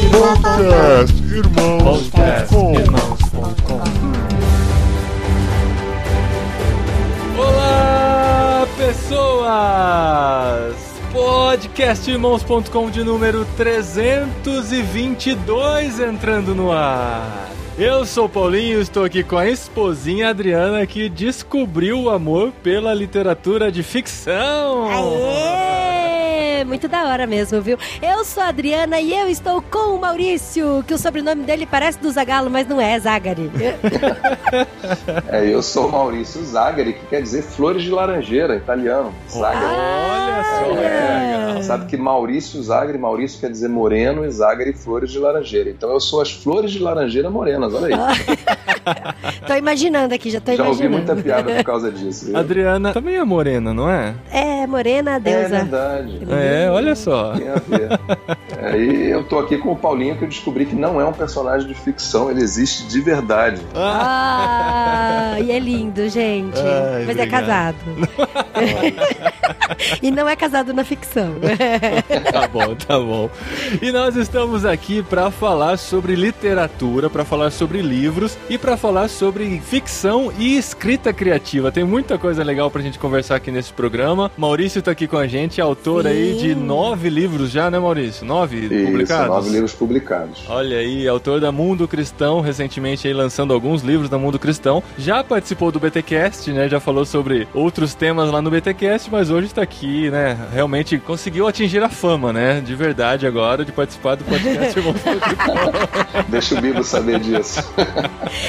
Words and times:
Podcast 0.00 1.12
Podcast 1.84 2.56
Irmãos.com 2.56 3.84
Olá, 7.38 8.66
pessoas! 8.78 10.74
Podcastirmãos.com 11.12 12.88
de 12.90 13.04
número 13.04 13.46
322 13.58 16.00
entrando 16.00 16.54
no 16.54 16.72
ar. 16.72 17.50
Eu 17.78 18.06
sou 18.06 18.24
o 18.24 18.28
Paulinho, 18.28 18.80
estou 18.80 19.04
aqui 19.04 19.22
com 19.22 19.36
a 19.36 19.46
esposinha 19.48 20.30
Adriana 20.30 20.86
que 20.86 21.10
descobriu 21.10 22.00
o 22.00 22.08
amor 22.08 22.52
pela 22.62 22.94
literatura 22.94 23.70
de 23.70 23.82
ficção. 23.82 24.88
Aê! 24.88 25.69
Muito 26.70 26.86
da 26.86 27.02
hora 27.08 27.26
mesmo, 27.26 27.60
viu? 27.60 27.76
Eu 28.00 28.24
sou 28.24 28.40
a 28.44 28.46
Adriana 28.46 29.00
e 29.00 29.12
eu 29.12 29.26
estou 29.28 29.60
com 29.60 29.96
o 29.96 30.00
Maurício, 30.00 30.84
que 30.86 30.94
o 30.94 30.98
sobrenome 30.98 31.42
dele 31.42 31.66
parece 31.66 31.98
do 31.98 32.08
Zagalo, 32.12 32.48
mas 32.48 32.64
não 32.68 32.80
é, 32.80 32.92
é 32.92 33.00
Zagari. 33.00 33.50
É, 35.28 35.46
eu 35.46 35.62
sou 35.62 35.86
o 35.88 35.92
Maurício 35.92 36.42
Zagari, 36.44 36.92
que 36.92 37.06
quer 37.06 37.22
dizer 37.22 37.42
flores 37.42 37.82
de 37.82 37.90
laranjeira, 37.90 38.56
italiano. 38.56 39.12
Zagari. 39.28 39.64
Olha 39.64 40.44
só, 40.44 40.72
legal. 40.72 41.62
Sabe 41.62 41.86
que 41.86 41.96
Maurício 41.96 42.60
Zagari, 42.62 42.98
Maurício 42.98 43.40
quer 43.40 43.50
dizer 43.50 43.68
moreno 43.68 44.24
e 44.24 44.30
Zagari 44.30 44.72
flores 44.72 45.10
de 45.10 45.18
laranjeira. 45.18 45.70
Então 45.70 45.90
eu 45.90 46.00
sou 46.00 46.20
as 46.20 46.32
flores 46.32 46.70
de 46.72 46.78
laranjeira 46.80 47.30
morenas, 47.30 47.72
olha 47.74 47.96
aí. 47.96 48.02
tô 49.46 49.54
imaginando 49.54 50.14
aqui, 50.14 50.30
já 50.30 50.40
tô 50.40 50.52
Já 50.54 50.64
ouvi 50.66 50.84
imaginando. 50.84 51.14
muita 51.14 51.22
piada 51.22 51.54
por 51.54 51.64
causa 51.64 51.90
disso. 51.92 52.26
viu? 52.26 52.36
Adriana 52.36 52.92
também 52.92 53.16
é 53.16 53.24
morena, 53.24 53.72
não 53.72 53.88
é? 53.90 54.14
É, 54.32 54.66
morena, 54.66 55.16
É 55.16 55.20
deusa. 55.20 55.48
verdade. 55.48 56.18
É, 56.30 56.59
olha 56.68 56.94
só. 56.94 57.32
Tem 57.32 57.48
a 57.48 57.54
ver. 57.54 58.00
É, 58.58 58.76
e 58.76 59.10
eu 59.10 59.24
tô 59.24 59.38
aqui 59.38 59.56
com 59.56 59.72
o 59.72 59.76
Paulinho 59.76 60.16
que 60.16 60.24
eu 60.24 60.28
descobri 60.28 60.66
que 60.66 60.74
não 60.74 61.00
é 61.00 61.04
um 61.04 61.12
personagem 61.12 61.66
de 61.66 61.74
ficção, 61.74 62.30
ele 62.30 62.42
existe 62.42 62.86
de 62.86 63.00
verdade. 63.00 63.60
Ah, 63.74 65.36
e 65.40 65.50
é 65.50 65.58
lindo, 65.58 66.08
gente. 66.08 66.58
Ai, 66.58 67.04
Mas 67.06 67.16
é 67.16 67.22
obrigado. 67.22 67.30
casado. 67.30 67.76
e 70.02 70.10
não 70.10 70.28
é 70.28 70.36
casado 70.36 70.72
na 70.72 70.84
ficção. 70.84 71.34
Tá 72.32 72.46
bom, 72.48 72.74
tá 72.74 72.98
bom. 72.98 73.30
E 73.80 73.90
nós 73.90 74.16
estamos 74.16 74.64
aqui 74.64 75.02
para 75.02 75.30
falar 75.30 75.76
sobre 75.76 76.14
literatura, 76.14 77.08
para 77.10 77.24
falar 77.24 77.50
sobre 77.50 77.82
livros 77.82 78.36
e 78.48 78.56
para 78.56 78.76
falar 78.76 79.08
sobre 79.08 79.60
ficção 79.60 80.32
e 80.38 80.56
escrita 80.56 81.12
criativa. 81.12 81.72
Tem 81.72 81.84
muita 81.84 82.18
coisa 82.18 82.42
legal 82.42 82.70
pra 82.70 82.82
gente 82.82 82.98
conversar 82.98 83.36
aqui 83.36 83.50
nesse 83.50 83.72
programa. 83.72 84.30
Maurício 84.36 84.82
tá 84.82 84.90
aqui 84.90 85.06
com 85.06 85.16
a 85.16 85.26
gente, 85.26 85.60
autor 85.60 86.06
aí 86.06 86.34
Sim. 86.34 86.38
De 86.50 86.54
nove 86.54 87.08
livros 87.08 87.50
já, 87.50 87.70
né, 87.70 87.78
Maurício? 87.78 88.26
Nove 88.26 88.68
publicados? 88.68 89.24
Isso, 89.24 89.28
nove 89.28 89.50
livros 89.50 89.72
publicados. 89.72 90.42
Olha 90.48 90.78
aí, 90.78 91.06
autor 91.06 91.40
da 91.40 91.52
Mundo 91.52 91.86
Cristão, 91.86 92.40
recentemente 92.40 93.06
aí 93.06 93.14
lançando 93.14 93.54
alguns 93.54 93.82
livros 93.82 94.08
da 94.08 94.18
Mundo 94.18 94.38
Cristão. 94.38 94.82
Já 94.98 95.22
participou 95.22 95.70
do 95.70 95.78
BTcast, 95.78 96.52
né? 96.52 96.68
Já 96.68 96.80
falou 96.80 97.04
sobre 97.04 97.46
outros 97.54 97.94
temas 97.94 98.30
lá 98.30 98.42
no 98.42 98.50
BTcast, 98.50 99.10
mas 99.10 99.30
hoje 99.30 99.46
está 99.46 99.62
aqui, 99.62 100.10
né? 100.10 100.36
Realmente 100.52 100.98
conseguiu 100.98 101.46
atingir 101.46 101.82
a 101.82 101.88
fama, 101.88 102.32
né? 102.32 102.60
De 102.60 102.74
verdade 102.74 103.26
agora 103.26 103.64
de 103.64 103.70
participar 103.70 104.16
do 104.16 104.24
podcast 104.24 104.78
Irmãos. 104.78 104.96
Deixa 106.28 106.58
o 106.58 106.60
Bibo 106.60 106.82
saber 106.82 107.20
disso. 107.20 107.62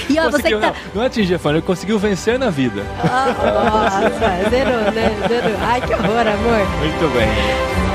E 0.10 0.18
ó, 0.20 0.30
você 0.30 0.44
que 0.44 0.56
tá. 0.56 0.60
não, 0.60 0.76
não 0.96 1.02
atingir 1.04 1.36
a 1.36 1.40
fama, 1.40 1.58
ele 1.58 1.66
conseguiu 1.66 2.00
vencer 2.00 2.40
na 2.40 2.50
vida. 2.50 2.84
Ah, 3.04 3.36
Nossa, 3.70 4.50
zerou, 4.50 4.92
né? 4.92 5.16
Zerou. 5.28 5.58
Ai, 5.60 5.82
que 5.82 5.94
horror, 5.94 6.28
amor. 6.28 6.68
Muito 6.80 7.14
bem. 7.14 7.91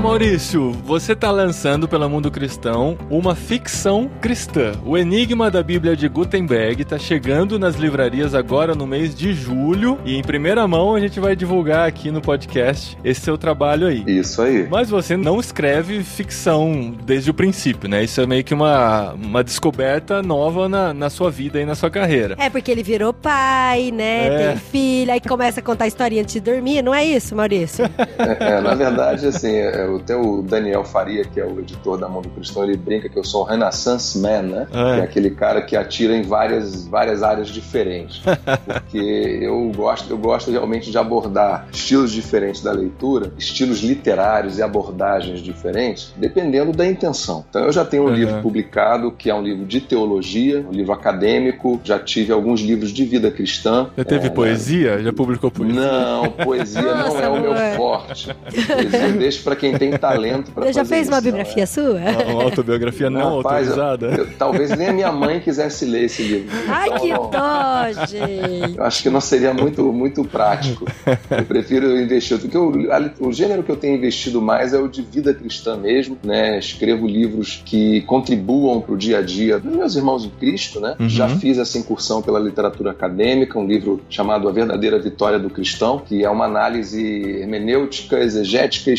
Então, 0.00 0.08
Maurício, 0.08 0.72
você 0.82 1.12
está 1.12 1.30
lançando 1.30 1.86
pela 1.86 2.08
Mundo 2.08 2.30
Cristão 2.30 2.96
uma 3.10 3.34
ficção 3.34 4.10
cristã. 4.18 4.72
O 4.82 4.96
Enigma 4.96 5.50
da 5.50 5.62
Bíblia 5.62 5.94
de 5.94 6.08
Gutenberg 6.08 6.80
está 6.80 6.98
chegando 6.98 7.58
nas 7.58 7.74
livrarias 7.74 8.34
agora 8.34 8.74
no 8.74 8.86
mês 8.86 9.14
de 9.14 9.34
julho 9.34 9.98
e 10.02 10.16
em 10.16 10.22
primeira 10.22 10.66
mão 10.66 10.94
a 10.94 11.00
gente 11.00 11.20
vai 11.20 11.36
divulgar 11.36 11.86
aqui 11.86 12.10
no 12.10 12.22
podcast 12.22 12.96
esse 13.04 13.20
seu 13.20 13.36
trabalho 13.36 13.86
aí. 13.86 14.02
Isso 14.06 14.40
aí. 14.40 14.66
Mas 14.70 14.88
você 14.88 15.18
não 15.18 15.38
escreve 15.38 16.02
ficção 16.02 16.94
desde 17.04 17.30
o 17.30 17.34
princípio, 17.34 17.86
né? 17.86 18.02
Isso 18.02 18.22
é 18.22 18.26
meio 18.26 18.42
que 18.42 18.54
uma, 18.54 19.12
uma 19.12 19.44
descoberta 19.44 20.22
nova 20.22 20.66
na, 20.66 20.94
na 20.94 21.10
sua 21.10 21.30
vida 21.30 21.60
e 21.60 21.66
na 21.66 21.74
sua 21.74 21.90
carreira. 21.90 22.36
É 22.38 22.48
porque 22.48 22.70
ele 22.70 22.82
virou 22.82 23.12
pai, 23.12 23.90
né? 23.90 24.28
É. 24.28 24.48
Tem 24.48 24.56
filha, 24.56 25.12
aí 25.12 25.20
começa 25.20 25.60
a 25.60 25.62
contar 25.62 25.86
historinha 25.86 26.22
antes 26.22 26.32
de 26.32 26.40
dormir, 26.40 26.80
não 26.80 26.94
é 26.94 27.04
isso, 27.04 27.36
Maurício? 27.36 27.84
É, 28.40 28.60
na 28.60 28.74
verdade, 28.74 29.26
assim, 29.26 29.54
é, 29.54 29.89
até 29.96 30.16
o 30.16 30.42
Daniel 30.42 30.84
Faria, 30.84 31.24
que 31.24 31.40
é 31.40 31.44
o 31.44 31.60
editor 31.60 31.98
da 31.98 32.08
Mundo 32.08 32.28
Cristão, 32.30 32.64
ele 32.64 32.76
brinca 32.76 33.08
que 33.08 33.18
eu 33.18 33.24
sou 33.24 33.42
um 33.42 33.46
Renaissance 33.46 34.18
Man, 34.18 34.42
né? 34.42 34.66
É. 34.72 34.94
Que 34.94 35.00
é 35.00 35.02
aquele 35.04 35.30
cara 35.30 35.62
que 35.62 35.76
atira 35.76 36.14
em 36.16 36.22
várias, 36.22 36.86
várias 36.86 37.22
áreas 37.22 37.48
diferentes. 37.48 38.20
Porque 38.66 39.38
eu 39.42 39.70
gosto, 39.74 40.10
eu 40.10 40.18
gosto 40.18 40.50
realmente 40.50 40.90
de 40.90 40.98
abordar 40.98 41.66
estilos 41.72 42.12
diferentes 42.12 42.62
da 42.62 42.72
leitura, 42.72 43.32
estilos 43.38 43.80
literários 43.82 44.58
e 44.58 44.62
abordagens 44.62 45.40
diferentes, 45.40 46.12
dependendo 46.16 46.72
da 46.72 46.86
intenção. 46.86 47.44
Então 47.48 47.64
eu 47.64 47.72
já 47.72 47.84
tenho 47.84 48.04
um 48.04 48.06
Uhum. 48.10 48.14
livro 48.14 48.42
publicado, 48.42 49.12
que 49.12 49.30
é 49.30 49.34
um 49.34 49.42
livro 49.42 49.64
de 49.64 49.80
teologia, 49.80 50.64
um 50.68 50.72
livro 50.72 50.92
acadêmico, 50.92 51.80
já 51.84 51.98
tive 51.98 52.32
alguns 52.32 52.60
livros 52.60 52.90
de 52.92 53.04
vida 53.04 53.30
cristã. 53.30 53.88
Já 53.96 54.04
teve 54.04 54.26
É, 54.26 54.30
poesia? 54.30 54.98
Já 55.02 55.12
publicou 55.12 55.50
poesia? 55.50 55.80
não, 55.80 56.30
poesia 56.30 56.82
não 56.82 56.98
Nossa, 57.10 57.18
é 57.22 57.28
o 57.28 57.40
meu 57.40 57.52
amor. 57.52 57.76
forte. 57.76 58.34
Poesia 58.44 59.08
deixa 59.12 59.42
pra 59.42 59.54
quem 59.56 59.76
tem 59.80 59.90
talento 59.98 60.52
pra 60.52 60.64
Você 60.66 60.72
já 60.74 60.80
fazer 60.82 60.94
fez 60.94 61.08
uma 61.08 61.16
isso, 61.18 61.22
biografia 61.24 61.66
sua? 61.66 61.94
Uma, 61.98 62.32
uma 62.34 62.42
autobiografia 62.44 63.10
não 63.10 63.38
Rapaz, 63.38 63.68
autorizada? 63.70 64.06
eu- 64.20 64.28
talvez 64.38 64.70
nem 64.76 64.88
a 64.88 64.92
minha 64.92 65.10
mãe 65.12 65.40
quisesse 65.40 65.84
ler 65.86 66.04
esse 66.04 66.22
livro. 66.22 66.50
Ai, 66.68 66.88
Então, 66.88 67.00
que 67.00 67.12
dó, 67.36 68.06
gente. 68.06 68.76
Eu 68.78 68.84
acho 68.84 69.02
que 69.02 69.10
não 69.10 69.20
seria 69.20 69.52
muito, 69.54 69.82
muito 69.92 70.22
prático. 70.24 70.84
Eu 71.30 71.44
prefiro 71.44 71.98
investir. 72.00 72.38
Porque 72.38 72.56
o, 72.58 72.92
a- 72.92 73.10
o 73.20 73.32
gênero 73.32 73.62
que 73.62 73.70
eu 73.72 73.76
tenho 73.76 73.96
investido 73.96 74.40
mais 74.42 74.72
é 74.74 74.78
o 74.78 74.86
de 74.88 75.02
vida 75.02 75.32
cristã 75.34 75.76
mesmo. 75.76 76.16
Né? 76.22 76.58
Escrevo 76.58 77.06
livros 77.06 77.62
que 77.64 78.02
contribuam 78.02 78.80
para 78.80 78.94
o 78.94 78.96
dia 78.96 79.18
a 79.18 79.22
dia 79.22 79.58
dos 79.58 79.74
meus 79.74 79.96
irmãos 79.96 80.24
em 80.24 80.30
Cristo. 80.30 80.78
Né? 80.80 80.94
Uhum. 81.00 81.08
Já 81.08 81.28
fiz 81.28 81.58
essa 81.58 81.78
incursão 81.78 82.20
pela 82.22 82.38
literatura 82.38 82.90
acadêmica, 82.90 83.58
um 83.58 83.66
livro 83.66 84.00
chamado 84.10 84.48
A 84.48 84.52
Verdadeira 84.52 84.98
Vitória 84.98 85.38
do 85.38 85.48
Cristão, 85.48 85.98
que 85.98 86.22
é 86.24 86.28
uma 86.30 86.44
análise 86.44 87.00
hermenêutica, 87.40 88.18
exegética 88.18 88.90
e 88.90 88.94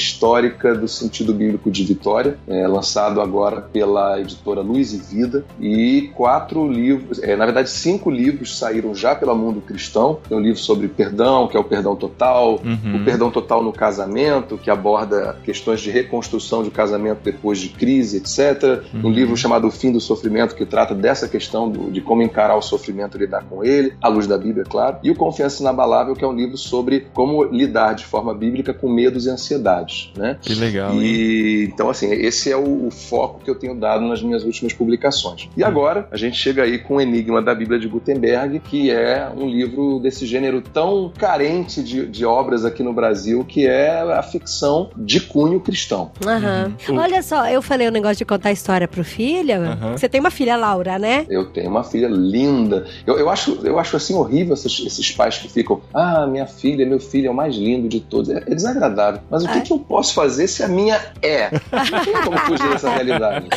histórica 0.72 0.76
do 0.76 0.88
sentido 0.88 1.34
bíblico 1.34 1.70
de 1.70 1.84
vitória, 1.84 2.38
é, 2.48 2.68
lançado 2.68 3.22
agora 3.22 3.62
pela 3.62 4.20
editora 4.20 4.62
Luz 4.62 4.94
e 4.94 4.98
Vida. 4.98 5.44
E 5.59 6.09
quatro 6.16 6.68
livros, 6.68 7.22
é, 7.22 7.36
na 7.36 7.46
verdade, 7.46 7.70
cinco 7.70 8.09
livros 8.09 8.58
saíram 8.58 8.96
já 8.96 9.14
pela 9.16 9.36
Mundo 9.36 9.62
Cristão. 9.62 10.20
Tem 10.28 10.38
um 10.38 10.42
livro 10.42 10.59
sobre 10.59 10.88
perdão, 10.88 11.48
que 11.48 11.56
é 11.58 11.59
o 11.59 11.64
perdão 11.64 11.96
total, 11.96 12.59
Uhum. 12.64 12.98
o 13.02 13.06
perdão 13.06 13.30
total 13.32 13.64
no 13.64 13.72
casamento, 13.74 14.58
que 14.58 14.70
aborda 14.70 15.36
questões 15.44 15.82
de 15.82 15.90
reconstrução 15.92 16.64
de 16.64 16.72
casamento 16.72 17.20
depois 17.24 17.59
de 17.59 17.70
crise, 17.70 18.18
etc. 18.18 18.84
Um 18.94 19.06
Uhum. 19.08 19.12
livro 19.12 19.36
chamado 19.38 19.68
O 19.68 19.72
Fim 19.72 19.92
do 19.92 20.00
Sofrimento, 20.00 20.56
que 20.56 20.66
trata 20.66 20.94
dessa 20.96 21.28
questão 21.28 21.70
do- 21.70 21.92
de 21.92 22.02
como 22.02 22.22
encarar 22.22 22.56
o 22.56 22.62
sofrimento 22.62 23.18
e 23.18 23.22
lidar 23.22 23.44
com 23.44 23.64
ele, 23.64 23.94
à 24.02 24.08
luz 24.08 24.28
da 24.28 24.38
Bíblia, 24.38 24.64
é 24.66 24.70
claro. 24.70 24.98
E 25.03 25.12
o 25.12 25.16
Confiança 25.16 25.62
Inabalável, 25.62 26.16
que 26.16 26.24
é 26.24 26.28
um 26.28 26.34
livro 26.34 26.58
sobre 26.58 27.08
como 27.14 27.44
lidar 27.44 27.94
de 27.96 28.06
forma 28.06 28.34
bíblica 28.34 28.74
com 28.74 28.90
medos 28.90 29.26
e 29.26 29.30
ansiedades, 29.30 30.12
né? 30.18 30.38
Legal? 30.61 30.95
E 31.01 31.66
então, 31.66 31.89
assim, 31.89 32.11
esse 32.11 32.51
é 32.51 32.57
o, 32.57 32.88
o 32.88 32.91
foco 32.91 33.41
que 33.44 33.49
eu 33.49 33.55
tenho 33.55 33.75
dado 33.75 34.05
nas 34.05 34.22
minhas 34.22 34.44
últimas 34.44 34.73
publicações. 34.73 35.49
E 35.55 35.63
agora 35.63 36.07
a 36.11 36.17
gente 36.17 36.38
chega 36.38 36.63
aí 36.63 36.77
com 36.77 36.95
o 36.95 37.01
Enigma 37.01 37.41
da 37.41 37.53
Bíblia 37.53 37.79
de 37.79 37.88
Gutenberg, 37.88 38.59
que 38.59 38.91
é 38.91 39.29
um 39.35 39.47
livro 39.47 39.99
desse 39.99 40.25
gênero 40.25 40.61
tão 40.61 41.11
carente 41.17 41.84
de, 41.84 42.05
de 42.05 42.25
obras 42.25 42.66
aqui 42.66 42.84
no 42.84 42.93
Brasil, 42.93 43.43
que 43.43 43.67
é 43.67 44.02
a 44.02 44.22
ficção 44.22 44.90
de 44.96 45.19
cunho 45.22 45.59
cristão. 45.59 46.11
Uhum. 46.25 46.97
Olha 46.97 47.22
só, 47.22 47.47
eu 47.47 47.61
falei 47.61 47.87
o 47.87 47.91
negócio 47.91 48.17
de 48.17 48.25
contar 48.25 48.52
história 48.52 48.87
pro 48.87 49.03
filho. 49.03 49.61
Aham. 49.61 49.97
Você 49.97 50.07
tem 50.07 50.19
uma 50.19 50.31
filha, 50.31 50.55
Laura, 50.55 50.99
né? 50.99 51.25
Eu 51.29 51.46
tenho 51.46 51.69
uma 51.69 51.84
filha 51.84 52.07
linda. 52.07 52.85
Eu, 53.05 53.17
eu, 53.17 53.29
acho, 53.29 53.59
eu 53.64 53.79
acho 53.79 53.96
assim 53.96 54.14
horrível 54.14 54.53
esses, 54.53 54.85
esses 54.85 55.11
pais 55.11 55.37
que 55.37 55.49
ficam, 55.49 55.81
ah, 55.93 56.28
minha 56.28 56.46
filha, 56.46 56.85
meu 56.85 56.99
filho 56.99 57.28
é 57.28 57.31
o 57.31 57.34
mais 57.34 57.55
lindo 57.55 57.87
de 57.87 57.99
todos. 57.99 58.29
É, 58.29 58.43
é 58.47 58.55
desagradável. 58.55 59.22
Mas 59.29 59.43
o 59.43 59.47
que, 59.47 59.53
Ai. 59.53 59.61
que 59.61 59.73
eu 59.73 59.79
posso 59.79 60.14
fazer 60.14 60.41
se 60.47 60.64
a 60.64 60.67
minha 60.67 60.99
é? 61.22 61.49
Não 61.72 62.03
tem 62.03 62.14
como 62.23 62.38
fugir 62.40 62.70
dessa 62.70 62.90
realidade. 62.90 63.47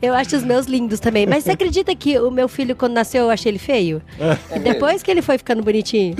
Eu 0.00 0.14
acho 0.14 0.36
os 0.36 0.44
meus 0.44 0.66
lindos 0.66 1.00
também. 1.00 1.26
Mas 1.26 1.44
você 1.44 1.52
acredita 1.52 1.94
que 1.94 2.18
o 2.18 2.30
meu 2.30 2.48
filho, 2.48 2.74
quando 2.76 2.92
nasceu, 2.92 3.24
eu 3.24 3.30
achei 3.30 3.50
ele 3.50 3.58
feio? 3.58 4.02
E 4.54 4.58
depois 4.58 5.02
que 5.02 5.10
ele 5.10 5.22
foi 5.22 5.38
ficando 5.38 5.62
bonitinho. 5.62 6.16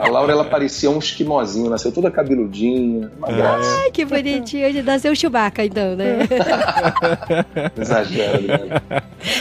A 0.00 0.08
Laura, 0.08 0.32
ela 0.32 0.44
parecia 0.44 0.90
um 0.90 0.98
esquimozinho, 0.98 1.70
nasceu 1.70 1.92
toda 1.92 2.10
cabeludinha, 2.10 3.10
uma 3.18 3.28
graça. 3.28 3.80
Ai, 3.82 3.90
que 3.90 4.04
bonitinho. 4.04 4.68
Hoje 4.68 4.82
nasceu 4.82 5.12
o 5.12 5.16
Chewbacca, 5.16 5.64
então, 5.64 5.96
né? 5.96 6.18
Exagera, 7.80 8.38
Adriana. 8.38 8.82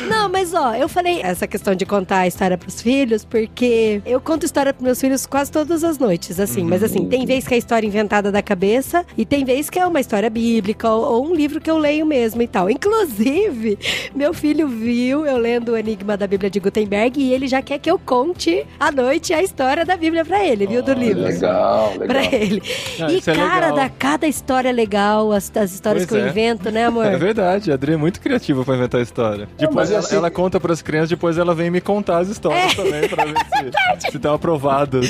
Não, 0.08 0.30
mas 0.30 0.54
ó, 0.54 0.74
eu 0.75 0.88
falei 0.88 1.22
essa 1.22 1.48
questão 1.48 1.74
de 1.75 1.86
contar 1.86 2.19
a 2.19 2.28
história 2.28 2.58
pros 2.58 2.81
filhos, 2.81 3.25
porque 3.25 4.02
eu 4.06 4.22
conto 4.22 4.46
história 4.46 4.74
pros 4.74 4.84
meus 4.84 5.00
filhos 5.00 5.25
quase 5.25 5.52
todas 5.52 5.84
as 5.84 5.98
noites, 5.98 6.40
assim. 6.40 6.63
Mas 6.63 6.84
assim, 6.84 7.06
tem 7.08 7.25
vez 7.25 7.48
que 7.48 7.54
é 7.54 7.58
história 7.58 7.88
inventada 7.88 8.31
da 8.31 8.42
cabeça 8.42 9.06
e 9.18 9.25
tem 9.25 9.44
vez 9.51 9.69
que 9.69 9.77
é 9.77 9.86
uma 9.86 10.00
história 10.00 10.30
bíblica 10.30 10.89
ou, 10.89 11.03
ou 11.13 11.27
um 11.30 11.36
livro 11.36 11.59
que 11.59 11.69
eu 11.69 11.77
leio 11.77 12.06
mesmo 12.06 12.42
e 12.42 12.48
tal. 12.48 12.69
Inclusive, 12.69 13.77
meu 14.15 14.33
filho 14.33 14.68
viu 14.68 15.25
eu 15.25 15.38
lendo 15.38 15.74
o 15.74 15.77
Enigma 15.77 16.15
da 16.15 16.25
Bíblia 16.25 16.50
de 16.50 16.59
Gutenberg 16.59 17.19
e 17.21 17.33
ele 17.33 17.48
já 17.48 17.62
quer 17.62 17.77
que 17.80 17.89
eu 17.92 18.00
conte 18.00 18.65
à 18.80 18.92
noite 18.92 19.33
a 19.33 19.44
história 19.44 19.86
da 19.86 19.98
Bíblia 19.98 20.24
pra 20.24 20.44
ele, 20.45 20.65
viu, 20.68 20.81
do 20.81 20.94
livro. 20.94 21.24
Legal, 21.24 21.92
legal. 22.00 22.07
Pra 22.07 22.24
ele. 22.25 22.62
Ah, 23.00 23.12
e 23.12 23.18
é 23.18 23.21
cara, 23.21 23.65
legal. 23.68 23.75
dá 23.75 23.89
cada 23.89 24.27
história 24.27 24.71
legal, 24.71 25.31
as, 25.31 25.51
as 25.56 25.74
histórias 25.74 26.06
Pois 26.06 26.09
que 26.19 26.24
eu 26.24 26.27
é. 26.27 26.30
invento, 26.30 26.71
né, 26.71 26.86
amor? 26.86 27.06
É 27.06 27.18
verdade, 27.18 27.71
a 27.71 27.74
Adri 27.74 27.94
é 27.94 27.98
muito 27.98 28.21
criativa 28.21 28.63
pra 28.63 28.75
inventar 28.75 29.01
história. 29.01 29.50
Depois 29.57 29.89
ela, 29.89 30.00
assim- 30.00 30.15
ela 30.15 30.31
conta 30.31 30.59
pras 30.59 30.81
crianças, 30.81 31.09
depois 31.09 31.38
ela 31.38 31.53
vem 31.53 31.69
me 31.69 31.81
contar 31.81 32.19
as 32.19 32.30
histórias 32.30 32.74
também, 32.74 33.07
pra 33.09 33.25
ver 33.25 33.36
se, 33.38 34.07
se 34.12 34.15
estão 34.18 34.33
aprovadas. 34.33 35.09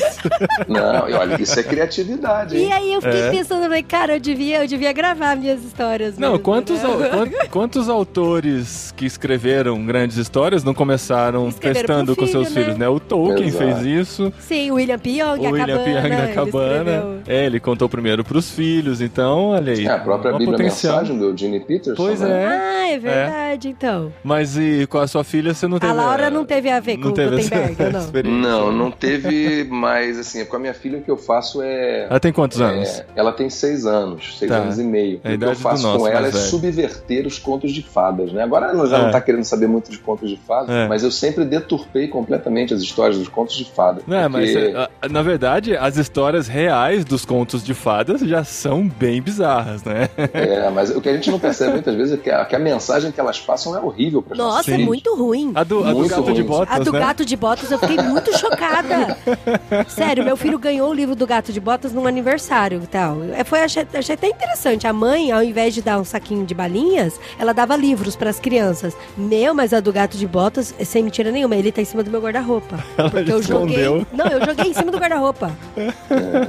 Não, 0.67 1.07
e 1.09 1.13
olha, 1.13 1.41
isso 1.41 1.59
é 1.59 1.63
criatividade, 1.63 2.55
E 2.55 2.63
hein? 2.63 2.73
aí 2.73 2.93
eu 2.93 3.01
fiquei 3.01 3.21
É. 3.21 3.29
pensando, 3.31 3.61
falei, 3.63 3.83
cara, 3.83 4.13
eu 4.15 4.19
devia, 4.31 4.63
eu 4.63 4.68
devia 4.68 4.92
gravar 4.94 5.36
minhas 5.36 5.63
histórias. 5.63 6.18
Não, 6.18 6.31
mesmo, 6.31 6.44
quantos, 6.44 6.81
né? 6.81 6.89
au- 6.89 6.98
quan- 6.98 7.30
quantos 7.51 7.89
autores 7.89 8.94
que 8.95 9.06
escreveram 9.06 9.83
grandes 9.86 10.18
histórias 10.18 10.63
não 10.63 10.74
começaram 10.74 11.48
Escreveram 11.50 11.80
testando 11.88 12.16
pro 12.16 12.25
com 12.25 12.31
seus 12.31 12.48
filho, 12.48 12.60
né? 12.60 12.63
filhos, 12.66 12.78
né? 12.80 12.88
O 12.89 13.00
Tolkien 13.00 13.48
Exato. 13.50 13.63
fez 13.63 13.86
isso. 13.86 14.33
Sim, 14.39 14.72
o 14.72 14.75
William 14.75 15.00
Pyong, 15.00 15.39
O 15.42 15.48
a 15.48 15.51
William 15.51 15.66
cabana, 15.78 15.83
Piang 15.83 16.10
da 16.10 16.24
ele 16.25 16.33
Cabana. 16.33 16.75
escreveu. 16.78 17.19
É, 17.28 17.45
ele 17.45 17.60
contou 17.60 17.89
primeiro 17.89 18.24
pros 18.24 18.50
filhos, 18.51 19.01
então, 19.01 19.50
olha 19.50 19.74
aí. 19.74 19.86
É, 19.86 19.89
a 19.92 20.00
própria 20.00 20.31
Bíblia 20.34 20.51
potencial. 20.51 20.94
Mensagem 21.01 21.18
do 21.18 21.38
Gene 21.38 21.60
Peterson. 21.60 21.95
Pois 21.95 22.19
né? 22.22 22.30
é. 22.44 22.48
Ah, 22.48 22.88
é 22.92 23.00
verdade, 23.00 23.69
então. 23.69 24.12
Mas 24.24 24.57
e 24.57 24.86
com 24.88 24.98
a 24.98 25.07
sua 25.07 25.24
filha 25.24 25.54
você 25.54 25.68
não 25.68 25.80
teve. 25.80 25.92
A 25.92 25.95
Laura 25.95 26.30
não 26.30 26.45
teve 26.45 26.69
a 26.69 26.80
ver 26.80 26.98
com 26.98 27.10
o 27.10 27.12
teve 27.12 27.39
essa 27.39 27.50
Gutenberg, 27.56 27.92
não? 27.94 28.00
experiência. 28.01 28.42
Não, 28.42 28.72
não 28.72 28.92
teve, 28.92 29.66
mas 29.72 30.18
assim, 30.19 30.44
com 30.45 30.56
a 30.56 30.60
minha 30.60 30.74
filha 30.74 30.98
o 31.00 31.01
que 31.01 31.12
eu 31.12 31.18
faço 31.18 31.62
é. 31.62 32.07
Ela 32.10 32.19
tem 32.19 32.31
quantos 32.34 32.60
é, 32.60 32.63
anos? 32.66 33.04
ela 33.16 33.31
tem 33.31 33.50
seis 33.50 33.86
anos, 33.86 34.20
seis 34.38 34.50
Tá. 34.51 34.57
anos 34.57 34.77
e 34.79 34.83
meio. 34.83 35.19
É 35.23 35.33
o 35.35 35.38
que 35.38 35.44
eu 35.45 35.56
faço 35.56 35.83
nosso 35.83 36.00
com 36.00 36.07
ela 36.07 36.27
é 36.27 36.31
velho. 36.31 36.44
subverter 36.45 37.25
os 37.27 37.38
contos 37.39 37.71
de 37.71 37.81
fadas, 37.81 38.31
né? 38.31 38.44
Agora 38.44 38.68
ela 38.68 38.88
já 38.88 38.97
É. 38.97 39.03
não 39.03 39.12
tá 39.12 39.21
querendo 39.21 39.44
saber 39.44 39.68
muito 39.68 39.89
de 39.91 39.97
contos 39.97 40.29
de 40.29 40.38
fadas, 40.38 40.69
É. 40.69 40.88
mas 40.88 41.03
eu 41.03 41.12
sempre 41.12 41.45
deturpei 41.45 42.07
completamente 42.07 42.73
as 42.73 42.81
histórias 42.81 43.18
dos 43.18 43.27
contos 43.27 43.56
de 43.56 43.65
fadas. 43.65 44.03
Não, 44.07 44.29
mas 44.29 44.51
porque- 44.51 44.68
é, 44.68 44.89
a- 45.01 45.09
na 45.09 45.21
verdade, 45.21 45.75
as 45.75 45.97
histórias 45.97 46.47
reais 46.47 47.03
dos 47.06 47.25
contos 47.25 47.63
de 47.63 47.73
fadas 47.73 48.21
já 48.21 48.44
são 48.44 48.88
bem 48.88 49.21
bizarras, 49.21 49.83
né? 49.83 50.09
É, 50.33 50.69
mas 50.69 50.89
o 50.95 51.01
que 51.01 51.09
a 51.09 51.13
gente 51.13 51.29
não 51.31 51.39
percebe 51.39 51.74
muitas 51.74 51.95
vezes 51.95 52.13
é 52.13 52.17
que 52.17 52.29
a, 52.29 52.45
que 52.45 52.56
a 52.56 52.59
mensagem 52.59 53.12
que 53.12 53.19
elas 53.19 53.39
passam 53.39 53.75
é 53.75 53.79
horrível 53.79 54.21
para 54.21 54.35
Nossa, 54.38 54.71
é 54.71 54.77
muito 54.77 55.15
ruim. 55.15 55.51
A 55.56 55.63
do, 55.63 55.83
a 55.83 55.91
do 55.94 56.07
gato 56.07 56.24
de 56.25 56.31
ruim. 56.41 56.44
botas, 56.44 56.75
A 56.75 56.79
do 56.79 56.91
né? 56.91 57.00
gato 57.00 57.25
de 57.25 57.35
botas 57.38 57.71
eu 57.71 57.77
fiquei 57.79 57.97
muito 57.97 58.38
chocada. 58.38 59.17
Sério, 59.88 60.24
meu 60.24 60.35
filho 60.38 60.57
ganhou 60.59 60.89
o 60.89 60.94
livro 60.94 61.15
do 61.15 61.25
gato 61.27 61.51
de 61.53 61.59
botas 61.59 61.91
num 61.94 62.06
aniversário 62.07 62.81
e 62.83 62.88
tal. 62.88 63.17
É, 63.35 63.44
Foi, 63.44 63.62
achei, 63.62 63.85
achei 63.94 64.11
até 64.13 64.28
interessante. 64.28 64.88
A 64.88 64.94
mãe, 64.94 65.31
ao 65.31 65.44
invés 65.44 65.74
de 65.74 65.81
dar 65.81 66.00
um 66.00 66.04
saquinho 66.04 66.46
de 66.46 66.54
balinhas, 66.54 67.19
ela 67.40 67.54
dava 67.54 67.75
livros 67.75 68.16
pras 68.16 68.40
crianças. 68.40 68.96
Meu, 69.18 69.54
mas 69.54 69.74
a 69.74 69.80
do 69.80 69.92
gato 69.92 70.18
de 70.18 70.28
botas, 70.28 70.74
sem 70.84 71.04
mentira 71.04 71.31
nenhuma, 71.31 71.56
ele 71.56 71.72
tá 71.72 71.81
em 71.81 71.86
cima 71.86 72.04
do 72.04 72.12
meu 72.12 72.22
guarda-roupa. 72.22 72.78
Porque 73.12 73.31
eu 73.31 73.42
joguei. 73.42 73.75
escondeu. 73.78 74.08
Não, 74.13 74.25
eu 74.28 74.46
joguei 74.46 74.72
em 74.72 74.74
cima 74.74 74.92
do 74.92 74.98
guarda-roupa. 74.98 75.52
É, 75.78 75.92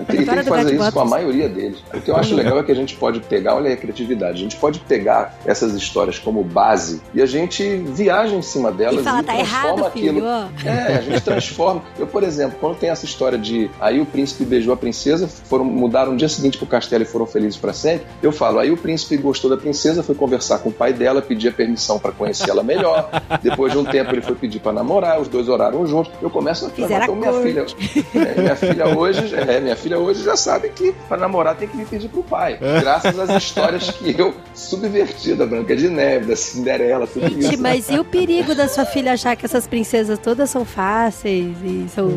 tem, 0.07 0.25
tem 0.25 0.37
que 0.39 0.45
fazer 0.45 0.75
isso 0.75 0.93
com 0.93 1.01
a 1.01 1.05
maioria 1.05 1.49
deles. 1.49 1.79
O 1.93 2.01
que 2.01 2.11
eu 2.11 2.17
acho 2.17 2.35
legal 2.35 2.59
é 2.59 2.63
que 2.63 2.73
a 2.73 2.75
gente 2.75 2.95
pode 2.97 3.21
pegar, 3.21 3.55
olha 3.55 3.69
aí 3.69 3.75
a 3.75 3.77
criatividade, 3.77 4.39
a 4.39 4.43
gente 4.43 4.57
pode 4.57 4.79
pegar 4.81 5.37
essas 5.45 5.75
histórias 5.75 6.19
como 6.19 6.43
base 6.43 7.01
e 7.15 7.23
a 7.23 7.27
gente 7.27 7.77
viaja 7.77 8.35
em 8.35 8.43
cima 8.43 8.71
delas 8.73 9.01
E 9.01 9.05
fala, 9.05 9.23
tá 9.23 9.35
transforma 9.35 9.69
errado, 9.69 9.87
aquilo. 9.87 10.15
filho. 10.15 10.27
ó. 10.27 10.49
É, 10.69 10.97
a 10.99 11.01
gente 11.03 11.21
transforma. 11.21 11.83
Eu, 11.99 12.07
por 12.07 12.23
exemplo, 12.23 12.57
quando 12.61 12.77
tem 12.77 12.91
essa 12.91 13.05
história 13.05 13.39
de 13.39 13.71
aí 13.81 14.01
o 14.01 14.07
príncipe 14.07 14.45
beijou 14.45 14.73
a 14.75 14.77
princesa, 14.77 15.29
foram 15.29 15.65
mudaram 15.65 16.13
no 16.13 16.19
dia 16.19 16.29
seguinte 16.29 16.59
pro 16.59 16.67
castelo 16.67 17.03
e 17.03 17.07
foram 17.07 17.27
felizes 17.27 17.52
para 17.57 17.73
sempre, 17.73 18.07
eu 18.23 18.33
falo, 18.33 18.59
aí 18.59 18.71
o 18.71 18.77
príncipe 18.77 19.17
gostou 19.17 19.51
da 19.51 19.57
princesa, 19.57 20.03
foi 20.03 20.15
conversar 20.15 20.59
com 20.59 20.69
o 20.69 20.73
pai 20.73 20.93
dela, 20.93 21.23
pedir 21.23 21.49
a 21.49 21.53
permissão 21.53 21.99
para 21.99 22.13
conhecê-la 22.13 22.63
melhor. 22.63 23.09
Depois 23.43 23.73
de 23.73 23.79
um 23.79 23.85
tempo 23.85 24.13
ele 24.13 24.23
foi 24.23 24.35
pedir 24.35 24.61
para 24.61 24.73
namorar, 24.73 25.21
os 25.21 25.29
dois 25.29 25.49
oraram 25.49 25.87
juntos. 25.87 26.13
Eu 26.21 26.31
começo 26.31 26.67
a 26.67 26.71
falar, 26.71 27.05
então 27.05 27.17
minha 27.17 27.33
filha, 27.33 27.67
é, 28.15 28.41
minha 28.41 28.57
filha 28.57 28.99
hoje, 28.99 29.35
é, 29.35 29.61
minha 29.61 29.77
filha 29.77 29.99
hoje 29.99 30.23
já 30.23 30.37
sabe 30.37 30.69
que 30.71 30.93
para 31.09 31.17
namorar 31.17 31.57
tem 31.57 31.69
que 31.69 31.77
me 31.77 31.85
pedir 31.85 32.09
pro 32.09 32.23
pai. 32.23 32.59
Graças 32.81 33.19
às 33.19 33.43
histórias 33.43 33.91
que 33.91 34.15
eu 34.19 34.35
subverti 34.55 35.35
da 35.35 35.47
Branca 35.47 35.75
de 35.75 35.89
Neve, 35.89 36.27
da 36.27 36.37
Cinderela, 36.37 37.07
tudo 37.07 37.29
Gente, 37.29 37.55
isso. 37.55 37.63
mas 37.63 37.89
e 37.89 37.99
o 37.99 38.05
perigo 38.05 38.55
da 38.55 38.69
sua 38.69 38.85
filha 38.85 39.13
achar 39.13 39.37
que 39.37 39.45
essas 39.45 39.67
princesas 39.67 40.19
todas 40.19 40.51
são 40.51 40.65
fáceis 40.65 41.57
e 41.63 41.87
são. 41.89 42.09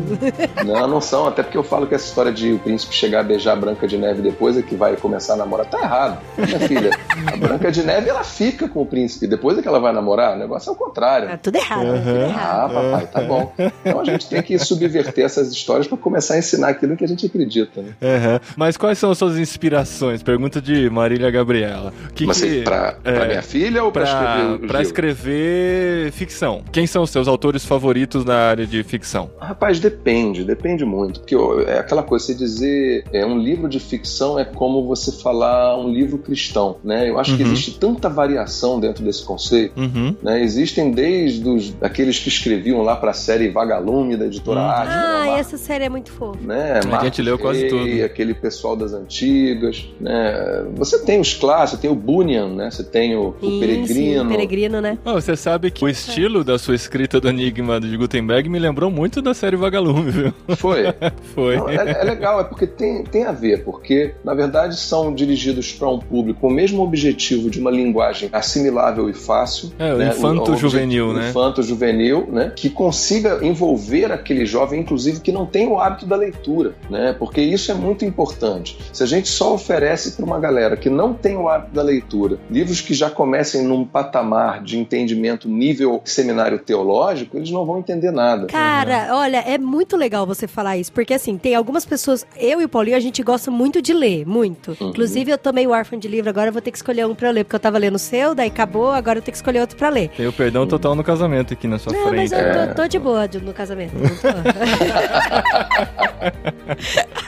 Não, 0.64 0.86
não 0.86 1.00
são, 1.00 1.26
até 1.26 1.42
porque 1.42 1.58
eu 1.58 1.62
falo 1.62 1.86
que 1.86 1.94
essa 1.94 2.06
história 2.06 2.32
de 2.32 2.52
o 2.52 2.58
príncipe 2.58 2.94
chegar 2.94 3.20
a 3.20 3.22
beijar 3.22 3.52
a 3.52 3.56
Branca 3.56 3.86
de 3.86 3.96
Neve 3.96 4.22
depois 4.22 4.56
é 4.56 4.62
que 4.62 4.74
vai 4.74 4.96
começar 4.96 5.25
a 5.32 5.36
namorar, 5.36 5.66
tá 5.66 5.80
errado. 5.80 6.18
Minha 6.36 6.60
filha, 6.60 6.90
a 7.26 7.36
Branca 7.36 7.70
de 7.70 7.82
Neve 7.82 8.08
ela 8.08 8.24
fica 8.24 8.68
com 8.68 8.82
o 8.82 8.86
príncipe, 8.86 9.26
depois 9.26 9.58
é 9.58 9.62
que 9.62 9.68
ela 9.68 9.80
vai 9.80 9.92
namorar, 9.92 10.36
o 10.36 10.38
negócio 10.38 10.70
é 10.70 10.72
o 10.72 10.76
contrário. 10.76 11.28
Ah, 11.30 11.36
tudo 11.36 11.56
errado, 11.56 11.80
tudo 11.80 12.20
errado. 12.20 12.36
Ah, 12.36 12.68
papai, 12.68 13.06
tá 13.06 13.20
bom. 13.22 13.52
Então 13.84 14.00
a 14.00 14.04
gente 14.04 14.28
tem 14.28 14.42
que 14.42 14.58
subverter 14.58 15.24
essas 15.24 15.50
histórias 15.52 15.86
para 15.86 15.98
começar 15.98 16.34
a 16.34 16.38
ensinar 16.38 16.68
aquilo 16.68 16.96
que 16.96 17.04
a 17.04 17.08
gente 17.08 17.26
acredita. 17.26 17.82
Né? 17.82 17.92
Aham. 18.02 18.40
Mas 18.56 18.76
quais 18.76 18.98
são 18.98 19.10
as 19.10 19.18
suas 19.18 19.38
inspirações? 19.38 20.22
Pergunta 20.22 20.60
de 20.60 20.88
Marília 20.90 21.30
Gabriela. 21.30 21.92
Que 22.14 22.26
Mas 22.26 22.40
que, 22.40 22.46
assim, 22.46 22.62
pra, 22.62 22.92
pra 22.92 23.24
é, 23.24 23.28
minha 23.28 23.42
filha 23.42 23.84
ou 23.84 23.92
pra, 23.92 24.02
pra, 24.04 24.12
escrever 24.42 24.68
pra 24.68 24.82
escrever 24.82 26.12
ficção? 26.12 26.62
Quem 26.72 26.86
são 26.86 27.02
os 27.02 27.10
seus 27.10 27.28
autores 27.28 27.64
favoritos 27.64 28.24
na 28.24 28.36
área 28.36 28.66
de 28.66 28.82
ficção? 28.82 29.30
Rapaz, 29.38 29.78
depende, 29.78 30.44
depende 30.44 30.84
muito. 30.84 31.20
Porque 31.20 31.36
é 31.66 31.78
aquela 31.78 32.02
coisa, 32.02 32.26
você 32.26 32.34
dizer 32.34 33.04
é, 33.12 33.24
um 33.24 33.38
livro 33.38 33.68
de 33.68 33.80
ficção 33.80 34.38
é 34.38 34.44
como 34.44 34.86
você 34.86 35.12
falar 35.22 35.78
um 35.78 35.88
livro 35.92 36.18
cristão, 36.18 36.76
né? 36.84 37.08
Eu 37.08 37.18
acho 37.18 37.36
que 37.36 37.42
Uhum. 37.42 37.52
existe 37.52 37.78
tanta 37.78 38.08
variação 38.08 38.78
dentro 38.80 39.04
desse 39.04 39.24
conceito. 39.24 39.78
Uhum. 39.78 40.14
né? 40.22 40.42
Existem 40.42 40.90
desde 40.90 41.48
os, 41.48 41.74
aqueles 41.80 42.18
que 42.18 42.28
escreviam 42.28 42.82
lá 42.82 42.96
para 42.96 43.10
a 43.10 43.14
série 43.14 43.48
Vagalume 43.50 44.16
da 44.16 44.26
editora 44.26 44.60
Hum. 44.60 44.64
Arte, 44.64 44.92
Ah, 44.92 45.24
né? 45.24 45.38
essa 45.40 45.56
série 45.56 45.84
é 45.84 45.88
muito 45.88 46.10
fofa. 46.10 46.38
né? 46.42 46.80
A 46.92 47.04
gente 47.04 47.22
leu 47.22 47.38
quase 47.38 47.68
tudo. 47.68 47.86
Aquele 48.04 48.34
pessoal 48.34 48.76
das 48.76 48.92
antigas, 48.92 49.88
né? 50.00 50.64
Você 50.76 50.98
tem 51.04 51.20
os 51.20 51.34
clássicos, 51.34 51.80
tem 51.80 51.90
o 51.90 51.94
Bunyan, 51.94 52.48
né? 52.54 52.70
Você 52.70 52.84
tem 52.84 53.16
o, 53.16 53.28
o 53.40 53.60
Peregrino. 53.60 54.22
Sim, 54.22 54.28
peregrino, 54.28 54.80
né? 54.80 54.98
Oh, 55.04 55.14
você 55.14 55.36
sabe 55.36 55.70
que 55.70 55.84
o 55.84 55.88
estilo 55.88 56.42
da 56.44 56.58
sua 56.58 56.74
escrita 56.74 57.20
do 57.20 57.28
Enigma 57.28 57.80
de 57.80 57.96
Gutenberg 57.96 58.48
me 58.48 58.58
lembrou 58.58 58.90
muito 58.90 59.20
da 59.22 59.34
série 59.34 59.56
Vagalume, 59.56 60.10
viu? 60.10 60.32
Foi. 60.56 60.84
Foi. 61.34 61.56
Não, 61.56 61.68
é, 61.68 61.74
é 62.00 62.04
legal, 62.04 62.40
é 62.40 62.44
porque 62.44 62.66
tem, 62.66 63.02
tem 63.04 63.24
a 63.24 63.32
ver, 63.32 63.64
porque 63.64 64.14
na 64.24 64.34
verdade 64.34 64.76
são 64.78 64.95
dirigidos 65.14 65.72
para 65.72 65.88
um 65.88 65.98
público 65.98 66.40
com 66.40 66.48
o 66.48 66.50
mesmo 66.50 66.82
objetivo 66.82 67.50
de 67.50 67.60
uma 67.60 67.70
linguagem 67.70 68.28
assimilável 68.32 69.08
e 69.08 69.14
fácil. 69.14 69.72
É, 69.78 69.92
o 69.92 69.98
né? 69.98 70.08
infanto-juvenil, 70.08 71.12
né? 71.12 71.30
Infanto-juvenil, 71.30 72.28
né? 72.30 72.52
Que 72.54 72.68
consiga 72.70 73.44
envolver 73.44 74.12
aquele 74.12 74.46
jovem, 74.46 74.80
inclusive, 74.80 75.20
que 75.20 75.32
não 75.32 75.46
tem 75.46 75.66
o 75.68 75.78
hábito 75.78 76.06
da 76.06 76.16
leitura, 76.16 76.74
né? 76.90 77.14
Porque 77.18 77.40
isso 77.40 77.70
é 77.70 77.74
muito 77.74 78.04
importante. 78.04 78.78
Se 78.92 79.02
a 79.02 79.06
gente 79.06 79.28
só 79.28 79.54
oferece 79.54 80.12
para 80.12 80.24
uma 80.24 80.38
galera 80.38 80.76
que 80.76 80.90
não 80.90 81.12
tem 81.12 81.36
o 81.36 81.48
hábito 81.48 81.74
da 81.74 81.82
leitura 81.82 82.38
livros 82.50 82.80
que 82.80 82.94
já 82.94 83.10
comecem 83.10 83.64
num 83.64 83.84
patamar 83.84 84.62
de 84.62 84.78
entendimento 84.78 85.48
nível 85.48 86.00
seminário 86.04 86.58
teológico, 86.58 87.36
eles 87.36 87.50
não 87.50 87.64
vão 87.64 87.78
entender 87.78 88.10
nada. 88.10 88.46
Cara, 88.46 89.08
olha, 89.12 89.38
é 89.38 89.58
muito 89.58 89.96
legal 89.96 90.26
você 90.26 90.46
falar 90.46 90.76
isso, 90.76 90.92
porque 90.92 91.14
assim, 91.14 91.36
tem 91.36 91.54
algumas 91.54 91.84
pessoas, 91.84 92.26
eu 92.36 92.60
e 92.60 92.64
o 92.64 92.68
Paulinho, 92.68 92.96
a 92.96 93.00
gente 93.00 93.22
gosta 93.22 93.50
muito 93.50 93.82
de 93.82 93.92
ler, 93.92 94.26
muito. 94.26 94.76
Uhum. 94.86 94.90
Inclusive, 94.90 95.30
eu 95.30 95.38
tomei 95.38 95.66
o 95.66 95.70
órfão 95.70 95.98
de 95.98 96.08
livro, 96.08 96.28
agora 96.30 96.48
eu 96.48 96.52
vou 96.52 96.62
ter 96.62 96.70
que 96.70 96.78
escolher 96.78 97.06
um 97.06 97.14
pra 97.14 97.28
eu 97.28 97.32
ler, 97.32 97.44
porque 97.44 97.56
eu 97.56 97.60
tava 97.60 97.78
lendo 97.78 97.96
o 97.96 97.98
seu, 97.98 98.34
daí 98.34 98.48
acabou, 98.48 98.90
agora 98.90 99.18
eu 99.18 99.22
tenho 99.22 99.32
que 99.32 99.38
escolher 99.38 99.60
outro 99.60 99.76
pra 99.76 99.88
ler. 99.88 100.08
Tem 100.16 100.26
o 100.26 100.32
perdão 100.32 100.66
total 100.66 100.94
no 100.94 101.04
casamento 101.04 101.52
aqui 101.52 101.66
na 101.68 101.78
sua 101.78 101.92
Não, 101.92 102.06
mas 102.12 102.30
frente. 102.30 102.32
eu 102.32 102.38
É. 102.38 102.66
tô, 102.68 102.82
tô 102.82 102.88
de 102.88 102.98
boa 102.98 103.26
de- 103.28 103.40
no 103.40 103.52
casamento. 103.52 103.92
tô. 103.92 104.28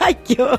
Ai, 0.01 0.13
que 0.13 0.41
horror. 0.41 0.57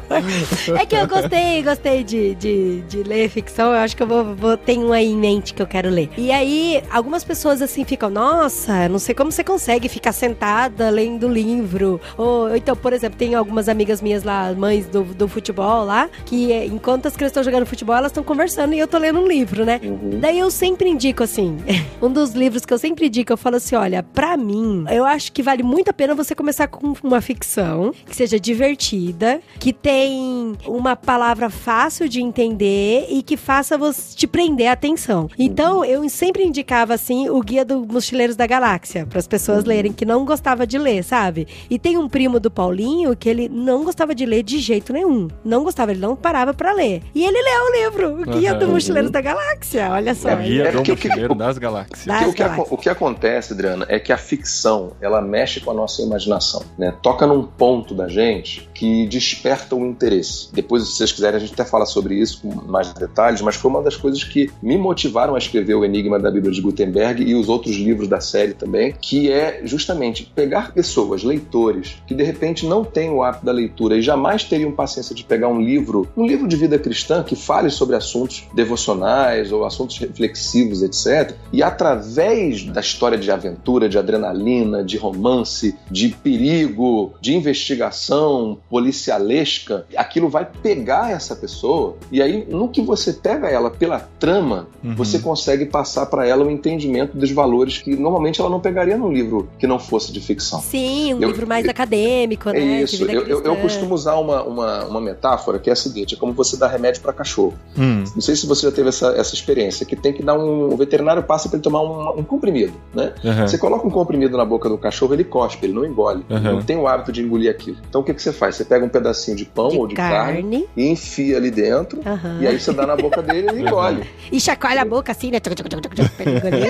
É 0.78 0.86
que 0.86 0.94
eu 0.94 1.06
gostei, 1.06 1.62
gostei 1.62 2.04
de, 2.04 2.34
de, 2.34 2.80
de 2.82 3.02
ler 3.02 3.28
ficção. 3.28 3.70
Eu 3.72 3.78
acho 3.78 3.96
que 3.96 4.02
eu 4.02 4.06
vou, 4.06 4.34
vou 4.34 4.56
ter 4.56 4.78
um 4.78 4.92
aí 4.92 5.06
em 5.06 5.16
mente 5.16 5.54
que 5.54 5.62
eu 5.62 5.66
quero 5.66 5.88
ler. 5.90 6.10
E 6.16 6.30
aí, 6.30 6.82
algumas 6.90 7.24
pessoas 7.24 7.60
assim 7.62 7.84
ficam, 7.84 8.10
nossa, 8.10 8.88
não 8.88 8.98
sei 8.98 9.14
como 9.14 9.30
você 9.32 9.42
consegue 9.44 9.88
ficar 9.88 10.12
sentada 10.12 10.90
lendo 10.90 11.28
livro. 11.28 12.00
Ou 12.16 12.54
então, 12.54 12.76
por 12.76 12.92
exemplo, 12.92 13.18
tem 13.18 13.34
algumas 13.34 13.68
amigas 13.68 14.00
minhas 14.02 14.22
lá, 14.22 14.52
mães 14.52 14.86
do, 14.86 15.02
do 15.02 15.28
futebol 15.28 15.84
lá, 15.84 16.08
que 16.24 16.52
eh, 16.52 16.66
enquanto 16.90 17.06
as 17.06 17.14
crianças 17.14 17.30
estão 17.32 17.44
jogando 17.44 17.66
futebol, 17.66 17.94
elas 17.94 18.10
estão 18.10 18.24
conversando 18.24 18.74
e 18.74 18.78
eu 18.78 18.88
tô 18.88 18.98
lendo 18.98 19.20
um 19.20 19.26
livro, 19.26 19.64
né? 19.64 19.80
Uhum. 19.82 20.18
Daí 20.20 20.38
eu 20.38 20.50
sempre 20.50 20.88
indico 20.88 21.22
assim, 21.22 21.56
um 22.02 22.10
dos 22.10 22.32
livros 22.32 22.64
que 22.64 22.74
eu 22.74 22.78
sempre 22.78 23.06
indico, 23.06 23.32
eu 23.32 23.36
falo 23.36 23.56
assim, 23.56 23.76
olha, 23.76 24.02
pra 24.02 24.36
mim, 24.36 24.84
eu 24.90 25.04
acho 25.04 25.30
que 25.30 25.40
vale 25.42 25.62
muito 25.62 25.88
a 25.88 25.92
pena 25.92 26.14
você 26.14 26.34
começar 26.34 26.66
com 26.66 26.94
uma 27.02 27.20
ficção, 27.20 27.94
que 28.06 28.16
seja 28.16 28.40
divertida, 28.40 29.40
que 29.60 29.72
tem 29.72 30.56
uma 30.66 30.96
palavra 30.96 31.48
fácil 31.48 32.08
de 32.08 32.20
entender 32.20 33.06
e 33.08 33.22
que 33.22 33.36
faça 33.36 33.78
você 33.78 34.16
te 34.16 34.26
prender 34.26 34.66
a 34.66 34.72
atenção. 34.72 35.28
Então, 35.38 35.84
eu 35.84 36.08
sempre 36.08 36.44
indicava 36.44 36.94
assim 36.94 37.28
o 37.28 37.40
Guia 37.40 37.64
do 37.64 37.86
Mochileiros 37.86 38.34
da 38.34 38.46
Galáxia 38.46 39.06
para 39.06 39.18
as 39.18 39.28
pessoas 39.28 39.64
lerem 39.64 39.92
que 39.92 40.04
não 40.04 40.24
gostava 40.24 40.66
de 40.66 40.76
ler, 40.76 41.04
sabe? 41.04 41.46
E 41.68 41.78
tem 41.78 41.96
um 41.96 42.08
primo 42.08 42.40
do 42.40 42.50
Paulinho 42.50 43.16
que 43.16 43.28
ele 43.28 43.48
não 43.48 43.84
gostava 43.84 44.12
de 44.12 44.26
ler 44.26 44.42
de 44.42 44.58
jeito 44.58 44.92
nenhum. 44.92 45.28
Não 45.44 45.62
gostava, 45.62 45.92
ele 45.92 46.00
não 46.00 46.16
parava 46.16 46.52
para 46.52 46.72
ler. 46.72 46.79
E 47.14 47.24
ele 47.24 47.42
leu 47.42 47.64
o 47.64 47.72
livro, 47.72 48.22
o 48.22 48.38
Guia 48.38 48.52
uhum. 48.52 48.58
do 48.58 48.68
Mochileiros 48.68 49.10
da 49.10 49.20
Galáxia. 49.20 49.90
Olha 49.90 50.14
só. 50.14 50.30
É, 50.30 50.36
Guia 50.36 50.64
é 50.64 50.72
do 50.72 50.78
Mochileiro 50.78 51.34
das 51.34 51.58
Galáxias. 51.58 52.06
Das 52.06 52.28
o, 52.28 52.32
que, 52.32 52.42
o 52.70 52.76
que 52.76 52.88
acontece, 52.88 53.52
Adriana, 53.52 53.86
é 53.88 53.98
que 53.98 54.12
a 54.12 54.18
ficção, 54.18 54.92
ela 55.00 55.20
mexe 55.20 55.60
com 55.60 55.70
a 55.70 55.74
nossa 55.74 56.02
imaginação, 56.02 56.62
né? 56.78 56.94
Toca 57.02 57.26
num 57.26 57.42
ponto 57.42 57.94
da 57.94 58.08
gente 58.08 58.68
que 58.74 59.06
desperta 59.06 59.74
o 59.76 59.86
interesse. 59.86 60.48
Depois, 60.52 60.84
se 60.84 60.96
vocês 60.96 61.12
quiserem, 61.12 61.36
a 61.36 61.40
gente 61.40 61.52
até 61.52 61.64
fala 61.64 61.84
sobre 61.84 62.14
isso 62.14 62.40
com 62.42 62.48
mais 62.70 62.92
detalhes, 62.94 63.42
mas 63.42 63.56
foi 63.56 63.70
uma 63.70 63.82
das 63.82 63.96
coisas 63.96 64.24
que 64.24 64.50
me 64.62 64.78
motivaram 64.78 65.34
a 65.34 65.38
escrever 65.38 65.74
o 65.74 65.84
Enigma 65.84 66.18
da 66.18 66.30
Bíblia 66.30 66.52
de 66.52 66.60
Gutenberg 66.60 67.22
e 67.22 67.34
os 67.34 67.48
outros 67.48 67.76
livros 67.76 68.08
da 68.08 68.20
série 68.20 68.54
também, 68.54 68.94
que 69.00 69.30
é 69.30 69.60
justamente 69.64 70.24
pegar 70.34 70.72
pessoas, 70.72 71.22
leitores, 71.22 72.02
que 72.06 72.14
de 72.14 72.22
repente 72.22 72.66
não 72.66 72.84
têm 72.84 73.10
o 73.10 73.22
hábito 73.22 73.44
da 73.44 73.52
leitura 73.52 73.96
e 73.96 74.02
jamais 74.02 74.44
teriam 74.44 74.72
paciência 74.72 75.14
de 75.14 75.24
pegar 75.24 75.48
um 75.48 75.60
livro, 75.60 76.08
um 76.16 76.26
livro 76.26 76.48
de 76.48 76.56
vida 76.56 76.69
cristã 76.78 77.22
que 77.22 77.36
fale 77.36 77.70
sobre 77.70 77.96
assuntos 77.96 78.44
devocionais 78.54 79.52
ou 79.52 79.64
assuntos 79.64 79.98
reflexivos, 79.98 80.82
etc. 80.82 81.36
E 81.52 81.62
através 81.62 82.64
da 82.64 82.80
história 82.80 83.18
de 83.18 83.30
aventura, 83.30 83.88
de 83.88 83.98
adrenalina, 83.98 84.84
de 84.84 84.96
romance, 84.96 85.76
de 85.90 86.08
perigo, 86.08 87.14
de 87.20 87.34
investigação 87.34 88.58
policialesca, 88.68 89.86
aquilo 89.96 90.28
vai 90.28 90.44
pegar 90.44 91.10
essa 91.10 91.34
pessoa 91.36 91.96
e 92.10 92.20
aí 92.22 92.46
no 92.48 92.68
que 92.68 92.80
você 92.80 93.12
pega 93.12 93.48
ela 93.48 93.70
pela 93.70 94.00
trama, 94.18 94.68
uhum. 94.82 94.94
você 94.94 95.18
consegue 95.18 95.66
passar 95.66 96.06
para 96.06 96.26
ela 96.26 96.44
o 96.44 96.50
entendimento 96.50 97.16
dos 97.16 97.30
valores 97.30 97.78
que 97.78 97.96
normalmente 97.96 98.40
ela 98.40 98.50
não 98.50 98.60
pegaria 98.60 98.96
num 98.96 99.12
livro 99.12 99.48
que 99.58 99.66
não 99.66 99.78
fosse 99.78 100.12
de 100.12 100.20
ficção. 100.20 100.60
Sim, 100.60 101.14
um 101.14 101.20
eu, 101.20 101.28
livro 101.28 101.46
mais 101.46 101.64
eu, 101.64 101.70
acadêmico, 101.70 102.48
é 102.50 102.52
né? 102.52 102.82
Isso, 102.82 103.04
eu, 103.04 103.26
eu, 103.26 103.42
eu, 103.42 103.56
costumo 103.56 103.94
usar 103.94 104.16
uma, 104.16 104.42
uma, 104.42 104.84
uma, 104.84 105.00
metáfora 105.00 105.58
que 105.58 105.70
é 105.70 105.72
a 105.72 105.76
seguinte: 105.76 106.14
é 106.14 106.18
como 106.18 106.32
você 106.32 106.56
dá 106.60 106.68
remédio 106.68 107.02
para 107.02 107.12
cachorro. 107.12 107.54
Hum. 107.76 108.04
Não 108.14 108.20
sei 108.20 108.36
se 108.36 108.46
você 108.46 108.66
já 108.66 108.72
teve 108.72 108.88
essa, 108.88 109.08
essa 109.16 109.34
experiência, 109.34 109.84
que 109.84 109.96
tem 109.96 110.12
que 110.12 110.22
dar 110.22 110.34
um. 110.34 110.72
O 110.72 110.76
veterinário 110.76 111.22
passa 111.22 111.48
para 111.48 111.56
ele 111.56 111.62
tomar 111.62 111.82
um, 111.82 112.20
um 112.20 112.22
comprimido, 112.22 112.74
né? 112.94 113.14
Uhum. 113.24 113.48
Você 113.48 113.58
coloca 113.58 113.86
um 113.86 113.90
comprimido 113.90 114.36
na 114.36 114.44
boca 114.44 114.68
do 114.68 114.78
cachorro, 114.78 115.14
ele 115.14 115.24
cospe, 115.24 115.66
ele 115.66 115.72
não 115.72 115.84
engole. 115.84 116.24
Uhum. 116.30 116.40
Não 116.40 116.62
tem 116.62 116.76
o 116.76 116.86
hábito 116.86 117.12
de 117.12 117.22
engolir 117.22 117.50
aquilo. 117.50 117.78
Então 117.88 118.00
o 118.00 118.04
que, 118.04 118.14
que 118.14 118.22
você 118.22 118.32
faz? 118.32 118.56
Você 118.56 118.64
pega 118.64 118.84
um 118.84 118.88
pedacinho 118.88 119.36
de 119.36 119.44
pão 119.44 119.68
de 119.68 119.76
ou 119.76 119.86
de 119.86 119.94
carne. 119.94 120.42
carne, 120.42 120.68
e 120.76 120.88
enfia 120.88 121.36
ali 121.36 121.50
dentro, 121.50 121.98
uhum. 121.98 122.40
e 122.40 122.46
aí 122.46 122.60
você 122.60 122.72
dá 122.72 122.86
na 122.86 122.96
boca 122.96 123.22
dele 123.22 123.48
e 123.48 123.50
ele 123.50 123.60
engole. 123.66 124.04
E 124.30 124.40
chacoalha 124.40 124.82
a 124.82 124.84
boca 124.84 125.12
assim, 125.12 125.30
né? 125.30 125.40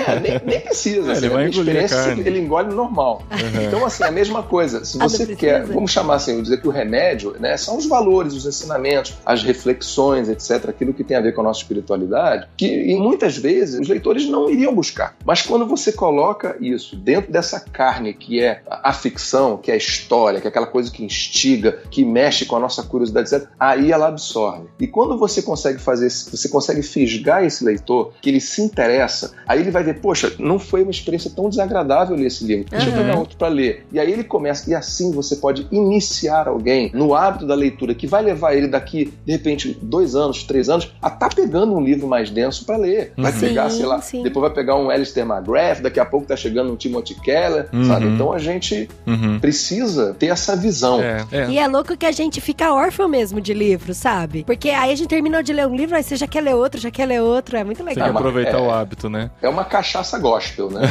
é, 0.07 0.19
nem, 0.19 0.41
nem 0.45 0.59
precisa. 0.61 1.09
É, 1.09 1.11
assim, 1.13 1.25
ele 1.25 1.33
vai 1.33 1.47
engolir 1.47 1.85
a 1.85 1.89
carne. 1.89 2.23
Ele 2.25 2.39
engole 2.39 2.73
normal. 2.73 3.23
Então, 3.67 3.85
assim, 3.85 4.03
a 4.03 4.11
mesma 4.11 4.43
coisa. 4.43 4.83
Se 4.85 4.97
você 4.97 5.35
quer, 5.35 5.65
vamos 5.65 5.91
chamar 5.91 6.15
assim, 6.15 6.41
dizer 6.41 6.61
que 6.61 6.67
o 6.67 6.71
remédio, 6.71 7.35
né, 7.39 7.57
são 7.57 7.77
os 7.77 7.85
valores, 7.85 8.33
os 8.33 8.45
ensinamentos, 8.45 9.15
as 9.25 9.43
reflexões, 9.43 9.80
etc., 10.29 10.69
aquilo 10.69 10.93
que 10.93 11.03
tem 11.03 11.17
a 11.17 11.21
ver 11.21 11.33
com 11.33 11.41
a 11.41 11.43
nossa 11.45 11.61
espiritualidade, 11.61 12.47
que 12.57 12.65
e 12.67 12.95
muitas 12.95 13.37
vezes 13.37 13.79
os 13.79 13.87
leitores 13.87 14.27
não 14.27 14.49
iriam 14.49 14.73
buscar. 14.73 15.15
Mas 15.25 15.41
quando 15.41 15.65
você 15.65 15.91
coloca 15.91 16.55
isso 16.59 16.95
dentro 16.95 17.31
dessa 17.31 17.59
carne 17.59 18.13
que 18.13 18.41
é 18.41 18.61
a 18.69 18.93
ficção, 18.93 19.57
que 19.57 19.71
é 19.71 19.73
a 19.73 19.77
história, 19.77 20.39
que 20.39 20.47
é 20.47 20.49
aquela 20.49 20.67
coisa 20.67 20.91
que 20.91 21.03
instiga, 21.03 21.79
que 21.89 22.03
mexe 22.03 22.45
com 22.45 22.55
a 22.55 22.59
nossa 22.59 22.83
curiosidade, 22.83 23.33
etc., 23.33 23.47
aí 23.59 23.91
ela 23.91 24.07
absorve. 24.07 24.67
E 24.79 24.87
quando 24.87 25.17
você 25.17 25.41
consegue 25.41 25.79
fazer, 25.79 26.09
você 26.09 26.49
consegue 26.49 26.81
fisgar 26.81 27.43
esse 27.43 27.63
leitor, 27.63 28.13
que 28.21 28.29
ele 28.29 28.41
se 28.41 28.61
interessa, 28.61 29.33
aí 29.47 29.59
ele 29.59 29.71
vai 29.71 29.83
ver, 29.83 29.99
poxa, 29.99 30.33
não 30.39 30.59
foi 30.59 30.81
uma 30.81 30.91
experiência 30.91 31.31
tão 31.33 31.49
desagradável 31.49 32.15
ler 32.15 32.27
esse 32.27 32.43
livro, 32.43 32.69
deixa 32.69 32.89
uhum. 32.89 32.95
eu 32.95 33.01
pegar 33.01 33.19
outro 33.19 33.37
para 33.37 33.47
ler. 33.47 33.85
E 33.91 33.99
aí 33.99 34.11
ele 34.11 34.23
começa, 34.23 34.69
e 34.69 34.75
assim 34.75 35.11
você 35.11 35.35
pode 35.35 35.67
iniciar 35.71 36.47
alguém 36.47 36.91
no 36.93 37.13
hábito 37.15 37.45
da 37.45 37.55
leitura, 37.55 37.95
que 37.95 38.07
vai 38.07 38.21
levar 38.21 38.55
ele 38.55 38.67
daqui, 38.67 39.13
de 39.25 39.31
repente, 39.31 39.70
dois 39.81 40.15
anos, 40.15 40.43
três 40.43 40.69
anos, 40.69 40.91
a 41.01 41.09
tá 41.09 41.29
pegando 41.29 41.73
um 41.73 41.81
livro 41.81 42.07
mais 42.07 42.29
denso 42.29 42.65
para 42.65 42.77
ler. 42.77 43.13
Vai 43.17 43.31
uhum. 43.31 43.39
pegar, 43.39 43.69
sei 43.69 43.85
lá, 43.85 44.01
sim. 44.01 44.23
depois 44.23 44.41
vai 44.41 44.53
pegar 44.53 44.75
um 44.75 44.89
Alistair 44.89 45.25
McGrath, 45.25 45.81
daqui 45.81 45.99
a 45.99 46.05
pouco 46.05 46.27
tá 46.27 46.35
chegando 46.35 46.71
um 46.71 46.75
Timothy 46.75 47.15
Keller, 47.15 47.67
uhum. 47.71 47.85
sabe? 47.85 48.07
Então 48.07 48.33
a 48.33 48.39
gente 48.39 48.89
uhum. 49.05 49.39
precisa 49.39 50.15
ter 50.17 50.27
essa 50.27 50.55
visão. 50.55 51.01
É, 51.01 51.25
é. 51.31 51.49
E 51.49 51.57
é 51.57 51.67
louco 51.67 51.95
que 51.95 52.05
a 52.05 52.11
gente 52.11 52.41
fica 52.41 52.73
órfão 52.73 53.07
mesmo 53.07 53.39
de 53.39 53.53
livro, 53.53 53.93
sabe? 53.93 54.43
Porque 54.43 54.69
aí 54.69 54.91
a 54.91 54.95
gente 54.95 55.07
terminou 55.07 55.43
de 55.43 55.53
ler 55.53 55.67
um 55.67 55.75
livro, 55.75 55.95
aí 55.95 56.03
você 56.03 56.15
já 56.15 56.27
quer 56.27 56.41
ler 56.41 56.55
outro, 56.55 56.79
já 56.79 56.91
quer 56.91 57.05
ler 57.05 57.21
outro, 57.21 57.57
é 57.57 57.63
muito 57.63 57.83
legal. 57.83 58.05
Tem 58.05 58.13
que 58.13 58.17
aproveitar 58.17 58.57
é, 58.57 58.61
o 58.61 58.71
hábito, 58.71 59.09
né? 59.09 59.29
É 59.41 59.49
uma 59.49 59.63
cachaça 59.63 60.17
gospel, 60.17 60.69
né? 60.69 60.81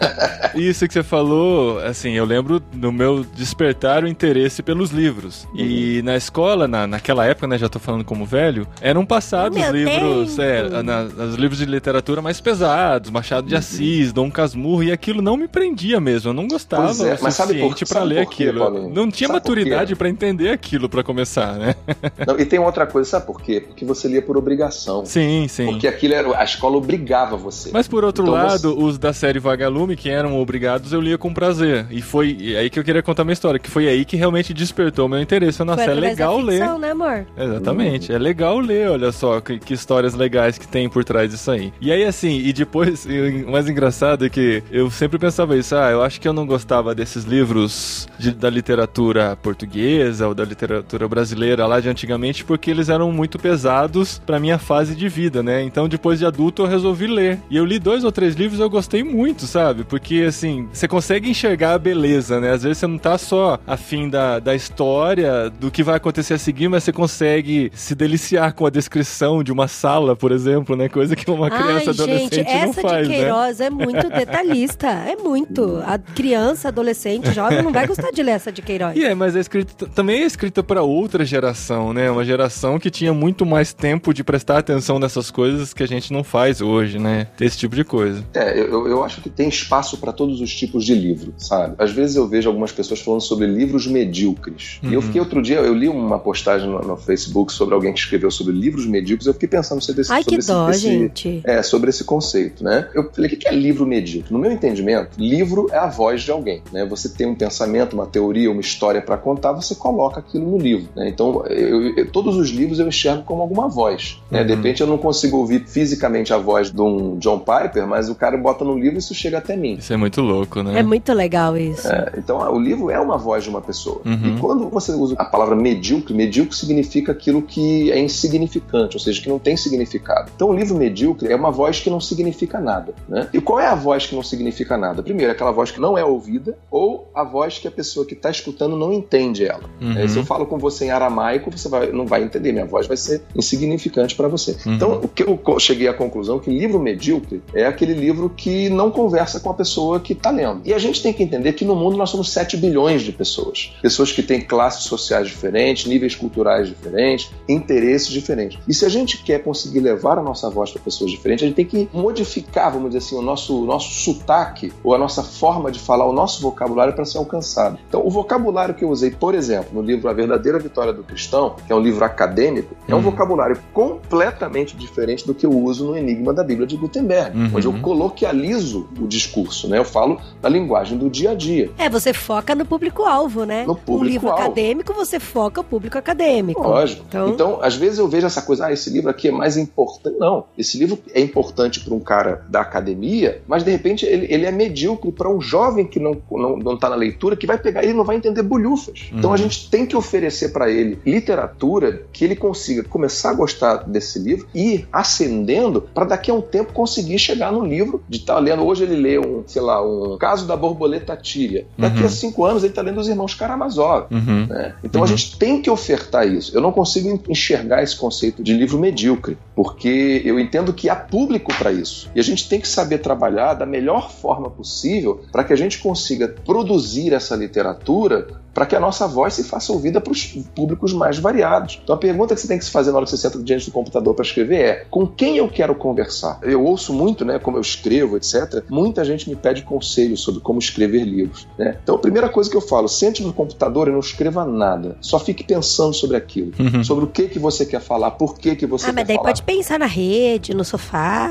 Isso 0.54 0.86
que 0.86 0.94
você 0.94 1.02
falou, 1.02 1.78
assim, 1.78 2.12
eu 2.12 2.24
lembro 2.24 2.60
do 2.60 2.92
meu 2.92 3.24
despertar 3.34 4.04
o 4.04 4.08
interesse 4.08 4.62
pelos 4.62 4.90
livros. 4.90 5.46
Uhum. 5.52 5.60
E 5.60 6.02
na 6.02 6.16
escola, 6.16 6.66
na, 6.66 6.86
naquela 6.86 7.24
época, 7.24 7.46
né, 7.46 7.58
já 7.58 7.68
tô 7.68 7.78
falando 7.78 8.04
como 8.10 8.26
velho, 8.26 8.66
eram 8.80 9.06
passados 9.06 9.56
Meu 9.56 9.70
livros, 9.70 10.36
é, 10.36 10.82
na, 10.82 11.02
os 11.04 11.36
livros 11.36 11.60
de 11.60 11.64
literatura 11.64 12.20
mais 12.20 12.40
pesados, 12.40 13.08
Machado 13.08 13.46
de 13.46 13.54
uhum. 13.54 13.60
Assis, 13.60 14.12
Dom 14.12 14.28
Casmurro, 14.28 14.82
e 14.82 14.90
aquilo 14.90 15.22
não 15.22 15.36
me 15.36 15.46
prendia 15.46 16.00
mesmo, 16.00 16.30
eu 16.30 16.34
não 16.34 16.48
gostava 16.48 16.88
é, 16.88 17.14
o 17.14 17.30
suficiente 17.30 17.84
para 17.84 18.02
ler 18.02 18.18
aquilo. 18.18 18.90
Não 18.90 19.08
tinha 19.12 19.28
sabe 19.28 19.38
maturidade 19.38 19.94
para 19.94 20.08
entender 20.08 20.50
aquilo 20.50 20.88
para 20.88 21.04
começar, 21.04 21.54
né? 21.56 21.76
Não, 22.26 22.38
e 22.38 22.44
tem 22.44 22.58
outra 22.58 22.84
coisa, 22.84 23.08
sabe 23.08 23.26
por 23.26 23.40
quê? 23.40 23.60
Porque 23.60 23.84
você 23.84 24.08
lia 24.08 24.20
por 24.20 24.36
obrigação. 24.36 25.06
Sim, 25.06 25.46
sim. 25.48 25.66
Porque 25.66 25.86
aquilo 25.86 26.14
era, 26.14 26.36
a 26.36 26.44
escola 26.44 26.76
obrigava 26.76 27.36
você. 27.36 27.70
Mas 27.72 27.86
por 27.86 28.04
outro 28.04 28.24
então, 28.24 28.34
lado, 28.34 28.74
você... 28.74 28.82
os 28.82 28.98
da 28.98 29.12
série 29.12 29.38
Vagalume, 29.38 29.96
que 29.96 30.10
eram 30.10 30.38
obrigados, 30.38 30.92
eu 30.92 31.00
lia 31.00 31.16
com 31.16 31.32
prazer. 31.32 31.86
E 31.90 32.02
foi 32.02 32.56
aí 32.58 32.68
que 32.68 32.78
eu 32.78 32.84
queria 32.84 33.02
contar 33.02 33.22
minha 33.24 33.34
história, 33.34 33.58
que 33.58 33.70
foi 33.70 33.86
aí 33.86 34.04
que 34.04 34.16
realmente 34.16 34.52
despertou 34.52 35.08
meu 35.08 35.20
interesse. 35.20 35.62
Nossa, 35.64 35.84
foi 35.84 35.92
é 35.92 35.94
legal 35.94 36.38
ficção, 36.40 36.74
ler. 36.74 36.80
né, 36.80 36.90
amor? 36.90 37.26
Exatamente. 37.36 37.99
Uhum. 38.08 38.14
É 38.14 38.18
legal 38.18 38.58
ler, 38.58 38.90
olha 38.90 39.12
só, 39.12 39.40
que, 39.40 39.58
que, 39.58 39.74
histórias 39.74 40.14
legais 40.14 40.58
que 40.58 40.66
tem 40.66 40.88
por 40.88 41.04
trás 41.04 41.30
disso 41.30 41.50
aí. 41.50 41.72
E 41.80 41.92
aí, 41.92 42.04
assim, 42.04 42.38
e 42.38 42.52
depois, 42.52 43.06
o 43.46 43.50
mais 43.50 43.68
engraçado 43.68 44.26
é 44.26 44.28
que 44.28 44.62
eu 44.70 44.90
sempre 44.90 45.18
pensava 45.18 45.56
isso, 45.56 45.74
ah, 45.76 45.90
eu 45.90 46.02
acho 46.02 46.20
que 46.20 46.28
eu 46.28 46.32
não 46.32 46.46
gostava 46.46 46.94
desses 46.94 47.24
livros 47.24 48.08
de, 48.18 48.32
da 48.32 48.50
literatura 48.50 49.36
portuguesa 49.36 50.28
ou 50.28 50.34
da 50.34 50.44
literatura 50.44 51.08
brasileira 51.08 51.66
lá 51.66 51.80
de 51.80 51.88
antigamente, 51.88 52.44
porque 52.44 52.70
eles 52.70 52.88
eram 52.88 53.12
muito 53.12 53.38
pesados 53.38 54.20
pra 54.24 54.40
minha 54.40 54.58
fase 54.58 54.94
de 54.94 55.08
vida, 55.08 55.42
né? 55.42 55.62
Então, 55.62 55.88
depois 55.88 56.18
de 56.18 56.26
adulto, 56.26 56.62
eu 56.62 56.66
resolvi 56.66 57.06
ler. 57.06 57.38
E 57.50 57.56
eu 57.56 57.64
li 57.64 57.78
dois 57.78 58.04
ou 58.04 58.12
três 58.12 58.34
livros 58.34 58.60
eu 58.60 58.70
gostei 58.70 59.02
muito, 59.02 59.46
sabe? 59.46 59.84
Porque, 59.84 60.24
assim, 60.28 60.68
você 60.72 60.86
consegue 60.86 61.28
enxergar 61.28 61.74
a 61.74 61.78
beleza, 61.78 62.40
né? 62.40 62.52
Às 62.52 62.62
vezes 62.62 62.78
você 62.78 62.86
não 62.86 62.98
tá 62.98 63.16
só 63.18 63.58
afim 63.66 64.08
da, 64.08 64.38
da 64.38 64.54
história, 64.54 65.50
do 65.50 65.70
que 65.70 65.82
vai 65.82 65.96
acontecer 65.96 66.34
a 66.34 66.38
seguir, 66.38 66.68
mas 66.68 66.84
você 66.84 66.92
consegue 66.92 67.70
se 67.74 67.89
deliciar 67.94 68.52
com 68.54 68.66
a 68.66 68.70
descrição 68.70 69.42
de 69.42 69.52
uma 69.52 69.68
sala, 69.68 70.14
por 70.16 70.32
exemplo, 70.32 70.76
né? 70.76 70.88
Coisa 70.88 71.14
que 71.16 71.30
uma 71.30 71.50
criança 71.50 71.90
Ai, 71.90 71.94
adolescente 71.94 72.34
gente, 72.34 72.66
não 72.66 72.72
faz, 72.72 72.84
essa 72.84 73.02
de 73.02 73.08
né? 73.08 73.14
Queiroz 73.16 73.58
né? 73.58 73.66
é 73.66 73.70
muito 73.70 74.08
detalhista, 74.10 74.86
é 74.88 75.16
muito. 75.16 75.82
A 75.86 75.98
criança, 75.98 76.68
adolescente, 76.68 77.32
jovem 77.32 77.62
não 77.62 77.72
vai 77.72 77.86
gostar 77.86 78.10
de 78.10 78.22
ler 78.22 78.32
essa 78.32 78.52
de 78.52 78.62
Queiroz. 78.62 78.96
E 78.96 79.04
é, 79.04 79.14
mas 79.14 79.36
é 79.36 79.40
escrita, 79.40 79.86
também 79.86 80.22
é 80.22 80.26
escrita 80.26 80.62
para 80.62 80.82
outra 80.82 81.24
geração, 81.24 81.92
né? 81.92 82.10
Uma 82.10 82.24
geração 82.24 82.78
que 82.78 82.90
tinha 82.90 83.12
muito 83.12 83.44
mais 83.44 83.72
tempo 83.72 84.12
de 84.12 84.24
prestar 84.24 84.58
atenção 84.58 84.98
nessas 84.98 85.30
coisas 85.30 85.72
que 85.72 85.82
a 85.82 85.88
gente 85.88 86.12
não 86.12 86.24
faz 86.24 86.60
hoje, 86.60 86.98
né? 86.98 87.28
Esse 87.40 87.58
tipo 87.58 87.74
de 87.74 87.84
coisa. 87.84 88.24
É, 88.34 88.58
eu, 88.58 88.86
eu 88.86 89.04
acho 89.04 89.20
que 89.20 89.30
tem 89.30 89.48
espaço 89.48 89.98
para 89.98 90.12
todos 90.12 90.40
os 90.40 90.54
tipos 90.54 90.84
de 90.84 90.94
livro, 90.94 91.34
sabe? 91.38 91.74
Às 91.78 91.90
vezes 91.90 92.16
eu 92.16 92.26
vejo 92.26 92.48
algumas 92.48 92.72
pessoas 92.72 93.00
falando 93.00 93.20
sobre 93.20 93.46
livros 93.46 93.86
medíocres. 93.86 94.78
Uhum. 94.82 94.90
E 94.90 94.94
eu 94.94 95.00
uhum. 95.00 95.06
fiquei 95.06 95.20
outro 95.20 95.42
dia, 95.42 95.58
eu 95.58 95.74
li 95.74 95.88
uma 95.88 96.18
postagem 96.18 96.68
no, 96.68 96.80
no, 96.80 96.96
Facebook 96.96 97.52
sobre 97.52 97.74
alguém 97.80 97.92
que 97.92 97.98
escreveu 97.98 98.30
sobre 98.30 98.52
livros 98.52 98.86
medíocres, 98.86 99.26
eu 99.26 99.32
fiquei 99.32 99.48
pensando 99.48 99.82
sobre 99.82 100.02
esse, 100.02 100.12
Ai, 100.12 100.22
sobre 100.22 100.36
que 100.36 100.40
esse, 100.40 100.48
dó, 100.48 100.70
esse, 100.70 100.80
gente. 100.80 101.40
É, 101.44 101.62
sobre 101.62 101.90
esse 101.90 102.04
conceito, 102.04 102.62
né? 102.62 102.88
Eu 102.94 103.10
falei, 103.10 103.30
o 103.30 103.36
que 103.36 103.48
é 103.48 103.52
livro 103.52 103.86
medíocre? 103.86 104.32
No 104.32 104.38
meu 104.38 104.52
entendimento, 104.52 105.10
livro 105.18 105.68
é 105.72 105.78
a 105.78 105.86
voz 105.86 106.22
de 106.22 106.30
alguém, 106.30 106.62
né? 106.72 106.84
Você 106.86 107.08
tem 107.08 107.26
um 107.26 107.34
pensamento, 107.34 107.94
uma 107.94 108.06
teoria, 108.06 108.50
uma 108.50 108.60
história 108.60 109.00
para 109.00 109.16
contar, 109.16 109.52
você 109.52 109.74
coloca 109.74 110.20
aquilo 110.20 110.50
no 110.50 110.58
livro, 110.58 110.88
né? 110.94 111.08
Então, 111.08 111.44
eu, 111.46 111.96
eu, 111.96 112.10
todos 112.10 112.36
os 112.36 112.50
livros 112.50 112.78
eu 112.78 112.86
enxergo 112.86 113.22
como 113.24 113.42
alguma 113.42 113.68
voz, 113.68 114.20
né? 114.30 114.40
Uhum. 114.40 114.46
De 114.46 114.54
repente 114.54 114.80
eu 114.80 114.86
não 114.86 114.98
consigo 114.98 115.38
ouvir 115.38 115.64
fisicamente 115.66 116.32
a 116.32 116.38
voz 116.38 116.70
de 116.70 116.80
um 116.80 117.18
John 117.18 117.38
Piper, 117.38 117.86
mas 117.86 118.08
o 118.08 118.14
cara 118.14 118.36
bota 118.36 118.64
no 118.64 118.78
livro 118.78 118.96
e 118.96 118.98
isso 118.98 119.14
chega 119.14 119.38
até 119.38 119.56
mim. 119.56 119.74
Isso 119.74 119.92
é 119.92 119.96
muito 119.96 120.20
louco, 120.20 120.62
né? 120.62 120.78
É 120.78 120.82
muito 120.82 121.12
legal 121.12 121.56
isso. 121.56 121.88
É, 121.88 122.12
então, 122.18 122.38
o 122.52 122.58
livro 122.58 122.90
é 122.90 122.98
uma 122.98 123.16
voz 123.16 123.44
de 123.44 123.50
uma 123.50 123.60
pessoa. 123.60 124.00
Uhum. 124.04 124.36
E 124.36 124.40
quando 124.40 124.68
você 124.68 124.92
usa 124.92 125.14
a 125.18 125.24
palavra 125.24 125.56
medíocre, 125.56 126.14
medíocre 126.14 126.54
significa 126.56 127.12
aquilo 127.12 127.42
que 127.42 127.69
é 127.90 127.98
insignificante, 127.98 128.96
ou 128.96 129.00
seja, 129.00 129.20
que 129.20 129.28
não 129.28 129.38
tem 129.38 129.56
significado. 129.56 130.30
Então, 130.34 130.50
o 130.50 130.54
livro 130.54 130.76
medíocre 130.76 131.32
é 131.32 131.36
uma 131.36 131.50
voz 131.50 131.80
que 131.80 131.90
não 131.90 132.00
significa 132.00 132.60
nada, 132.60 132.94
né? 133.08 133.28
E 133.32 133.40
qual 133.40 133.60
é 133.60 133.66
a 133.66 133.74
voz 133.74 134.06
que 134.06 134.14
não 134.14 134.22
significa 134.22 134.76
nada? 134.76 135.02
Primeiro, 135.02 135.32
aquela 135.32 135.50
voz 135.50 135.70
que 135.70 135.80
não 135.80 135.96
é 135.96 136.04
ouvida 136.04 136.56
ou 136.70 137.10
a 137.14 137.24
voz 137.24 137.58
que 137.58 137.68
a 137.68 137.70
pessoa 137.70 138.06
que 138.06 138.14
está 138.14 138.30
escutando 138.30 138.76
não 138.76 138.92
entende 138.92 139.44
ela. 139.44 139.64
Uhum. 139.80 139.98
É, 139.98 140.08
se 140.08 140.16
eu 140.16 140.24
falo 140.24 140.46
com 140.46 140.58
você 140.58 140.86
em 140.86 140.90
aramaico, 140.90 141.50
você 141.50 141.68
vai, 141.68 141.92
não 141.92 142.06
vai 142.06 142.22
entender, 142.22 142.52
minha 142.52 142.66
voz 142.66 142.86
vai 142.86 142.96
ser 142.96 143.22
insignificante 143.34 144.14
para 144.14 144.28
você. 144.28 144.56
Uhum. 144.66 144.74
Então, 144.74 145.00
o 145.02 145.08
que 145.08 145.22
eu 145.22 145.58
cheguei 145.58 145.88
à 145.88 145.94
conclusão 145.94 146.38
é 146.38 146.40
que 146.40 146.50
livro 146.50 146.78
medíocre 146.78 147.42
é 147.54 147.66
aquele 147.66 147.94
livro 147.94 148.30
que 148.30 148.68
não 148.68 148.90
conversa 148.90 149.40
com 149.40 149.50
a 149.50 149.54
pessoa 149.54 150.00
que 150.00 150.12
está 150.12 150.30
lendo. 150.30 150.62
E 150.64 150.72
a 150.72 150.78
gente 150.78 151.02
tem 151.02 151.12
que 151.12 151.22
entender 151.22 151.52
que 151.52 151.64
no 151.64 151.74
mundo 151.74 151.96
nós 151.96 152.10
somos 152.10 152.30
7 152.30 152.56
bilhões 152.56 153.02
de 153.02 153.12
pessoas. 153.12 153.72
Pessoas 153.82 154.12
que 154.12 154.22
têm 154.22 154.40
classes 154.40 154.84
sociais 154.84 155.28
diferentes, 155.28 155.86
níveis 155.86 156.14
culturais 156.14 156.68
diferentes, 156.68 157.30
interesses 157.60 158.08
diferentes. 158.08 158.58
E 158.66 158.74
se 158.74 158.84
a 158.84 158.88
gente 158.88 159.22
quer 159.22 159.42
conseguir 159.42 159.80
levar 159.80 160.18
a 160.18 160.22
nossa 160.22 160.48
voz 160.50 160.70
para 160.70 160.82
pessoas 160.82 161.10
diferentes, 161.10 161.44
a 161.44 161.46
gente 161.46 161.56
tem 161.56 161.66
que 161.66 161.88
modificar, 161.92 162.72
vamos 162.72 162.90
dizer 162.90 162.98
assim, 162.98 163.16
o 163.16 163.22
nosso, 163.22 163.64
nosso 163.64 163.90
sotaque 163.92 164.72
ou 164.82 164.94
a 164.94 164.98
nossa 164.98 165.22
forma 165.22 165.70
de 165.70 165.78
falar, 165.78 166.06
o 166.06 166.12
nosso 166.12 166.42
vocabulário 166.42 166.94
para 166.94 167.04
ser 167.04 167.18
alcançado. 167.18 167.78
Então, 167.88 168.04
o 168.04 168.10
vocabulário 168.10 168.74
que 168.74 168.84
eu 168.84 168.90
usei, 168.90 169.10
por 169.10 169.34
exemplo, 169.34 169.70
no 169.72 169.82
livro 169.82 170.08
A 170.08 170.12
Verdadeira 170.12 170.58
Vitória 170.58 170.92
do 170.92 171.02
Cristão, 171.02 171.56
que 171.66 171.72
é 171.72 171.76
um 171.76 171.80
livro 171.80 172.04
acadêmico, 172.04 172.74
é 172.88 172.94
um 172.94 172.98
uhum. 172.98 173.02
vocabulário 173.02 173.58
completamente 173.72 174.76
diferente 174.76 175.26
do 175.26 175.34
que 175.34 175.46
eu 175.46 175.50
uso 175.50 175.86
no 175.86 175.96
Enigma 175.96 176.32
da 176.32 176.42
Bíblia 176.42 176.66
de 176.66 176.76
Gutenberg, 176.76 177.36
uhum. 177.36 177.50
onde 177.54 177.66
eu 177.66 177.72
coloquializo 177.80 178.88
o 179.00 179.06
discurso, 179.06 179.68
né? 179.68 179.78
Eu 179.78 179.84
falo 179.84 180.20
na 180.42 180.48
linguagem 180.48 180.96
do 180.96 181.10
dia 181.10 181.30
a 181.30 181.34
dia. 181.34 181.70
É, 181.78 181.88
você 181.88 182.12
foca 182.12 182.54
no 182.54 182.64
público-alvo, 182.64 183.44
né? 183.44 183.64
No 183.66 183.74
público-alvo. 183.74 184.04
O 184.04 184.08
livro 184.08 184.30
acadêmico, 184.30 184.94
você 184.94 185.18
foca 185.18 185.60
o 185.60 185.64
público 185.64 185.98
acadêmico. 185.98 186.62
Lógico. 186.62 187.04
Então... 187.08 187.28
então, 187.28 187.49
às 187.62 187.74
vezes 187.74 187.98
eu 187.98 188.08
vejo 188.08 188.26
essa 188.26 188.42
coisa, 188.42 188.66
ah, 188.66 188.72
esse 188.72 188.90
livro 188.90 189.10
aqui 189.10 189.28
é 189.28 189.32
mais 189.32 189.56
importante. 189.56 190.16
Não, 190.18 190.44
esse 190.56 190.78
livro 190.78 190.98
é 191.14 191.20
importante 191.20 191.80
para 191.80 191.94
um 191.94 192.00
cara 192.00 192.44
da 192.48 192.60
academia, 192.60 193.42
mas 193.46 193.64
de 193.64 193.70
repente 193.70 194.06
ele, 194.06 194.26
ele 194.30 194.46
é 194.46 194.52
medíocre 194.52 195.10
para 195.10 195.28
um 195.28 195.40
jovem 195.40 195.86
que 195.86 195.98
não, 195.98 196.16
não, 196.30 196.56
não 196.56 196.76
tá 196.76 196.88
na 196.88 196.96
leitura, 196.96 197.36
que 197.36 197.46
vai 197.46 197.58
pegar 197.58 197.82
ele 197.82 197.92
e 197.92 197.96
não 197.96 198.04
vai 198.04 198.16
entender 198.16 198.42
bolhufas. 198.42 199.08
Uhum. 199.10 199.18
Então 199.18 199.32
a 199.32 199.36
gente 199.36 199.70
tem 199.70 199.86
que 199.86 199.96
oferecer 199.96 200.50
para 200.52 200.70
ele 200.70 200.98
literatura 201.04 202.02
que 202.12 202.24
ele 202.24 202.36
consiga 202.36 202.84
começar 202.84 203.30
a 203.30 203.34
gostar 203.34 203.76
desse 203.88 204.18
livro 204.18 204.46
e 204.54 204.74
ir 204.74 204.88
ascendendo 204.92 205.82
para 205.94 206.04
daqui 206.04 206.30
a 206.30 206.34
um 206.34 206.40
tempo 206.40 206.72
conseguir 206.72 207.18
chegar 207.18 207.52
no 207.52 207.64
livro 207.64 208.02
de 208.08 208.18
estar 208.18 208.34
tá 208.34 208.40
lendo. 208.40 208.62
Hoje 208.62 208.84
ele 208.84 208.96
lê 208.96 209.18
um, 209.18 209.42
sei 209.46 209.62
lá, 209.62 209.82
um 209.82 210.16
caso 210.18 210.46
da 210.46 210.56
borboleta 210.56 211.16
tíria. 211.16 211.66
Daqui 211.78 212.00
uhum. 212.00 212.06
a 212.06 212.08
cinco 212.08 212.44
anos 212.44 212.62
ele 212.62 212.72
está 212.72 212.82
lendo 212.82 213.00
os 213.00 213.08
irmãos 213.08 213.34
Karamazov. 213.34 214.06
Uhum. 214.10 214.46
Né? 214.46 214.74
Então 214.84 215.00
a 215.00 215.04
uhum. 215.04 215.08
gente 215.08 215.38
tem 215.38 215.62
que 215.62 215.70
ofertar 215.70 216.26
isso. 216.26 216.56
Eu 216.56 216.60
não 216.60 216.72
consigo 216.72 217.20
enxergar 217.28 217.39
esse 217.82 217.96
conceito 217.96 218.42
de 218.42 218.52
livro 218.52 218.78
medíocre, 218.78 219.36
porque 219.54 220.22
eu 220.24 220.38
entendo 220.38 220.72
que 220.72 220.88
há 220.88 220.96
público 220.96 221.52
para 221.54 221.72
isso. 221.72 222.10
E 222.14 222.20
a 222.20 222.22
gente 222.22 222.48
tem 222.48 222.60
que 222.60 222.68
saber 222.68 222.98
trabalhar 222.98 223.54
da 223.54 223.66
melhor 223.66 224.10
forma 224.10 224.50
possível 224.50 225.24
para 225.32 225.44
que 225.44 225.52
a 225.52 225.56
gente 225.56 225.78
consiga 225.78 226.28
produzir 226.28 227.12
essa 227.12 227.36
literatura 227.36 228.26
para 228.52 228.66
que 228.66 228.76
a 228.76 228.80
nossa 228.80 229.06
voz 229.06 229.34
se 229.34 229.44
faça 229.44 229.72
ouvida 229.72 230.00
para 230.00 230.12
os 230.12 230.24
públicos 230.54 230.92
mais 230.92 231.18
variados. 231.18 231.80
Então 231.82 231.94
a 231.94 231.98
pergunta 231.98 232.34
que 232.34 232.40
você 232.40 232.48
tem 232.48 232.58
que 232.58 232.64
se 232.64 232.70
fazer 232.70 232.90
na 232.90 232.96
hora 232.96 233.04
que 233.04 233.10
você 233.10 233.16
senta 233.16 233.38
diante 233.42 233.66
do 233.66 233.72
computador 233.72 234.14
para 234.14 234.24
escrever 234.24 234.60
é: 234.60 234.86
com 234.90 235.06
quem 235.06 235.36
eu 235.36 235.48
quero 235.48 235.74
conversar? 235.74 236.38
Eu 236.42 236.64
ouço 236.64 236.92
muito, 236.92 237.24
né, 237.24 237.38
como 237.38 237.56
eu 237.56 237.60
escrevo, 237.60 238.16
etc. 238.16 238.64
Muita 238.68 239.04
gente 239.04 239.28
me 239.28 239.36
pede 239.36 239.62
conselhos 239.62 240.20
sobre 240.20 240.40
como 240.40 240.58
escrever 240.58 241.04
livros. 241.04 241.46
Né? 241.58 241.76
Então 241.82 241.94
a 241.94 241.98
primeira 241.98 242.28
coisa 242.28 242.50
que 242.50 242.56
eu 242.56 242.60
falo: 242.60 242.88
sente 242.88 243.22
no 243.22 243.32
computador 243.32 243.88
e 243.88 243.92
não 243.92 244.00
escreva 244.00 244.44
nada. 244.44 244.96
Só 245.00 245.18
fique 245.18 245.44
pensando 245.44 245.94
sobre 245.94 246.16
aquilo, 246.16 246.52
uhum. 246.58 246.84
sobre 246.84 247.04
o 247.04 247.08
que 247.08 247.28
que 247.28 247.38
você 247.38 247.64
quer 247.64 247.80
falar, 247.80 248.12
por 248.12 248.38
que 248.38 248.56
que 248.56 248.66
você 248.66 248.86
ah, 248.86 248.88
quer 248.88 248.92
falar. 248.92 248.92
Ah, 248.92 248.94
mas 248.94 249.06
daí 249.06 249.16
falar. 249.16 249.28
pode 249.28 249.42
pensar 249.42 249.78
na 249.78 249.86
rede, 249.86 250.54
no 250.54 250.64
sofá. 250.64 251.30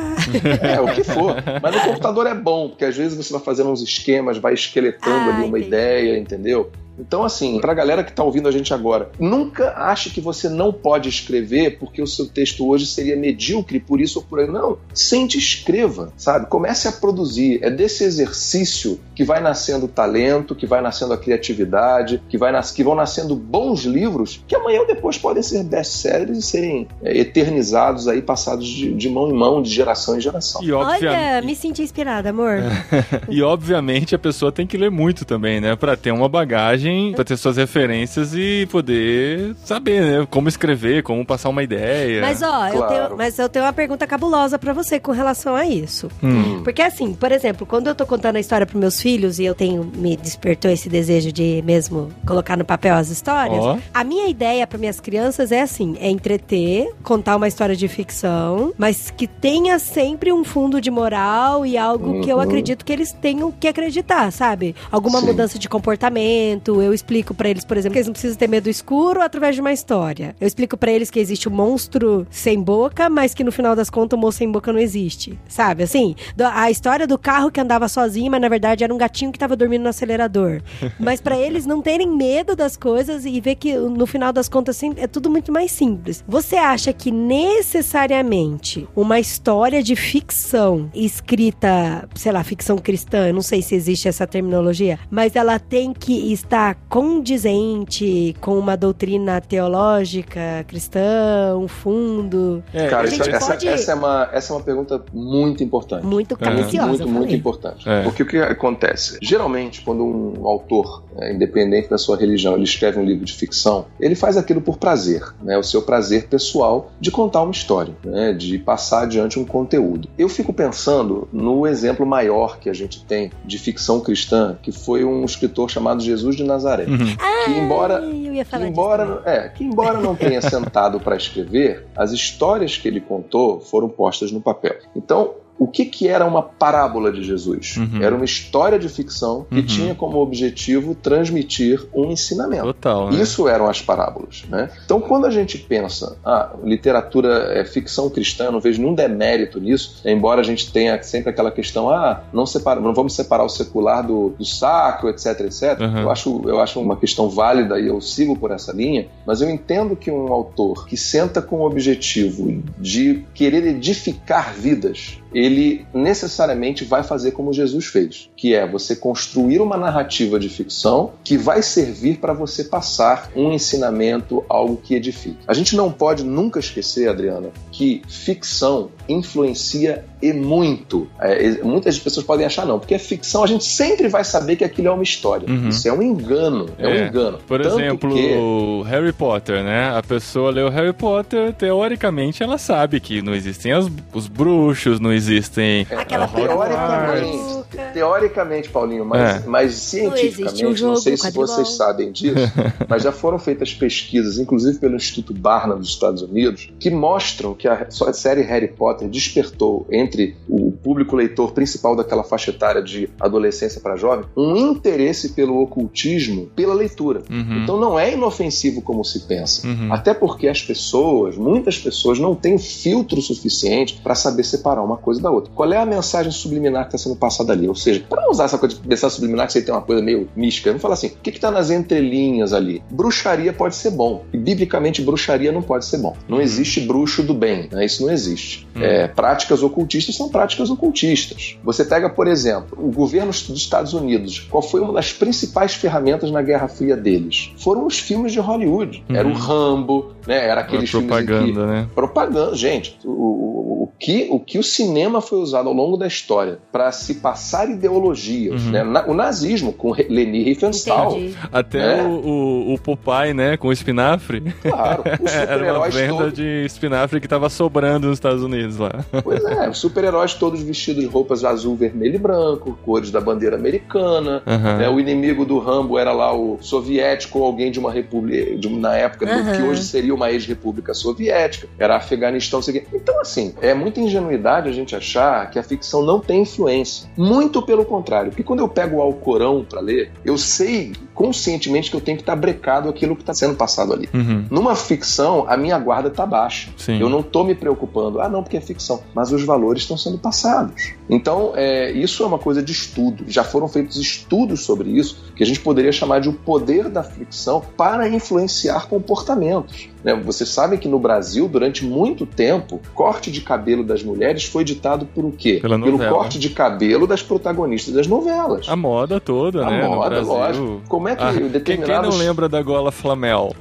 É, 0.61 0.79
o 0.79 0.93
que 0.93 1.03
for. 1.03 1.35
Mas 1.61 1.75
no 1.75 1.81
computador 1.81 2.27
é 2.27 2.33
bom, 2.33 2.69
porque 2.69 2.85
às 2.85 2.95
vezes 2.95 3.17
você 3.17 3.31
vai 3.31 3.41
fazendo 3.41 3.69
uns 3.69 3.81
esquemas, 3.81 4.37
vai 4.37 4.53
esqueletando 4.53 5.29
ah, 5.29 5.35
ali 5.35 5.47
uma 5.47 5.57
entendi. 5.57 5.67
ideia, 5.67 6.17
entendeu? 6.17 6.71
Então, 6.99 7.23
assim, 7.23 7.59
pra 7.59 7.73
galera 7.73 8.03
que 8.03 8.11
tá 8.11 8.23
ouvindo 8.23 8.47
a 8.47 8.51
gente 8.51 8.73
agora, 8.73 9.09
nunca 9.19 9.73
ache 9.75 10.09
que 10.09 10.21
você 10.21 10.49
não 10.49 10.71
pode 10.71 11.09
escrever 11.09 11.77
porque 11.79 12.01
o 12.01 12.07
seu 12.07 12.27
texto 12.27 12.67
hoje 12.67 12.85
seria 12.85 13.15
medíocre 13.15 13.79
por 13.79 14.01
isso 14.01 14.19
ou 14.19 14.25
por 14.25 14.39
aí. 14.39 14.47
Não. 14.47 14.77
Sente 14.93 15.37
escreva, 15.37 16.11
sabe? 16.17 16.47
Comece 16.47 16.87
a 16.87 16.91
produzir. 16.91 17.59
É 17.63 17.69
desse 17.69 18.03
exercício 18.03 18.99
que 19.15 19.23
vai 19.23 19.41
nascendo 19.41 19.85
o 19.85 19.89
talento, 19.89 20.55
que 20.55 20.65
vai 20.65 20.81
nascendo 20.81 21.13
a 21.13 21.17
criatividade, 21.17 22.21
que, 22.29 22.37
vai 22.37 22.51
nas... 22.51 22.71
que 22.71 22.83
vão 22.83 22.95
nascendo 22.95 23.35
bons 23.35 23.83
livros 23.83 24.43
que 24.47 24.55
amanhã 24.55 24.81
ou 24.81 24.87
depois 24.87 25.17
podem 25.17 25.43
ser 25.43 25.63
best-sellers 25.63 26.37
e 26.37 26.41
serem 26.41 26.87
é, 27.01 27.17
eternizados 27.17 28.07
aí, 28.07 28.21
passados 28.21 28.67
de, 28.67 28.93
de, 28.93 29.09
mão 29.09 29.29
em 29.29 29.33
mão, 29.33 29.61
de 29.61 29.69
geração 29.69 30.17
em 30.17 30.21
geração. 30.21 30.63
E 30.63 30.71
Olha, 30.71 31.41
me 31.41 31.55
senti 31.55 31.81
inspirada, 31.81 32.29
amor. 32.29 32.59
e 33.29 33.41
obviamente 33.41 34.15
a 34.15 34.19
pessoa 34.19 34.51
tem 34.51 34.65
que 34.65 34.77
ler 34.77 34.91
muito 34.91 35.25
também, 35.25 35.61
né? 35.61 35.75
Pra 35.75 35.95
ter 35.95 36.11
uma 36.11 36.27
bagagem 36.27 36.88
bagagem 36.89 37.13
para 37.13 37.23
ter 37.23 37.37
suas 37.37 37.57
referências 37.57 38.33
e 38.33 38.67
poder 38.71 39.55
saber, 39.63 40.01
né? 40.01 40.27
Como 40.29 40.47
escrever, 40.47 41.03
como 41.03 41.25
passar 41.25 41.49
uma 41.49 41.63
ideia. 41.63 42.21
Mas, 42.21 42.41
ó, 42.41 42.47
claro. 42.47 42.75
eu 42.75 42.87
tenho, 42.87 43.17
mas 43.17 43.39
eu 43.39 43.49
tenho 43.49 43.65
uma 43.65 43.73
pergunta 43.73 44.07
cabulosa 44.07 44.57
para 44.57 44.73
você 44.73 44.99
com 44.99 45.11
relação 45.11 45.55
a 45.55 45.65
isso. 45.65 46.09
Hum. 46.23 46.61
Porque, 46.63 46.81
assim, 46.81 47.13
por 47.13 47.31
exemplo, 47.31 47.65
quando 47.65 47.87
eu 47.87 47.95
tô 47.95 48.05
contando 48.05 48.37
a 48.37 48.39
história 48.39 48.65
pros 48.65 48.79
meus 48.79 49.01
filhos 49.01 49.39
e 49.39 49.45
eu 49.45 49.55
tenho, 49.55 49.89
me 49.95 50.15
despertou 50.15 50.71
esse 50.71 50.89
desejo 50.89 51.31
de 51.31 51.61
mesmo 51.65 52.09
colocar 52.25 52.57
no 52.57 52.65
papel 52.65 52.95
as 52.95 53.09
histórias, 53.09 53.63
oh. 53.63 53.77
a 53.93 54.03
minha 54.03 54.27
ideia 54.27 54.65
para 54.65 54.77
minhas 54.77 54.99
crianças 54.99 55.51
é 55.51 55.61
assim: 55.61 55.95
é 55.99 56.09
entreter, 56.09 56.93
contar 57.03 57.35
uma 57.35 57.47
história 57.47 57.75
de 57.75 57.87
ficção, 57.87 58.73
mas 58.77 59.11
que 59.15 59.27
tenha 59.27 59.79
sempre 59.79 60.31
um 60.31 60.43
fundo 60.43 60.81
de 60.81 60.91
moral 60.91 61.65
e 61.65 61.77
algo 61.77 62.11
uhum. 62.11 62.21
que 62.21 62.29
eu 62.29 62.37
uhum. 62.37 62.41
acredito 62.41 62.85
que 62.85 62.93
eles 62.93 63.11
tenham 63.11 63.51
que 63.51 63.67
acreditar, 63.67 64.31
sabe? 64.31 64.75
Alguma 64.91 65.19
Sim. 65.19 65.27
mudança 65.27 65.59
de 65.59 65.69
comportamento, 65.69 66.78
eu 66.81 66.93
explico 66.93 67.33
para 67.33 67.49
eles, 67.49 67.65
por 67.65 67.77
exemplo, 67.77 67.93
que 67.93 67.99
eles 67.99 68.07
não 68.07 68.13
precisam 68.13 68.37
ter 68.37 68.47
medo 68.47 68.69
escuro 68.69 69.21
através 69.21 69.55
de 69.55 69.61
uma 69.61 69.71
história. 69.71 70.35
Eu 70.39 70.47
explico 70.47 70.77
para 70.77 70.91
eles 70.91 71.09
que 71.09 71.19
existe 71.19 71.47
o 71.47 71.51
um 71.51 71.55
monstro 71.55 72.27
sem 72.29 72.61
boca, 72.61 73.09
mas 73.09 73.33
que 73.33 73.43
no 73.43 73.51
final 73.51 73.75
das 73.75 73.89
contas 73.89 74.17
o 74.17 74.21
monstro 74.21 74.39
sem 74.39 74.51
boca 74.51 74.71
não 74.71 74.79
existe. 74.79 75.39
Sabe? 75.47 75.83
Assim, 75.83 76.15
a 76.53 76.69
história 76.69 77.07
do 77.07 77.17
carro 77.17 77.51
que 77.51 77.59
andava 77.59 77.87
sozinho, 77.87 78.31
mas 78.31 78.41
na 78.41 78.49
verdade 78.49 78.83
era 78.83 78.93
um 78.93 78.97
gatinho 78.97 79.31
que 79.31 79.39
tava 79.39 79.55
dormindo 79.55 79.83
no 79.83 79.89
acelerador. 79.89 80.61
mas 80.99 81.21
para 81.21 81.37
eles 81.37 81.65
não 81.65 81.81
terem 81.81 82.09
medo 82.09 82.55
das 82.55 82.75
coisas 82.75 83.25
e 83.25 83.39
ver 83.39 83.55
que 83.55 83.75
no 83.75 84.05
final 84.05 84.31
das 84.31 84.49
contas 84.49 84.75
assim, 84.75 84.93
é 84.97 85.07
tudo 85.07 85.29
muito 85.29 85.51
mais 85.51 85.71
simples. 85.71 86.23
Você 86.27 86.55
acha 86.55 86.93
que 86.93 87.11
necessariamente 87.11 88.87
uma 88.95 89.19
história 89.19 89.81
de 89.81 89.95
ficção 89.95 90.89
escrita, 90.93 92.07
sei 92.15 92.31
lá, 92.31 92.43
ficção 92.43 92.77
cristã, 92.77 93.27
eu 93.27 93.33
não 93.33 93.41
sei 93.41 93.61
se 93.61 93.75
existe 93.75 94.07
essa 94.07 94.25
terminologia, 94.25 94.99
mas 95.09 95.35
ela 95.35 95.59
tem 95.59 95.93
que 95.93 96.31
estar 96.31 96.68
condizente 96.73 98.35
com 98.41 98.57
uma 98.57 98.75
doutrina 98.75 99.39
teológica 99.41 100.65
cristã, 100.67 101.55
um 101.57 101.67
fundo? 101.67 102.63
É, 102.73 102.87
Cara, 102.87 103.07
essa, 103.07 103.47
pode... 103.47 103.67
essa, 103.67 103.91
é 103.91 103.95
uma, 103.95 104.29
essa 104.31 104.53
é 104.53 104.55
uma 104.55 104.63
pergunta 104.63 105.03
muito 105.13 105.63
importante. 105.63 106.05
Muito 106.05 106.37
capiciosa. 106.37 106.87
Muito, 106.87 107.09
muito 107.09 107.35
importante. 107.35 107.87
É. 107.87 108.03
Porque 108.03 108.23
o 108.23 108.25
que 108.25 108.37
acontece? 108.37 109.17
Geralmente, 109.21 109.81
quando 109.81 110.03
um 110.03 110.47
autor, 110.47 111.03
é, 111.17 111.33
independente 111.33 111.89
da 111.89 111.97
sua 111.97 112.17
religião, 112.17 112.55
ele 112.55 112.63
escreve 112.63 112.99
um 112.99 113.05
livro 113.05 113.25
de 113.25 113.33
ficção, 113.33 113.85
ele 113.99 114.15
faz 114.15 114.37
aquilo 114.37 114.61
por 114.61 114.77
prazer, 114.77 115.23
né? 115.41 115.57
o 115.57 115.63
seu 115.63 115.81
prazer 115.81 116.27
pessoal 116.27 116.91
de 116.99 117.11
contar 117.11 117.41
uma 117.41 117.51
história, 117.51 117.95
né? 118.03 118.33
de 118.33 118.57
passar 118.57 119.03
adiante 119.03 119.39
um 119.39 119.45
conteúdo. 119.45 120.09
Eu 120.17 120.29
fico 120.29 120.53
pensando 120.53 121.27
no 121.31 121.65
exemplo 121.67 122.05
maior 122.05 122.59
que 122.59 122.69
a 122.69 122.73
gente 122.73 123.03
tem 123.05 123.31
de 123.45 123.57
ficção 123.57 123.99
cristã, 123.99 124.57
que 124.61 124.71
foi 124.71 125.03
um 125.03 125.23
escritor 125.25 125.69
chamado 125.69 126.01
Jesus 126.01 126.35
de 126.35 126.43
Nazaré. 126.49 126.85
Uhum. 126.85 127.15
Que 127.45 127.51
embora, 127.51 128.01
que 128.01 128.55
embora, 128.57 129.21
é, 129.25 129.49
que 129.49 129.63
embora 129.63 129.99
não 129.99 130.15
tenha 130.15 130.41
sentado 130.43 130.99
para 130.99 131.15
escrever, 131.15 131.85
as 131.95 132.11
histórias 132.11 132.77
que 132.77 132.87
ele 132.87 132.99
contou 132.99 133.61
foram 133.61 133.87
postas 133.87 134.31
no 134.31 134.41
papel. 134.41 134.75
Então, 134.95 135.35
o 135.59 135.67
que, 135.67 135.83
que 135.85 136.07
era 136.07 136.25
uma 136.25 136.41
parábola 136.41 137.11
de 137.11 137.21
Jesus? 137.21 137.75
Uhum. 137.75 138.01
Era 138.01 138.15
uma 138.15 138.23
história 138.23 138.79
de 138.79 138.87
ficção 138.87 139.45
que 139.49 139.59
uhum. 139.59 139.65
tinha 139.65 139.93
como 139.93 140.17
objetivo 140.19 140.95
transmitir 140.95 141.85
um 141.93 142.09
ensinamento. 142.09 142.63
Total, 142.63 143.11
né? 143.11 143.21
Isso 143.21 143.45
eram 143.47 143.67
as 143.67 143.81
parábolas. 143.81 144.45
Né? 144.49 144.69
Então, 144.85 145.01
quando 145.01 145.25
a 145.25 145.29
gente 145.29 145.57
pensa, 145.57 146.17
ah, 146.25 146.55
literatura 146.63 147.51
é 147.53 147.65
ficção 147.65 148.09
cristã, 148.09 148.49
não 148.49 148.61
vejo 148.61 148.81
nenhum 148.81 148.95
demérito 148.95 149.59
nisso, 149.59 150.01
embora 150.05 150.39
a 150.39 150.43
gente 150.43 150.71
tenha 150.71 151.01
sempre 151.03 151.29
aquela 151.29 151.51
questão, 151.51 151.89
ah, 151.89 152.23
não, 152.31 152.45
separa, 152.45 152.79
não 152.79 152.93
vamos 152.93 153.13
separar 153.13 153.43
o 153.43 153.49
secular 153.49 154.05
do, 154.05 154.29
do 154.29 154.45
sacro, 154.45 155.09
etc, 155.09 155.41
etc. 155.41 155.79
Uhum. 155.81 155.99
Eu, 155.99 156.09
acho, 156.09 156.41
eu 156.45 156.59
acho 156.61 156.79
uma 156.79 156.95
questão 156.95 157.29
válida 157.29 157.77
e 157.77 157.87
eu 157.87 157.99
sigo 157.99 158.37
por 158.37 158.51
essa 158.51 158.71
linha, 158.71 159.07
mas 159.27 159.41
eu 159.41 159.49
entendo 159.49 159.95
que 159.95 160.09
um 160.09 160.31
autor 160.31 160.87
que 160.87 160.95
senta 160.95 161.41
com 161.41 161.57
o 161.57 161.65
objetivo 161.65 162.63
de 162.77 163.25
querer 163.33 163.65
edificar 163.65 164.53
vidas, 164.53 165.18
ele 165.33 165.85
necessariamente 165.93 166.83
vai 166.83 167.03
fazer 167.03 167.31
como 167.31 167.53
Jesus 167.53 167.85
fez, 167.85 168.29
que 168.35 168.53
é 168.53 168.67
você 168.67 168.95
construir 168.95 169.59
uma 169.59 169.77
narrativa 169.77 170.39
de 170.39 170.49
ficção 170.49 171.13
que 171.23 171.37
vai 171.37 171.61
servir 171.61 172.17
para 172.17 172.33
você 172.33 172.63
passar 172.63 173.31
um 173.35 173.51
ensinamento, 173.51 174.43
algo 174.49 174.77
que 174.77 174.95
edifique. 174.95 175.37
A 175.47 175.53
gente 175.53 175.75
não 175.75 175.91
pode 175.91 176.23
nunca 176.23 176.59
esquecer, 176.59 177.09
Adriana, 177.09 177.49
que 177.71 178.01
ficção 178.07 178.89
influencia 179.09 180.05
e 180.21 180.31
muito. 180.31 181.07
É, 181.19 181.63
muitas 181.63 181.97
pessoas 181.97 182.25
podem 182.25 182.45
achar 182.45 182.65
não, 182.65 182.79
porque 182.79 182.93
é 182.93 182.99
ficção, 182.99 183.43
a 183.43 183.47
gente 183.47 183.65
sempre 183.65 184.07
vai 184.07 184.23
saber 184.23 184.55
que 184.55 184.63
aquilo 184.63 184.89
é 184.89 184.91
uma 184.91 185.03
história. 185.03 185.49
Uhum. 185.49 185.69
Isso 185.69 185.87
é 185.87 185.93
um 185.93 186.01
engano, 186.01 186.69
é, 186.77 186.85
é 186.85 186.87
um 186.87 187.07
engano. 187.07 187.39
Por 187.47 187.61
Tanto 187.61 187.79
exemplo, 187.79 188.13
que... 188.13 188.89
Harry 188.89 189.11
Potter, 189.11 189.63
né? 189.63 189.89
A 189.97 190.03
pessoa 190.03 190.51
leu 190.51 190.69
Harry 190.69 190.93
Potter, 190.93 191.53
teoricamente 191.53 192.43
ela 192.43 192.57
sabe 192.57 192.99
que 192.99 193.21
não 193.21 193.33
existem 193.33 193.71
as, 193.71 193.87
os 194.13 194.27
bruxos, 194.27 194.99
não 194.99 195.11
existem... 195.11 195.87
É, 195.89 195.95
Aquela 195.95 196.27
teoricamente, 196.27 197.58
teoricamente, 197.99 198.69
Paulinho, 198.69 199.05
mas, 199.05 199.43
é. 199.43 199.47
mas 199.47 199.73
cientificamente, 199.73 200.63
não, 200.63 200.71
um 200.71 200.75
jogo, 200.75 200.93
não 200.93 201.01
sei 201.01 201.17
se 201.17 201.31
vocês 201.31 201.75
sabem 201.75 202.11
disso, 202.13 202.35
mas 202.87 203.03
já 203.03 203.11
foram 203.11 203.37
feitas 203.37 203.73
pesquisas, 203.73 204.37
inclusive 204.37 204.79
pelo 204.79 204.95
Instituto 204.95 205.33
Barnum 205.33 205.77
dos 205.77 205.89
Estados 205.89 206.21
Unidos, 206.21 206.71
que 206.79 206.89
mostram 206.89 207.53
que 207.53 207.67
a 207.67 207.89
série 208.13 208.41
Harry 208.41 208.69
Potter 208.69 209.09
despertou 209.09 209.85
entre 209.91 210.37
o 210.47 210.71
público 210.71 211.15
leitor 211.15 211.51
principal 211.51 211.95
daquela 211.95 212.23
faixa 212.23 212.51
etária 212.51 212.81
de 212.81 213.09
adolescência 213.19 213.81
para 213.81 213.97
jovem 213.97 214.25
um 214.35 214.55
interesse 214.55 215.29
pelo 215.33 215.61
ocultismo 215.61 216.47
pela 216.55 216.73
leitura. 216.73 217.21
Uhum. 217.29 217.63
Então 217.63 217.77
não 217.77 217.99
é 217.99 218.13
inofensivo 218.13 218.81
como 218.81 219.03
se 219.03 219.21
pensa. 219.21 219.67
Uhum. 219.67 219.91
Até 219.91 220.13
porque 220.13 220.47
as 220.47 220.61
pessoas, 220.61 221.35
muitas 221.35 221.77
pessoas, 221.77 222.17
não 222.17 222.33
têm 222.33 222.57
filtro 222.57 223.21
suficiente 223.21 223.99
para 224.01 224.15
saber 224.15 224.43
separar 224.43 224.83
uma 224.83 224.97
coisa 224.97 225.21
da 225.21 225.29
outra. 225.29 225.51
Qual 225.53 225.71
é 225.71 225.77
a 225.77 225.85
mensagem 225.85 226.31
subliminar 226.31 226.83
que 226.83 226.95
está 226.95 226.97
sendo 226.97 227.17
passada 227.17 227.51
ali? 227.51 227.67
Ou 227.67 227.75
seja, 227.75 227.88
para 227.97 228.21
não 228.21 228.31
usar 228.31 228.45
essa 228.45 228.57
coisa 228.57 228.75
de 228.75 228.87
mensagem 228.87 229.15
subliminar 229.15 229.47
que 229.47 229.53
você 229.53 229.61
tem 229.61 229.73
uma 229.73 229.81
coisa 229.81 230.01
meio 230.01 230.29
mística, 230.35 230.71
não 230.71 230.79
fala 230.79 230.93
assim, 230.93 231.07
o 231.07 231.11
que 231.21 231.29
está 231.29 231.49
nas 231.49 231.69
entrelinhas 231.69 232.53
ali? 232.53 232.83
Bruxaria 232.89 233.51
pode 233.53 233.75
ser 233.75 233.91
bom. 233.91 234.23
E 234.33 234.37
biblicamente, 234.37 235.01
bruxaria 235.01 235.51
não 235.51 235.61
pode 235.61 235.85
ser 235.85 235.97
bom. 235.97 236.15
Não 236.27 236.37
uhum. 236.37 236.43
existe 236.43 236.81
bruxo 236.81 237.23
do 237.23 237.33
bem. 237.33 237.69
Né? 237.71 237.85
Isso 237.85 238.05
não 238.05 238.11
existe. 238.11 238.67
Uhum. 238.75 238.83
É, 238.83 239.07
práticas 239.07 239.63
ocultistas 239.63 240.15
são 240.15 240.29
práticas 240.29 240.69
ocultistas. 240.69 241.57
Você 241.63 241.83
pega, 241.83 242.09
por 242.09 242.27
exemplo, 242.27 242.77
o 242.77 242.91
governo 242.91 243.31
dos 243.31 243.49
Estados 243.49 243.93
Unidos. 243.93 244.47
Qual 244.49 244.61
foi 244.61 244.81
uma 244.81 244.93
das 244.93 245.11
principais 245.13 245.73
ferramentas 245.73 246.31
na 246.31 246.41
Guerra 246.41 246.67
Fria 246.67 246.95
deles? 246.95 247.51
Foram 247.57 247.85
os 247.85 247.99
filmes 247.99 248.31
de 248.31 248.39
Hollywood. 248.39 249.03
Uhum. 249.09 249.15
Era 249.15 249.27
o 249.27 249.33
Rambo, 249.33 250.11
né? 250.27 250.45
Era 250.47 250.61
aqueles 250.61 250.91
propaganda, 250.91 251.25
filmes 251.25 251.53
propaganda, 251.53 251.81
né? 251.81 251.89
Propaganda, 251.93 252.55
gente. 252.55 252.97
O, 253.03 253.09
o, 253.09 253.83
o, 253.83 253.89
que, 253.99 254.27
o 254.29 254.39
que 254.39 254.59
o 254.59 254.63
cinema 254.63 255.21
foi 255.21 255.39
usado 255.39 255.67
ao 255.67 255.75
longo 255.75 255.97
da 255.97 256.07
história 256.07 256.59
para 256.71 256.91
se 256.91 257.15
passar 257.15 257.68
ideologias, 257.69 258.63
uhum. 258.63 258.71
né? 258.71 259.03
O 259.07 259.13
nazismo 259.13 259.73
com 259.73 259.91
Leni 259.91 260.43
Riefenstahl. 260.43 261.17
Entendi. 261.17 261.37
Até 261.51 261.97
né? 261.97 262.03
o, 262.03 262.09
o, 262.09 262.73
o 262.73 262.79
Popeye, 262.79 263.33
né? 263.33 263.57
Com 263.57 263.71
espinafre. 263.71 264.41
Claro. 264.61 265.03
Era 265.47 265.77
uma 265.77 265.89
venda 265.89 266.25
todo... 266.25 266.31
de 266.31 266.65
espinafre 266.65 267.19
que 267.19 267.25
estava 267.25 267.49
sobrando 267.49 268.07
nos 268.07 268.17
Estados 268.17 268.43
Unidos 268.43 268.77
lá. 268.77 269.03
Pois 269.23 269.43
é, 269.43 269.69
os 269.69 269.77
super-heróis 269.77 270.33
todos 270.33 270.61
vestidos 270.61 271.01
de 271.01 271.09
roupas 271.09 271.43
azul, 271.43 271.75
vermelho 271.75 272.15
e 272.15 272.19
branco, 272.19 272.77
cores 272.83 273.11
da 273.11 273.19
bandeira 273.19 273.55
americana. 273.55 274.43
Uhum. 274.45 274.77
Né? 274.77 274.89
O 274.89 274.99
inimigo 274.99 275.45
do 275.45 275.59
Rambo 275.59 275.97
era 275.97 276.11
lá 276.11 276.33
o 276.33 276.57
soviético 276.61 277.39
ou 277.39 277.45
alguém 277.45 277.71
de 277.71 277.79
uma 277.79 277.91
república, 277.91 278.55
de, 278.57 278.69
na 278.69 278.95
época 278.95 279.25
uhum. 279.25 279.43
do 279.43 279.51
que 279.51 279.61
hoje 279.63 279.83
seria 279.83 280.13
uma 280.13 280.31
ex-república 280.31 280.93
soviética. 280.93 281.67
Era 281.77 281.97
Afeganistão, 281.97 282.61
sei 282.61 282.85
Então, 282.93 283.19
assim, 283.21 283.53
é 283.61 283.73
muita 283.73 283.99
ingenuidade 283.99 284.69
a 284.69 284.71
gente 284.71 284.95
achar 284.95 285.49
que 285.49 285.59
a 285.59 285.63
ficção 285.63 286.01
não 286.03 286.19
tem 286.19 286.41
influência. 286.41 287.09
Muito 287.17 287.58
pelo 287.61 287.85
contrário. 287.85 288.31
Porque 288.31 288.43
quando 288.43 288.59
eu 288.59 288.67
pego 288.67 288.97
o 288.97 289.01
Alcorão 289.01 289.65
para 289.67 289.79
ler, 289.79 290.11
eu 290.23 290.37
sei 290.37 290.93
conscientemente 291.13 291.89
que 291.89 291.97
eu 291.97 292.01
tenho 292.01 292.17
que 292.17 292.21
estar 292.21 292.33
tá 292.33 292.39
brecado 292.39 292.87
aquilo 292.87 293.15
que 293.15 293.21
está 293.21 293.33
sendo 293.33 293.55
passado 293.55 293.93
ali. 293.93 294.07
Uhum. 294.13 294.45
Numa 294.49 294.75
ficção, 294.75 295.45
a 295.47 295.57
minha 295.57 295.77
guarda 295.77 296.07
está 296.07 296.25
baixa. 296.25 296.69
Sim. 296.77 296.99
Eu 296.99 297.09
não 297.09 297.19
estou 297.19 297.43
me 297.43 297.53
preocupando, 297.53 298.21
ah, 298.21 298.29
não, 298.29 298.41
porque 298.41 298.57
é 298.57 298.61
ficção. 298.61 299.01
Mas 299.13 299.31
os 299.31 299.43
valores 299.43 299.81
estão 299.81 299.97
sendo 299.97 300.17
passados. 300.17 300.93
Então, 301.09 301.53
é, 301.55 301.91
isso 301.91 302.23
é 302.23 302.25
uma 302.25 302.39
coisa 302.39 302.63
de 302.63 302.71
estudo. 302.71 303.25
Já 303.27 303.43
foram 303.43 303.67
feitos 303.67 303.97
estudos 303.97 304.61
sobre 304.63 304.89
isso, 304.89 305.31
que 305.35 305.43
a 305.43 305.45
gente 305.45 305.59
poderia 305.59 305.91
chamar 305.91 306.19
de 306.19 306.29
o 306.29 306.33
poder 306.33 306.89
da 306.89 307.03
ficção 307.03 307.61
para 307.75 308.07
influenciar 308.07 308.87
comportamentos. 308.87 309.89
Né? 310.03 310.15
Vocês 310.15 310.49
sabem 310.49 310.79
que 310.79 310.87
no 310.87 310.99
Brasil, 310.99 311.47
durante 311.47 311.85
muito 311.85 312.25
tempo, 312.25 312.79
corte 312.93 313.31
de 313.31 313.41
cabelo 313.41 313.83
das 313.83 314.03
mulheres 314.03 314.45
foi 314.45 314.63
ditado 314.63 315.05
por 315.05 315.25
o 315.25 315.31
quê? 315.31 315.59
Pelo 315.61 315.99
corte 316.09 316.39
de 316.39 316.49
cabelo 316.49 317.05
das 317.05 317.21
protagonistas 317.21 317.48
das 317.91 318.07
novelas. 318.07 318.67
A 318.69 318.75
moda 318.75 319.19
toda, 319.19 319.65
a 319.65 319.69
né? 319.69 319.85
A 319.85 319.89
moda, 319.89 320.21
lógico. 320.21 320.81
Como 320.87 321.07
é 321.07 321.15
que 321.15 321.23
ah, 321.23 321.31
determinados... 321.31 322.09
Quem 322.09 322.19
não 322.19 322.27
lembra 322.27 322.49
da 322.49 322.61
gola 322.61 322.91
Flamel? 322.91 323.55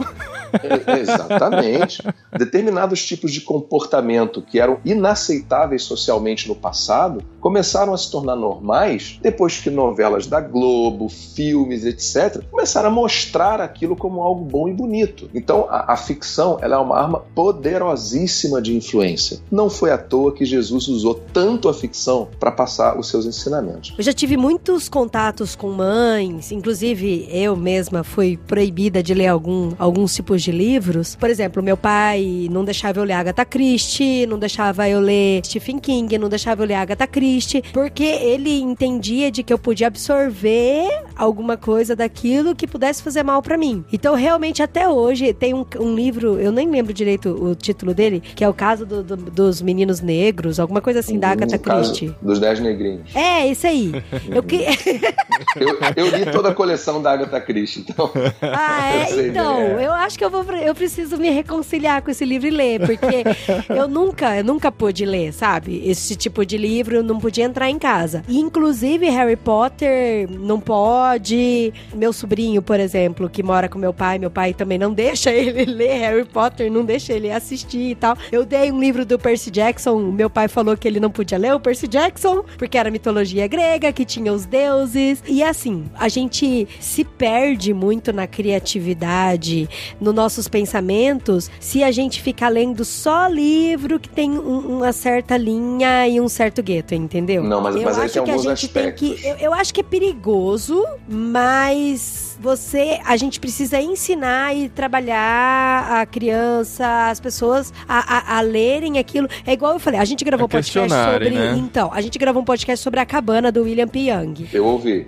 Exatamente. 1.01 2.03
Determinados 2.37 3.05
tipos 3.05 3.33
de 3.33 3.41
comportamento 3.41 4.43
que 4.43 4.61
eram 4.61 4.79
inaceitáveis 4.85 5.83
socialmente 5.83 6.49
no 6.49 6.55
passado 6.55 7.23
começaram 7.41 7.95
a 7.95 7.99
se 7.99 8.11
tornar 8.11 8.37
normais 8.37 9.19
depois 9.23 9.59
que 9.59 9.71
novelas 9.71 10.27
da 10.27 10.41
Globo, 10.41 11.09
filmes, 11.09 11.85
etc., 11.85 12.43
começaram 12.51 12.89
a 12.89 12.93
mostrar 12.93 13.61
aquilo 13.61 13.97
como 13.97 14.23
algo 14.23 14.45
bom 14.45 14.69
e 14.69 14.73
bonito. 14.73 15.31
Então, 15.35 15.67
a, 15.69 15.93
a 15.93 15.97
ficção 15.97 16.59
ela 16.61 16.77
é 16.77 16.79
uma 16.79 16.99
arma 16.99 17.21
poderosíssima 17.35 18.61
de 18.61 18.77
influência. 18.77 19.41
Não 19.51 19.71
foi 19.71 19.91
à 19.91 19.99
toa 19.99 20.33
que 20.33 20.45
Jesus 20.45 20.89
usou 20.89 21.15
tanto 21.33 21.69
a 21.69 21.75
ficção 21.75 22.29
para 22.39 22.51
passar 22.51 22.99
os 22.99 23.09
seus 23.09 23.27
ensinamentos. 23.27 23.95
Eu 23.97 24.05
já 24.05 24.13
tive 24.13 24.37
muitos 24.37 24.89
contatos 24.89 25.55
com 25.55 25.71
mães, 25.71 26.51
inclusive 26.53 27.29
eu 27.31 27.57
mesma 27.57 28.03
fui 28.03 28.37
proibida 28.37 29.03
de 29.03 29.15
ler 29.15 29.29
algum, 29.29 29.73
alguns 29.79 30.15
tipos 30.15 30.38
de 30.43 30.53
livros. 30.53 31.15
Por 31.17 31.31
exemplo, 31.31 31.63
meu 31.63 31.77
pai 31.77 32.49
não 32.51 32.65
deixava 32.65 33.01
eu 33.01 33.05
ler 33.05 33.15
Agatha 33.15 33.45
Christie, 33.45 34.27
não 34.27 34.39
deixava 34.39 34.89
eu 34.89 35.01
ler 35.01 35.45
Stephen 35.45 35.79
King, 35.79 36.19
não 36.19 36.29
deixava 36.29 36.63
eu 36.63 36.67
ler 36.67 36.75
Agatha 36.75 37.07
Christie, 37.07 37.63
porque 37.73 38.05
ele 38.05 38.61
entendia 38.61 39.31
de 39.31 39.43
que 39.43 39.53
eu 39.53 39.59
podia 39.59 39.87
absorver 39.87 40.89
alguma 41.17 41.57
coisa 41.57 41.97
daquilo 41.97 42.55
que 42.55 42.67
pudesse 42.67 43.03
fazer 43.03 43.23
mal 43.23 43.43
para 43.43 43.57
mim. 43.57 43.85
Então, 43.93 44.15
realmente, 44.15 44.63
até 44.63 44.89
hoje, 44.89 45.33
tem 45.33 45.55
um, 45.55 45.65
um, 45.79 45.95
livro, 45.95 46.39
eu 46.39 46.53
nem 46.53 46.71
lembro 46.71 46.93
direito 46.93 47.31
o 47.31 47.55
título 47.55 47.95
dele, 47.95 48.21
que 48.21 48.45
é 48.45 48.49
o 48.49 48.55
caso 48.55 48.87
do, 48.87 49.03
do, 49.03 49.17
dos 49.17 49.61
meninos 49.61 50.01
negros, 50.01 50.61
alguma 50.61 50.81
coisa 50.81 51.01
assim, 51.01 51.19
da 51.19 51.31
Agatha 51.31 51.59
Christie. 51.59 52.15
Dos 52.23 52.39
Dez 52.39 52.61
Negrinhos. 52.61 53.15
É, 53.15 53.47
isso 53.47 53.67
aí. 53.67 53.93
eu, 54.29 54.43
que... 54.43 54.57
eu, 55.57 55.79
eu, 55.97 56.17
li 56.17 56.27
toda 56.31 56.51
a 56.51 56.55
coleção 56.55 57.03
da 57.03 57.13
Agatha 57.13 57.41
Christie, 57.41 57.85
então. 57.89 58.11
Ah, 58.43 58.93
é? 58.95 59.27
Então, 59.27 59.59
é. 59.59 59.87
eu 59.87 59.93
acho 59.93 60.19
que 60.19 60.25
eu, 60.25 60.28
vou, 60.31 60.45
eu 60.55 60.75
preciso 60.75 61.17
me 61.17 61.31
reconciliar 61.31 62.03
com 62.03 62.11
esse 62.11 62.25
livro 62.25 62.49
e 62.49 62.51
ler, 62.51 62.81
porque 62.81 63.25
eu 63.75 63.89
nunca, 63.89 64.37
eu 64.37 64.45
nunca 64.45 64.71
pude 64.71 65.05
ler, 65.05 65.33
sabe? 65.33 65.83
Esse 65.85 66.17
tipo 66.17 66.45
de 66.45 66.57
livro 66.57 67.03
não 67.03 67.19
podia 67.19 67.45
entrar 67.45 67.71
em 67.71 67.79
casa. 67.79 68.23
E, 68.29 68.39
inclusive, 68.39 69.09
Harry 69.09 69.37
Potter 69.37 70.29
não 70.31 70.61
pode. 70.61 71.73
Meu 71.95 72.13
sobrinho, 72.13 72.63
por 72.63 72.81
exemplo, 72.81 73.29
que 73.29 73.43
mora 73.43 73.69
com 73.69 73.79
meu 73.79 73.93
pai, 73.93 74.19
meu 74.19 74.31
pai 74.31 74.53
também 74.53 74.79
não 74.79 74.93
deixa 74.93 75.31
ele 75.33 75.65
ler 75.65 75.99
Harry 75.99 76.25
Potter, 76.25 76.71
não 76.71 76.85
deixa 76.85 77.13
ele 77.13 77.31
assistir 77.31 77.91
e 77.91 77.95
tal. 77.95 78.17
Eu 78.31 78.45
dei 78.45 78.71
um 78.71 78.81
livro 78.81 79.05
do 79.05 79.19
Percy 79.19 79.51
Jackson, 79.51 79.99
meu 79.99 80.31
pai 80.31 80.49
falou 80.49 80.77
que 80.77 80.87
ele 80.87 81.01
não 81.01 81.11
podia 81.11 81.39
ler 81.39 81.55
o 81.55 81.61
Percy 81.61 81.89
Jackson, 81.89 82.45
porque 82.57 82.79
era 82.79 82.91
mitologia 82.91 83.47
grega, 83.47 83.93
que 83.93 84.05
tinha 84.05 84.33
os 84.33 84.45
deuses. 84.47 85.23
E 85.27 85.43
assim, 85.43 85.85
a 85.95 86.09
gente 86.09 86.69
se 86.81 87.05
perde 87.05 87.73
muito 87.73 88.13
na 88.13 88.27
criatividade, 88.27 89.69
no 90.01 90.13
nossos 90.19 90.49
pensamentos 90.49 91.49
se 91.61 91.85
a 91.85 91.93
gente 91.93 92.21
ficar 92.21 92.49
lendo 92.49 92.85
só 92.85 93.29
livro 93.29 94.01
que 94.01 94.09
tem 94.09 94.33
um, 94.33 94.79
uma 94.79 94.93
certa 94.93 95.37
linha 95.37 96.09
e 96.09 96.21
um 96.21 96.29
certo 96.29 96.61
gueto, 96.61 96.93
entendeu? 96.93 97.45
Não, 97.45 97.61
mas, 97.61 97.77
eu 97.77 97.83
mas 97.83 97.99
acho 97.99 98.23
que 98.25 98.31
a 98.31 98.37
gente 98.37 98.67
aspectos. 98.67 99.11
tem 99.11 99.17
que. 99.17 99.27
Eu, 99.27 99.37
eu 99.37 99.55
acho 99.55 99.73
que 99.73 99.81
é 99.81 99.85
perigoso, 99.85 100.85
mas 101.09 102.28
você, 102.39 103.01
a 103.05 103.17
gente 103.17 103.41
precisa 103.41 103.81
ensinar 103.81 104.55
e 104.55 104.69
trabalhar 104.69 106.01
a 106.01 106.07
criança, 106.07 107.09
as 107.11 107.21
pessoas 107.21 107.73
a, 107.89 108.35
a, 108.35 108.39
a 108.39 108.41
lerem 108.41 108.99
aquilo. 108.99 109.29
É 109.47 109.53
igual 109.53 109.73
eu 109.73 109.81
falei, 109.81 109.99
a 110.01 110.05
gente 110.05 110.25
gravou 110.25 110.47
um 110.47 110.49
podcast 110.49 110.91
sobre. 110.91 111.31
Né? 111.31 111.55
Então, 111.57 111.91
a 111.93 112.01
gente 112.01 112.19
gravou 112.19 112.43
um 112.43 112.45
podcast 112.45 112.83
sobre 112.83 113.01
a 113.01 113.07
cabana 113.07 113.51
do 113.51 113.63
William 113.63 113.89
P. 113.89 114.11
Young. 114.11 114.49
Eu 114.53 114.65
ouvi. 114.65 115.07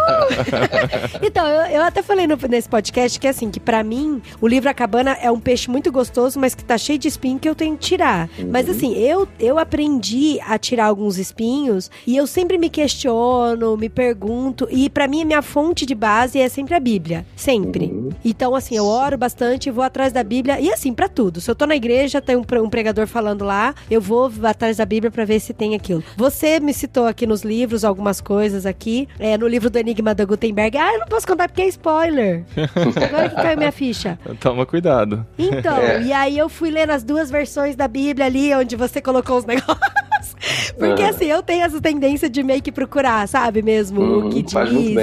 então, 1.22 1.46
eu, 1.46 1.76
eu 1.76 1.82
até 1.82 2.02
falei 2.02 2.26
no, 2.26 2.36
nesse 2.48 2.68
podcast 2.68 3.18
que 3.18 3.26
assim, 3.26 3.50
que 3.50 3.60
para 3.60 3.82
mim, 3.82 4.22
o 4.40 4.46
livro 4.46 4.68
A 4.68 4.74
Cabana 4.74 5.16
é 5.20 5.30
um 5.30 5.40
peixe 5.40 5.70
muito 5.70 5.90
gostoso, 5.90 6.38
mas 6.38 6.54
que 6.54 6.64
tá 6.64 6.78
cheio 6.78 6.98
de 6.98 7.08
espinho 7.08 7.38
que 7.38 7.48
eu 7.48 7.54
tenho 7.54 7.76
que 7.76 7.86
tirar. 7.86 8.28
Uhum. 8.38 8.50
Mas 8.50 8.68
assim, 8.68 8.94
eu, 8.94 9.26
eu 9.38 9.58
aprendi 9.58 10.38
a 10.46 10.58
tirar 10.58 10.86
alguns 10.86 11.18
espinhos 11.18 11.90
e 12.06 12.16
eu 12.16 12.26
sempre 12.26 12.58
me 12.58 12.70
questiono, 12.70 13.76
me 13.76 13.88
pergunto, 13.88 14.68
e 14.70 14.88
para 14.88 15.08
mim, 15.08 15.22
a 15.22 15.24
minha 15.24 15.42
fonte 15.42 15.84
de 15.84 15.94
base 15.94 16.35
base 16.36 16.40
é 16.40 16.48
sempre 16.48 16.74
a 16.74 16.80
Bíblia. 16.80 17.24
Sempre. 17.34 17.86
Uhum. 17.86 18.10
Então, 18.24 18.54
assim, 18.54 18.76
eu 18.76 18.84
oro 18.86 19.16
bastante, 19.16 19.70
vou 19.70 19.82
atrás 19.84 20.12
da 20.12 20.22
Bíblia. 20.22 20.60
E 20.60 20.70
assim, 20.72 20.92
pra 20.92 21.08
tudo. 21.08 21.40
Se 21.40 21.50
eu 21.50 21.54
tô 21.54 21.66
na 21.66 21.74
igreja, 21.76 22.20
tem 22.20 22.36
um, 22.36 22.42
pre- 22.44 22.60
um 22.60 22.68
pregador 22.68 23.06
falando 23.06 23.44
lá, 23.44 23.74
eu 23.90 24.00
vou 24.00 24.30
atrás 24.44 24.76
da 24.76 24.84
Bíblia 24.84 25.10
pra 25.10 25.24
ver 25.24 25.40
se 25.40 25.52
tem 25.54 25.74
aquilo. 25.74 26.02
Você 26.16 26.60
me 26.60 26.72
citou 26.74 27.06
aqui 27.06 27.26
nos 27.26 27.42
livros 27.42 27.84
algumas 27.84 28.20
coisas 28.20 28.66
aqui. 28.66 29.08
É, 29.18 29.36
no 29.38 29.46
livro 29.48 29.70
do 29.70 29.78
Enigma 29.78 30.14
da 30.14 30.24
Gutenberg. 30.24 30.76
Ah, 30.76 30.92
eu 30.94 31.00
não 31.00 31.06
posso 31.06 31.26
contar 31.26 31.48
porque 31.48 31.62
é 31.62 31.68
spoiler. 31.68 32.44
Agora 33.08 33.28
que 33.28 33.36
caiu 33.36 33.56
minha 33.58 33.72
ficha. 33.72 34.18
Toma 34.40 34.66
cuidado. 34.66 35.26
Então, 35.38 35.76
É. 35.78 36.02
e 36.02 36.12
aí 36.12 36.36
eu 36.38 36.48
fui 36.48 36.70
lendo 36.70 36.90
as 36.90 37.02
duas 37.02 37.30
versões 37.30 37.76
da 37.76 37.88
Bíblia 37.88 38.26
ali, 38.26 38.54
onde 38.54 38.76
você 38.76 39.00
colocou 39.00 39.38
os 39.38 39.44
negócios. 39.46 40.35
Porque 40.78 41.02
Aham. 41.02 41.10
assim, 41.10 41.24
eu 41.26 41.42
tenho 41.42 41.64
essa 41.64 41.80
tendência 41.80 42.28
de 42.28 42.42
meio 42.42 42.62
que 42.62 42.70
procurar, 42.72 43.26
sabe 43.28 43.62
mesmo, 43.62 44.00
Uhum, 44.00 44.26
o 44.26 44.30
que 44.30 44.42
diz 44.42 44.54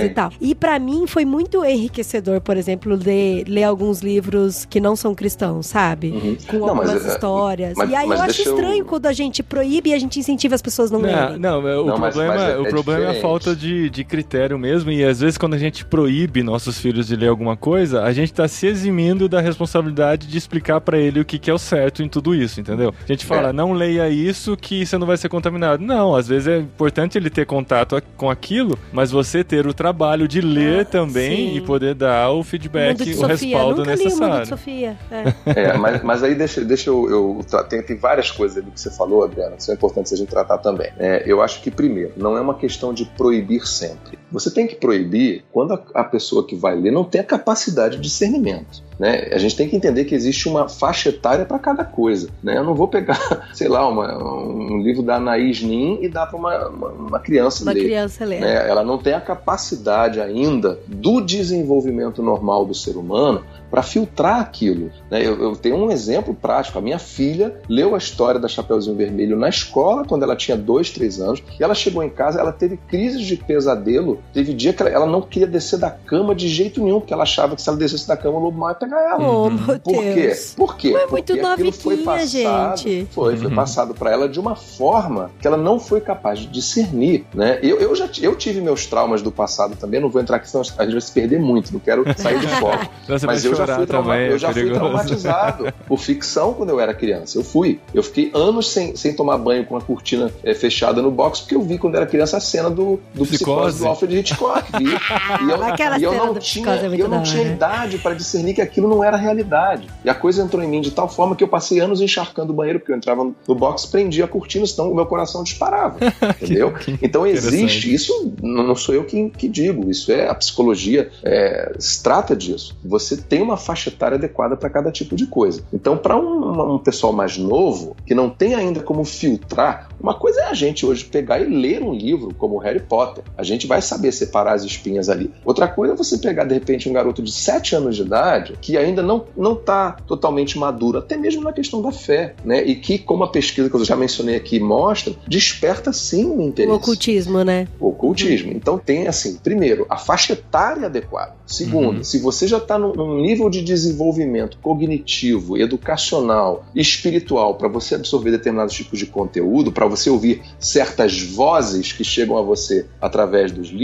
e 0.03 0.09
tal. 0.09 0.31
E 0.39 0.53
pra 0.55 0.77
mim 0.79 1.05
foi 1.07 1.25
muito 1.25 1.63
enriquecedor, 1.65 2.41
por 2.41 2.57
exemplo, 2.57 2.95
ler, 2.95 3.45
ler 3.47 3.63
alguns 3.63 4.01
livros 4.01 4.65
que 4.65 4.79
não 4.79 4.95
são 4.95 5.13
cristãos, 5.15 5.67
sabe? 5.67 6.11
Uhum. 6.11 6.37
Com 6.47 6.57
Não, 6.67 6.75
mas, 6.75 6.89
algumas 6.89 7.05
é, 7.05 7.13
histórias. 7.13 7.73
mas- 7.77 7.89
e 7.89 7.95
aí 7.95 8.07
mas 8.07 8.19
eu 8.19 8.25
acho 8.25 8.35
deixa 8.35 8.49
eu- 8.49 8.55
estranho 8.55 8.85
quando 8.85 9.05
a 9.05 9.13
gente 9.13 9.43
proíbe 9.43 9.89
e 9.89 9.93
a 9.93 9.99
gente 9.99 10.19
incentiva 10.19 10.55
as 10.55 10.61
pessoas 10.61 10.91
a 10.91 10.93
não 10.97 11.01
Não, 11.01 11.09
lerem. 11.09 11.39
não, 11.39 11.67
é, 11.67 11.77
o 11.77 11.85
Não, 11.85 11.97
mas- 11.97 12.13
problema, 12.13 12.33
mas 12.35 12.43
é- 12.53 12.57
o 12.57 12.65
é 12.65 12.69
problema 12.69 12.99
é 13.01 13.03
a 13.03 13.07
diferente. 13.13 13.21
falta 13.21 13.55
de, 13.55 13.89
de 13.89 14.03
critério 14.03 14.57
mesmo. 14.59 14.91
E 14.91 15.03
às 15.03 15.19
vezes, 15.19 15.37
quando 15.37 15.53
a 15.53 15.57
gente 15.57 15.85
proíbe 15.85 16.43
nossos 16.43 16.79
filhos 16.79 17.07
de 17.07 17.15
ler 17.15 17.27
alguma 17.29 17.55
coisa, 17.57 18.03
a 18.03 18.11
gente 18.13 18.33
tá 18.33 18.47
se 18.47 18.67
eximindo 18.67 19.27
da 19.27 19.41
responsabilidade 19.41 20.27
de 20.27 20.37
explicar 20.37 20.81
pra 20.81 20.97
ele 20.97 21.19
o 21.19 21.25
que, 21.25 21.39
que 21.39 21.49
é 21.49 21.53
o 21.53 21.57
certo 21.57 22.03
em 22.03 22.07
tudo 22.09 22.33
isso, 22.35 22.59
entendeu? 22.59 22.93
A 23.03 23.07
gente 23.11 23.25
fala, 23.25 23.49
É. 23.49 23.53
não 23.53 23.73
leia 23.73 24.09
isso 24.09 24.55
que 24.57 24.85
você 24.85 24.97
não 24.97 25.07
vai 25.07 25.17
ser 25.17 25.29
contaminado. 25.33 25.83
Não, 25.83 26.15
às 26.15 26.27
vezes 26.27 26.47
é 26.47 26.57
importante 26.59 27.17
ele 27.17 27.29
ter 27.29 27.45
contato 27.45 28.01
com 28.15 28.29
aquilo, 28.29 28.77
mas 28.91 29.11
você 29.11 29.43
ter 29.43 29.65
o 29.67 29.73
trabalho 29.73 30.27
de 30.27 30.39
ler 30.41 30.81
Ah, 30.81 30.85
também 30.85 31.49
sim. 31.51 31.57
e 31.57 31.61
poder 31.61 31.95
dar 31.95 32.29
o 32.29 32.35
Mundo 32.37 32.43
feedback, 32.45 33.03
de 33.03 33.11
o 33.11 33.15
Sofia. 33.15 33.27
respaldo 33.27 33.77
Nunca 33.79 33.95
li 33.95 34.01
o 34.01 34.03
Mundo 34.03 34.09
de 34.09 34.15
necessário. 34.19 34.45
Sofia. 34.47 34.97
É. 35.11 35.23
É, 35.73 35.77
mas, 35.77 36.03
mas 36.03 36.23
aí 36.23 36.35
deixa, 36.35 36.61
deixa 36.63 36.89
eu. 36.89 37.09
eu 37.09 37.41
tra- 37.49 37.63
tem, 37.63 37.81
tem 37.81 37.95
várias 37.97 38.29
coisas 38.31 38.57
ali 38.57 38.71
que 38.71 38.79
você 38.79 38.89
falou, 38.91 39.23
Adriana, 39.23 39.55
que 39.55 39.63
são 39.63 39.73
importantes 39.73 40.11
a 40.13 40.15
gente 40.15 40.29
tratar 40.29 40.57
também. 40.59 40.89
É, 40.97 41.23
eu 41.25 41.41
acho 41.41 41.61
que, 41.61 41.69
primeiro, 41.71 42.11
não 42.17 42.37
é 42.37 42.41
uma 42.41 42.53
questão 42.55 42.93
de 42.93 43.05
proibir 43.05 43.65
sempre. 43.67 44.17
Você 44.33 44.51
tem 44.51 44.67
que 44.67 44.75
proibir 44.75 45.43
quando 45.51 45.79
a, 45.93 46.03
pessoa 46.03 46.45
que 46.45 46.55
vai 46.55 46.75
ler 46.75 46.91
não 46.91 47.03
tem 47.05 47.21
a 47.21 47.23
capacidade 47.23 47.95
de 47.97 48.01
discernimento. 48.01 48.81
Né? 48.99 49.29
A 49.31 49.37
gente 49.37 49.55
tem 49.55 49.67
que 49.67 49.75
entender 49.75 50.05
que 50.05 50.13
existe 50.13 50.47
uma 50.47 50.67
faixa 50.69 51.09
etária 51.09 51.45
para 51.45 51.57
cada 51.57 51.83
coisa. 51.83 52.29
Né? 52.43 52.57
Eu 52.57 52.63
não 52.63 52.75
vou 52.75 52.87
pegar, 52.87 53.17
sei 53.53 53.67
lá, 53.67 53.87
uma- 53.87 54.17
um 54.23 54.81
livro 54.81 55.01
da 55.01 55.15
Anaís 55.15 55.61
Nin 55.63 55.99
e 56.01 56.07
dar 56.09 56.27
para 56.27 56.37
uma, 56.37 56.67
uma, 56.67 56.87
uma 56.89 57.19
criança 57.19 57.63
Uma 57.63 57.73
ler 57.73 57.83
criança 57.83 58.25
lê. 58.25 58.39
né? 58.39 58.69
Ela 58.69 58.83
não 58.83 58.97
tem 58.97 59.13
a 59.13 59.21
capacidade 59.21 60.19
ainda 60.21 60.79
do 60.87 61.21
desenvolvimento 61.21 62.21
normal 62.21 62.65
do 62.65 62.73
ser 62.73 62.95
humano 62.97 63.43
para 63.69 63.81
filtrar 63.81 64.39
aquilo. 64.39 64.91
né? 65.09 65.25
Eu, 65.25 65.41
eu 65.41 65.55
tenho 65.55 65.75
um 65.75 65.91
exemplo 65.91 66.33
prático. 66.35 66.77
A 66.77 66.81
minha 66.81 66.99
filha 66.99 67.59
leu 67.67 67.95
a 67.95 67.97
história 67.97 68.39
da 68.39 68.47
Chapeuzinho 68.47 68.95
Vermelho 68.95 69.35
na 69.37 69.49
escola 69.49 70.05
quando 70.05 70.21
ela 70.23 70.35
tinha 70.35 70.55
dois, 70.55 70.91
três 70.91 71.19
anos. 71.19 71.41
E 71.59 71.63
ela 71.63 71.73
chegou 71.73 72.03
em 72.03 72.09
casa, 72.09 72.39
ela 72.39 72.51
teve 72.51 72.77
crises 72.77 73.21
de 73.23 73.35
pesadelo. 73.37 74.19
Teve 74.33 74.53
dia 74.53 74.73
que 74.73 74.81
ela, 74.81 74.91
ela 74.91 75.05
não 75.05 75.21
queria 75.21 75.47
descer 75.47 75.77
da 75.79 75.91
cama 75.91 76.33
de 76.33 76.47
jeito 76.47 76.83
nenhum, 76.83 76.99
porque 76.99 77.13
ela 77.13 77.23
achava 77.23 77.55
que 77.55 77.61
se 77.61 77.69
ela 77.69 77.77
descesse 77.77 78.07
da 78.07 78.17
cama, 78.17 78.37
o 78.37 78.41
lobo 78.41 78.57
mau 78.59 78.69
ia 78.69 78.75
pegar 78.75 78.99
ela. 79.01 79.19
Oh, 79.27 79.49
meu 79.49 79.79
Por 79.79 79.93
quê? 80.01 80.13
Deus. 80.13 80.53
Por 80.55 80.75
quê? 80.77 80.91
Mas 80.93 81.01
é 81.03 81.07
muito 81.07 81.33
Porque 81.33 81.45
aquilo 81.45 81.71
foi 81.71 81.97
passado, 81.97 82.77
gente. 82.77 83.07
Foi, 83.11 83.37
foi 83.37 83.47
Uhum. 83.47 83.55
passado 83.55 83.93
para 83.93 84.11
ela 84.11 84.27
de 84.27 84.39
uma 84.39 84.55
forma 84.55 85.29
que 85.39 85.45
ela 85.47 85.57
não 85.57 85.79
foi 85.79 86.01
capaz 86.01 86.39
de 86.39 86.47
discernir, 86.47 87.25
né? 87.33 87.59
Eu, 87.61 87.79
eu 87.79 87.95
já 87.95 88.09
eu 88.21 88.35
tive 88.35 88.59
meus 88.61 88.85
traumas 88.85 89.21
do 89.21 89.31
passado 89.31 89.75
também, 89.75 89.99
não 89.99 90.09
vou 90.09 90.21
entrar 90.21 90.37
aqui, 90.37 90.49
senão 90.49 90.63
a 90.77 90.83
gente 90.83 90.91
vai 90.93 91.01
se 91.01 91.11
perder 91.11 91.39
muito, 91.39 91.71
não 91.71 91.79
quero 91.79 92.03
sair 92.17 92.39
do 92.39 92.47
foco. 92.59 92.87
Mas 93.25 93.45
eu 93.45 93.53
já, 93.55 93.75
fui, 93.75 93.85
trauma- 93.85 94.13
também, 94.13 94.29
eu 94.29 94.35
é 94.35 94.39
já 94.39 94.51
fui 94.51 94.71
traumatizado 94.71 95.73
por 95.87 95.99
ficção 95.99 96.53
quando 96.53 96.69
eu 96.69 96.79
era 96.79 96.93
criança. 96.93 97.37
Eu 97.37 97.43
fui. 97.43 97.79
Eu 97.93 98.01
fiquei 98.03 98.31
anos 98.33 98.71
sem, 98.71 98.95
sem 98.95 99.13
tomar 99.15 99.37
banho 99.37 99.65
com 99.65 99.75
a 99.77 99.81
cortina 99.81 100.31
eh, 100.43 100.53
fechada 100.53 101.01
no 101.01 101.11
box, 101.11 101.41
porque 101.41 101.55
eu 101.55 101.61
vi 101.61 101.77
quando 101.77 101.95
era 101.95 102.05
criança 102.05 102.37
a 102.37 102.39
cena 102.39 102.69
do, 102.69 102.99
do 103.13 103.25
Psicose. 103.25 103.27
psicose 103.37 103.79
do 103.79 103.87
Alfred 103.87 104.12
Hitchcock. 104.19 104.63
Vi. 104.77 104.85
E 104.85 105.49
eu, 105.49 105.63
Aquela 105.63 105.97
e 105.97 106.03
eu 106.03 106.13
não 106.13 106.35
tinha, 106.35 106.69
é 106.69 107.01
eu 107.01 107.07
não 107.07 107.23
tinha 107.23 107.43
idade 107.43 107.97
para 107.97 108.13
discernir 108.13 108.53
que 108.53 108.61
aquilo 108.61 108.87
não 108.87 109.03
era 109.03 109.17
realidade. 109.17 109.87
E 110.03 110.09
a 110.09 110.15
coisa 110.15 110.41
entrou 110.41 110.63
em 110.63 110.67
mim 110.67 110.81
de 110.81 110.91
tal 110.91 111.09
forma 111.09 111.35
que 111.35 111.43
eu 111.43 111.47
passei 111.47 111.79
anos 111.79 112.01
encharcando 112.01 112.53
o 112.53 112.55
banheiro, 112.55 112.79
porque 112.79 112.91
eu 112.91 112.95
entrava 112.95 113.23
no 113.23 113.55
box, 113.55 113.85
prendia 113.85 114.25
a 114.25 114.27
cortina, 114.27 114.65
senão 114.65 114.91
o 114.91 114.95
meu 114.95 115.05
coração 115.05 115.43
disparava. 115.43 115.97
Entendeu? 116.41 116.73
Então 117.01 117.25
existe, 117.25 117.93
isso 117.93 118.33
não 118.41 118.75
sou 118.75 118.95
eu 118.95 119.03
que, 119.03 119.29
que 119.29 119.47
digo, 119.47 119.89
isso 119.89 120.11
é 120.11 120.27
a 120.27 120.35
psicologia, 120.35 121.09
é, 121.23 121.73
se 121.79 122.01
trata 122.01 122.35
disso. 122.35 122.75
Você 122.83 123.17
tem 123.17 123.41
uma 123.41 123.57
faixa 123.57 123.89
etária 123.89 124.17
adequada 124.17 124.55
para 124.55 124.69
cada 124.69 124.91
tipo 124.91 125.15
de 125.15 125.25
coisa. 125.25 125.63
Então, 125.73 125.97
para 125.97 126.17
um, 126.17 126.75
um 126.75 126.79
pessoal 126.79 127.13
mais 127.13 127.37
novo, 127.37 127.95
que 128.05 128.13
não 128.13 128.29
tem 128.29 128.55
ainda 128.55 128.81
como 128.81 129.03
filtrar, 129.03 129.89
uma 129.99 130.13
coisa 130.13 130.41
é 130.41 130.43
a 130.45 130.53
gente 130.53 130.85
hoje 130.85 131.05
pegar 131.05 131.39
e 131.39 131.45
ler 131.45 131.81
um 131.81 131.93
livro 131.93 132.33
como 132.37 132.57
Harry 132.57 132.81
Potter. 132.81 133.23
A 133.37 133.43
gente 133.43 133.65
vai 133.65 133.81
saber 133.81 133.92
separar 134.11 134.53
as 134.53 134.63
espinhas 134.63 135.09
ali. 135.09 135.31
Outra 135.45 135.67
coisa 135.67 135.93
é 135.93 135.97
você 135.97 136.17
pegar, 136.17 136.45
de 136.45 136.53
repente, 136.53 136.89
um 136.89 136.93
garoto 136.93 137.21
de 137.21 137.31
7 137.31 137.75
anos 137.75 137.95
de 137.95 138.01
idade 138.03 138.57
que 138.61 138.77
ainda 138.77 139.01
não 139.01 139.25
não 139.35 139.53
está 139.53 139.93
totalmente 140.07 140.57
maduro, 140.57 140.97
até 140.99 141.15
mesmo 141.17 141.43
na 141.43 141.53
questão 141.53 141.81
da 141.81 141.91
fé, 141.91 142.35
né? 142.43 142.63
E 142.63 142.75
que, 142.75 142.97
como 142.97 143.23
a 143.23 143.29
pesquisa 143.31 143.69
que 143.69 143.75
eu 143.75 143.83
já 143.85 143.95
mencionei 143.95 144.35
aqui 144.35 144.59
mostra, 144.59 145.13
desperta 145.27 145.91
sim 145.93 146.25
um 146.25 146.37
O 146.39 146.41
interesse 146.43 146.73
ocultismo, 146.75 147.43
né? 147.43 147.67
o 147.79 147.89
ocultismo. 147.89 148.51
Então 148.51 148.77
tem 148.77 149.07
assim, 149.07 149.37
primeiro, 149.43 149.85
a 149.89 149.97
faixa 149.97 150.33
etária 150.33 150.85
adequada. 150.85 151.33
Segundo, 151.45 151.97
Uhum. 151.97 152.03
se 152.03 152.19
você 152.19 152.47
já 152.47 152.57
está 152.57 152.77
num, 152.77 152.93
num 152.93 153.21
nível 153.21 153.49
de 153.49 153.61
desenvolvimento 153.61 154.57
cognitivo, 154.61 155.57
educacional, 155.57 156.65
espiritual 156.75 157.55
para 157.55 157.67
você 157.67 157.95
absorver 157.95 158.31
determinados 158.31 158.73
tipos 158.73 158.97
de 158.99 159.05
conteúdo, 159.05 159.71
para 159.71 159.85
você 159.85 160.09
ouvir 160.09 160.41
certas 160.59 161.21
vozes 161.21 161.91
que 161.91 162.03
chegam 162.03 162.37
a 162.37 162.41
você 162.41 162.85
através 163.01 163.51
dos 163.51 163.69
livros, 163.69 163.82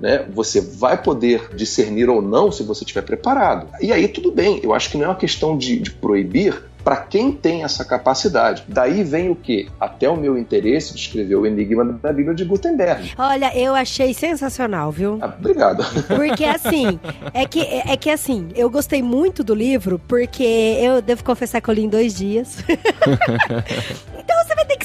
né? 0.00 0.24
Você 0.32 0.60
vai 0.60 1.00
poder 1.00 1.50
discernir 1.54 2.08
ou 2.08 2.22
não 2.22 2.50
se 2.50 2.62
você 2.62 2.84
estiver 2.84 3.02
preparado. 3.02 3.68
E 3.80 3.92
aí 3.92 4.08
tudo 4.08 4.30
bem. 4.30 4.60
Eu 4.62 4.74
acho 4.74 4.90
que 4.90 4.96
não 4.96 5.04
é 5.04 5.08
uma 5.08 5.16
questão 5.16 5.56
de, 5.56 5.78
de 5.78 5.90
proibir 5.90 6.62
para 6.84 6.96
quem 6.96 7.32
tem 7.32 7.64
essa 7.64 7.84
capacidade. 7.84 8.64
Daí 8.68 9.02
vem 9.02 9.30
o 9.30 9.34
que? 9.34 9.68
Até 9.80 10.08
o 10.08 10.16
meu 10.16 10.36
interesse 10.36 10.92
de 10.92 11.00
escrever 11.00 11.34
o 11.34 11.46
Enigma 11.46 11.84
da 11.84 12.12
Bíblia 12.12 12.34
de 12.34 12.44
Gutenberg. 12.44 13.12
Olha, 13.16 13.56
eu 13.58 13.74
achei 13.74 14.12
sensacional, 14.12 14.92
viu? 14.92 15.18
Ah, 15.22 15.34
obrigado. 15.36 15.82
Porque 16.06 16.44
assim, 16.44 17.00
é 17.32 17.46
que, 17.46 17.60
é 17.60 17.96
que 17.96 18.10
assim, 18.10 18.48
eu 18.54 18.68
gostei 18.68 19.02
muito 19.02 19.42
do 19.42 19.54
livro, 19.54 19.98
porque 20.06 20.44
eu 20.44 21.00
devo 21.00 21.24
confessar 21.24 21.62
que 21.62 21.70
eu 21.70 21.74
li 21.74 21.84
em 21.84 21.88
dois 21.88 22.14
dias. 22.14 22.58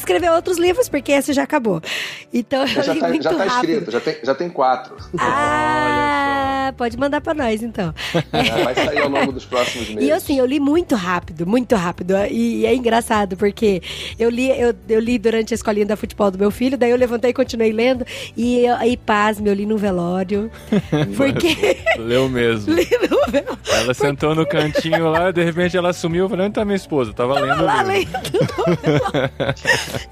escrever 0.10 0.32
outros 0.32 0.58
livros, 0.58 0.90
porque 0.90 1.12
esse 1.12 1.32
já 1.34 1.44
acabou. 1.44 1.82
Então 2.34 2.62
eu 2.62 2.68
Já 2.84 2.94
li 2.94 3.00
tá, 3.00 3.08
muito 3.08 3.24
já 3.24 3.34
tá 3.34 3.44
rápido. 3.46 3.70
escrito, 3.72 3.92
já 3.92 4.00
tem, 4.00 4.18
já 4.24 4.36
tem 4.36 4.50
quatro. 4.50 4.96
Ah, 5.20 6.39
pode 6.74 6.98
mandar 6.98 7.22
pra 7.22 7.34
nós 7.34 7.62
então. 7.62 7.94
É, 8.32 8.64
vai 8.64 8.76
sair 8.76 9.00
ao 9.00 9.10
longo 9.10 9.32
dos 9.32 9.46
próximos 9.46 9.90
meses. 9.90 10.08
E 10.08 10.12
assim, 10.12 10.38
eu 10.38 10.46
li 10.46 10.60
muito 10.60 10.96
rápido, 10.96 11.46
muito 11.48 11.76
rápido. 11.76 12.14
E, 12.30 12.62
e 12.62 12.66
é 12.66 12.74
engraçado, 12.74 13.36
porque 13.36 13.82
eu 14.18 14.30
li, 14.30 14.50
eu, 14.50 14.74
eu 14.88 15.00
li 15.00 15.18
durante 15.18 15.54
a 15.54 15.56
escolinha 15.56 15.86
da 15.86 15.96
futebol 15.98 16.30
do 16.32 16.38
meu 16.38 16.52
filho, 16.52 16.78
daí 16.78 16.92
eu 16.92 16.98
levantei 16.98 17.32
e 17.32 17.34
continuei 17.34 17.72
lendo. 17.72 18.06
E 18.38 18.68
aí, 18.68 18.96
pasme, 18.98 19.50
eu 19.50 19.54
li 19.54 19.66
no 19.66 19.78
velório. 19.78 20.52
Porque. 21.18 21.78
Leu 21.98 22.30
mesmo. 22.30 22.74
li 22.74 22.88
no 23.10 23.32
velório. 23.32 23.60
Ela 23.72 23.94
sentou 23.94 24.36
no 24.36 24.46
cantinho 24.46 25.10
lá, 25.10 25.32
de 25.32 25.44
repente 25.44 25.76
ela 25.78 25.94
sumiu. 25.94 26.26
Eu 26.26 26.30
falei, 26.30 26.46
onde 26.46 26.56
tá 26.56 26.66
minha 26.66 26.76
esposa? 26.76 27.14
Tava 27.14 27.40
lendo 27.40 27.64
lá 27.64 27.82
lendo. 27.82 28.10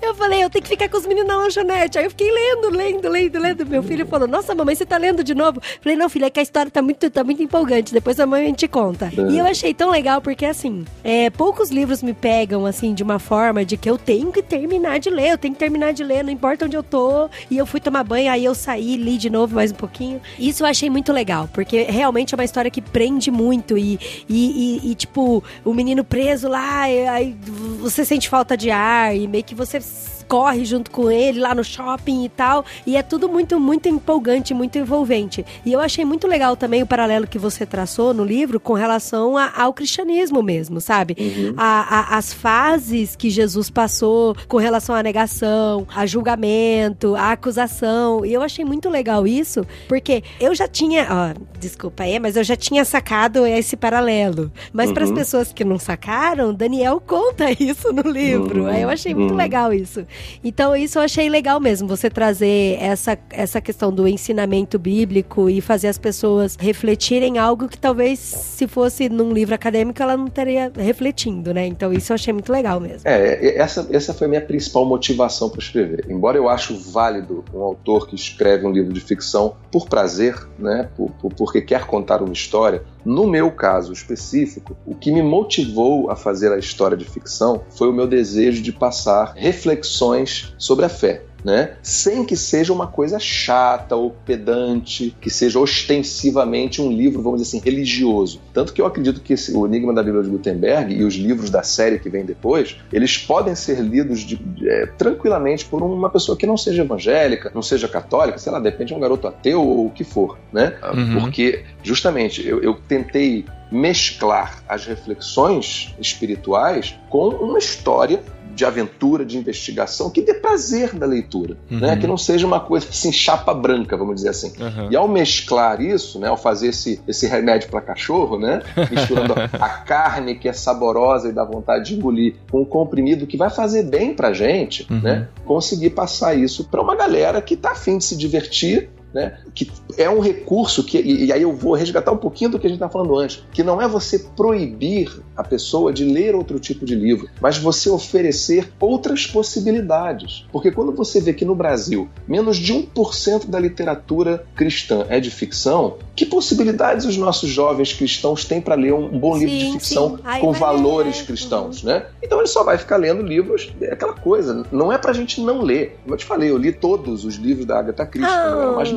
eu 0.01 0.15
falei, 0.15 0.43
eu 0.43 0.49
tenho 0.49 0.63
que 0.63 0.69
ficar 0.69 0.89
com 0.89 0.97
os 0.97 1.05
meninos 1.05 1.27
na 1.27 1.37
lanchonete. 1.37 1.97
Aí 1.97 2.05
eu 2.05 2.09
fiquei 2.09 2.31
lendo, 2.31 2.69
lendo, 2.69 3.09
lendo, 3.09 3.39
lendo. 3.39 3.65
Meu 3.65 3.83
filho 3.83 4.05
falou, 4.07 4.27
nossa, 4.27 4.53
mamãe, 4.55 4.75
você 4.75 4.85
tá 4.85 4.97
lendo 4.97 5.23
de 5.23 5.35
novo? 5.35 5.59
Eu 5.59 5.81
falei, 5.81 5.97
não, 5.97 6.09
filho, 6.09 6.25
é 6.25 6.29
que 6.29 6.39
a 6.39 6.43
história 6.47 6.71
tá 6.71 6.81
muito, 6.81 7.09
tá 7.09 7.23
muito 7.23 7.41
empolgante. 7.43 7.93
Depois 7.93 8.19
a 8.19 8.25
mãe 8.25 8.51
te 8.53 8.67
conta. 8.67 9.11
E 9.33 9.37
eu 9.37 9.45
achei 9.45 9.73
tão 9.73 9.89
legal, 9.91 10.21
porque 10.21 10.45
assim, 10.45 10.85
é, 11.03 11.29
poucos 11.29 11.69
livros 11.69 12.01
me 12.01 12.13
pegam, 12.13 12.65
assim, 12.65 12.93
de 12.93 13.03
uma 13.03 13.19
forma 13.19 13.63
de 13.65 13.77
que 13.77 13.89
eu 13.89 13.97
tenho 13.97 14.31
que 14.31 14.41
terminar 14.41 14.99
de 14.99 15.09
ler, 15.09 15.31
eu 15.31 15.37
tenho 15.37 15.53
que 15.53 15.59
terminar 15.59 15.93
de 15.93 16.03
ler, 16.03 16.23
não 16.23 16.31
importa 16.31 16.65
onde 16.65 16.75
eu 16.75 16.83
tô. 16.83 17.29
E 17.51 17.57
eu 17.57 17.65
fui 17.65 17.79
tomar 17.79 18.03
banho, 18.03 18.31
aí 18.31 18.43
eu 18.45 18.55
saí, 18.55 18.95
li 18.97 19.17
de 19.17 19.29
novo 19.29 19.55
mais 19.55 19.71
um 19.71 19.75
pouquinho. 19.75 20.21
Isso 20.39 20.63
eu 20.63 20.67
achei 20.67 20.89
muito 20.89 21.11
legal, 21.13 21.49
porque 21.53 21.83
realmente 21.83 22.33
é 22.33 22.37
uma 22.37 22.45
história 22.45 22.71
que 22.71 22.81
prende 22.81 23.29
muito. 23.29 23.77
E, 23.77 23.99
e, 24.29 24.79
e- 24.87 24.91
e, 24.91 24.95
tipo, 24.95 25.43
o 25.65 25.73
menino 25.73 26.03
preso 26.03 26.47
lá, 26.47 26.81
aí 26.83 27.35
você 27.79 28.05
sente 28.05 28.29
falta 28.29 28.55
de 28.55 28.71
ar, 28.71 29.15
e 29.15 29.27
meio 29.27 29.43
que 29.43 29.53
você 29.55 29.79
corre 30.27 30.65
junto 30.65 30.91
com 30.91 31.09
ele 31.09 31.39
lá 31.39 31.55
no 31.55 31.63
shopping 31.63 32.25
e 32.25 32.29
tal. 32.29 32.65
E 32.85 32.95
é 32.95 33.01
tudo 33.01 33.29
muito, 33.29 33.59
muito 33.59 33.87
empolgante, 33.87 34.53
muito 34.53 34.77
envolvente. 34.77 35.45
E 35.65 35.71
eu 35.71 35.79
achei 35.79 36.05
muito 36.05 36.27
legal 36.27 36.55
também 36.55 36.83
o 36.83 36.87
paralelo 36.87 37.27
que 37.27 37.37
você 37.37 37.65
traçou 37.65 38.13
no 38.13 38.23
livro 38.23 38.59
com 38.59 38.73
relação 38.73 39.37
a, 39.37 39.51
ao 39.55 39.73
cristianismo 39.73 40.43
mesmo, 40.43 40.81
sabe? 40.81 41.15
Uhum. 41.19 41.53
A, 41.57 42.15
a, 42.15 42.17
as 42.17 42.33
fases 42.33 43.15
que 43.15 43.29
Jesus 43.29 43.69
passou 43.69 44.35
com 44.47 44.57
relação 44.57 44.95
à 44.95 45.01
negação, 45.03 45.87
a 45.95 46.05
julgamento, 46.05 47.15
a 47.15 47.31
acusação. 47.31 48.25
E 48.25 48.33
eu 48.33 48.41
achei 48.41 48.65
muito 48.65 48.89
legal 48.89 49.27
isso, 49.27 49.65
porque 49.87 50.23
eu 50.39 50.53
já 50.53 50.67
tinha, 50.67 51.07
ó, 51.09 51.39
desculpa 51.59 52.03
aí, 52.03 52.19
mas 52.19 52.35
eu 52.35 52.43
já 52.43 52.55
tinha 52.55 52.83
sacado 52.85 53.45
esse 53.45 53.75
paralelo. 53.75 54.51
Mas 54.73 54.89
uhum. 54.89 54.93
para 54.93 55.03
as 55.03 55.11
pessoas 55.11 55.53
que 55.53 55.63
não 55.63 55.79
sacaram, 55.79 56.53
Daniel 56.53 57.01
conta 57.05 57.45
isso 57.59 57.91
no 57.91 58.09
livro. 58.09 58.63
Uhum. 58.63 58.73
Eu 58.73 58.89
achei 58.89 59.13
muito 59.13 59.31
uhum. 59.31 59.37
legal 59.37 59.73
isso. 59.73 60.05
Então, 60.43 60.75
isso 60.75 60.97
eu 60.97 61.03
achei 61.03 61.29
legal 61.29 61.59
mesmo, 61.59 61.87
você 61.87 62.09
trazer 62.09 62.77
essa, 62.79 63.17
essa 63.29 63.61
questão 63.61 63.91
do 63.91 64.07
ensinamento 64.07 64.77
bíblico 64.77 65.49
e 65.49 65.61
fazer 65.61 65.87
as 65.87 65.97
pessoas 65.97 66.55
refletirem 66.59 67.37
algo 67.37 67.67
que 67.67 67.77
talvez, 67.77 68.19
se 68.19 68.67
fosse 68.67 69.09
num 69.09 69.31
livro 69.31 69.55
acadêmico, 69.55 70.01
ela 70.01 70.15
não 70.17 70.27
estaria 70.27 70.71
refletindo, 70.75 71.53
né? 71.53 71.65
Então, 71.65 71.91
isso 71.93 72.11
eu 72.11 72.15
achei 72.15 72.33
muito 72.33 72.51
legal 72.51 72.79
mesmo. 72.79 73.01
É, 73.05 73.57
essa, 73.57 73.87
essa 73.91 74.13
foi 74.13 74.27
a 74.27 74.29
minha 74.29 74.41
principal 74.41 74.85
motivação 74.85 75.49
para 75.49 75.59
escrever. 75.59 76.05
Embora 76.09 76.37
eu 76.37 76.49
acho 76.49 76.75
válido 76.77 77.43
um 77.53 77.61
autor 77.61 78.07
que 78.07 78.15
escreve 78.15 78.65
um 78.65 78.71
livro 78.71 78.93
de 78.93 79.01
ficção 79.01 79.55
por 79.71 79.87
prazer, 79.87 80.35
né? 80.57 80.89
Por, 80.95 81.11
por, 81.11 81.33
porque 81.33 81.61
quer 81.61 81.85
contar 81.85 82.21
uma 82.21 82.33
história, 82.33 82.83
no 83.05 83.27
meu 83.27 83.51
caso 83.51 83.93
específico, 83.93 84.75
o 84.85 84.95
que 84.95 85.11
me 85.11 85.21
motivou 85.21 86.09
a 86.09 86.15
fazer 86.15 86.51
a 86.51 86.57
história 86.57 86.97
de 86.97 87.05
ficção 87.05 87.61
foi 87.69 87.89
o 87.89 87.93
meu 87.93 88.07
desejo 88.07 88.61
de 88.61 88.71
passar 88.71 89.33
reflexões 89.35 90.53
sobre 90.57 90.85
a 90.85 90.89
fé 90.89 91.23
né? 91.47 91.75
Sem 91.81 92.25
que 92.25 92.35
seja 92.35 92.73
uma 92.73 92.87
coisa 92.87 93.17
chata 93.19 93.95
ou 93.95 94.11
pedante, 94.25 95.15
que 95.21 95.29
seja 95.29 95.57
ostensivamente 95.57 96.81
um 96.81 96.91
livro, 96.91 97.21
vamos 97.21 97.41
dizer 97.41 97.55
assim, 97.55 97.63
religioso. 97.63 98.41
Tanto 98.53 98.73
que 98.73 98.81
eu 98.81 98.85
acredito 98.85 99.21
que 99.21 99.31
esse, 99.31 99.55
o 99.55 99.65
Enigma 99.65 99.93
da 99.93 100.03
Bíblia 100.03 100.23
de 100.23 100.29
Gutenberg 100.29 100.93
e 100.93 101.05
os 101.05 101.13
livros 101.13 101.49
da 101.49 101.63
série 101.63 101.99
que 101.99 102.09
vem 102.09 102.25
depois, 102.25 102.75
eles 102.91 103.17
podem 103.17 103.55
ser 103.55 103.79
lidos 103.79 104.25
de, 104.25 104.37
é, 104.61 104.87
tranquilamente 104.97 105.63
por 105.63 105.81
uma 105.81 106.09
pessoa 106.09 106.37
que 106.37 106.45
não 106.45 106.57
seja 106.57 106.81
evangélica, 106.83 107.49
não 107.55 107.61
seja 107.61 107.87
católica, 107.87 108.37
sei 108.37 108.51
lá, 108.51 108.59
depende 108.59 108.89
de 108.89 108.95
um 108.95 108.99
garoto 108.99 109.25
ateu 109.25 109.65
ou 109.65 109.85
o 109.85 109.89
que 109.89 110.03
for, 110.03 110.37
né? 110.51 110.75
Uhum. 110.93 111.21
Porque, 111.21 111.63
justamente, 111.81 112.45
eu, 112.45 112.61
eu 112.61 112.77
tentei 112.89 113.45
mesclar 113.71 114.61
as 114.67 114.85
reflexões 114.85 115.95
espirituais 115.97 116.93
com 117.09 117.29
uma 117.29 117.57
história 117.57 118.21
de 118.57 118.65
aventura, 118.65 119.23
de 119.23 119.37
investigação, 119.37 120.09
que 120.09 120.19
dê 120.19 120.33
prazer 120.33 120.95
da 120.95 121.05
leitura, 121.05 121.55
uhum. 121.69 121.79
né? 121.79 121.95
que 121.95 122.07
não 122.07 122.17
seja 122.17 122.47
uma 122.47 122.59
coisa 122.59 122.87
assim, 122.89 123.11
chapa 123.11 123.53
branca, 123.53 123.95
vamos 123.95 124.15
dizer 124.15 124.29
assim. 124.29 124.51
Uhum. 124.59 124.91
E 124.91 124.95
ao 124.95 125.07
mesclar 125.07 125.79
isso, 125.79 126.19
né, 126.19 126.27
ao 126.27 126.35
fazer 126.35 126.69
esse, 126.69 126.99
esse 127.07 127.27
remédio 127.27 127.69
para 127.69 127.81
cachorro, 127.81 128.39
né, 128.39 128.63
misturando 128.89 129.35
a 129.53 129.69
carne 129.69 130.33
que 130.33 130.49
é 130.49 130.53
saborosa 130.53 131.29
e 131.29 131.31
dá 131.31 131.45
vontade 131.45 131.85
de 131.85 131.95
engolir 131.95 132.33
com 132.49 132.63
o 132.63 132.65
comprimido 132.65 133.27
que 133.27 133.37
vai 133.37 133.51
fazer 133.51 133.83
bem 133.83 134.15
pra 134.15 134.33
gente, 134.33 134.87
uhum. 134.89 135.01
né, 135.01 135.27
conseguir 135.45 135.91
passar 135.91 136.33
isso 136.33 136.63
para 136.63 136.81
uma 136.81 136.95
galera 136.95 137.39
que 137.39 137.55
tá 137.55 137.73
afim 137.73 137.99
de 137.99 138.05
se 138.05 138.17
divertir 138.17 138.89
né? 139.13 139.39
que 139.53 139.71
é 139.97 140.09
um 140.09 140.19
recurso 140.19 140.83
que, 140.83 140.99
e, 140.99 141.31
aí 141.31 141.41
eu 141.41 141.53
vou 141.53 141.73
resgatar 141.73 142.11
um 142.11 142.17
pouquinho 142.17 142.51
do 142.51 142.59
que 142.59 142.67
a 142.67 142.69
gente 142.69 142.77
está 142.77 142.89
falando 142.89 143.17
antes, 143.17 143.43
que 143.51 143.63
não 143.63 143.81
é 143.81 143.87
você 143.87 144.19
proibir 144.19 145.11
a 145.35 145.43
pessoa 145.43 145.93
de 145.93 146.03
ler 146.03 146.35
outro 146.35 146.59
tipo 146.59 146.85
de 146.85 146.95
livro, 146.95 147.29
mas 147.41 147.57
você 147.57 147.89
oferecer 147.89 148.71
outras 148.79 149.25
possibilidades. 149.25 150.45
Porque 150.51 150.71
quando 150.71 150.91
você 150.91 151.19
vê 151.19 151.33
que 151.33 151.45
no 151.45 151.55
Brasil 151.55 152.09
menos 152.27 152.57
de 152.57 152.73
1% 152.73 153.47
da 153.47 153.59
literatura 153.59 154.45
cristã 154.55 155.05
é 155.09 155.19
de 155.19 155.31
ficção, 155.31 155.97
que 156.15 156.25
possibilidades 156.25 157.05
os 157.05 157.17
nossos 157.17 157.49
jovens 157.49 157.93
cristãos 157.93 158.43
têm 158.43 158.59
para 158.59 158.75
ler 158.75 158.93
um 158.93 159.07
bom 159.07 159.37
livro 159.37 159.53
sim, 159.53 159.65
de 159.65 159.71
ficção 159.73 160.19
com 160.39 160.51
valores 160.51 161.21
cristãos, 161.21 161.83
uhum. 161.83 161.89
né? 161.89 162.05
Então 162.21 162.39
ele 162.39 162.47
só 162.47 162.63
vai 162.63 162.77
ficar 162.77 162.97
lendo 162.97 163.21
livros, 163.21 163.71
é 163.81 163.93
aquela 163.93 164.13
coisa, 164.13 164.65
não 164.71 164.91
é 164.91 164.97
para 164.97 165.11
a 165.11 165.13
gente 165.13 165.39
não 165.41 165.61
ler. 165.61 165.97
Como 166.03 166.15
eu 166.15 166.17
te 166.17 166.25
falei, 166.25 166.49
eu 166.49 166.57
li 166.57 166.71
todos 166.71 167.23
os 167.23 167.35
livros 167.35 167.65
da 167.65 167.79
Agatha 167.79 168.05
Christie 168.05 168.35
quando 168.35 168.53
eu 168.53 168.61
era 168.61 168.71
mais 168.73 168.91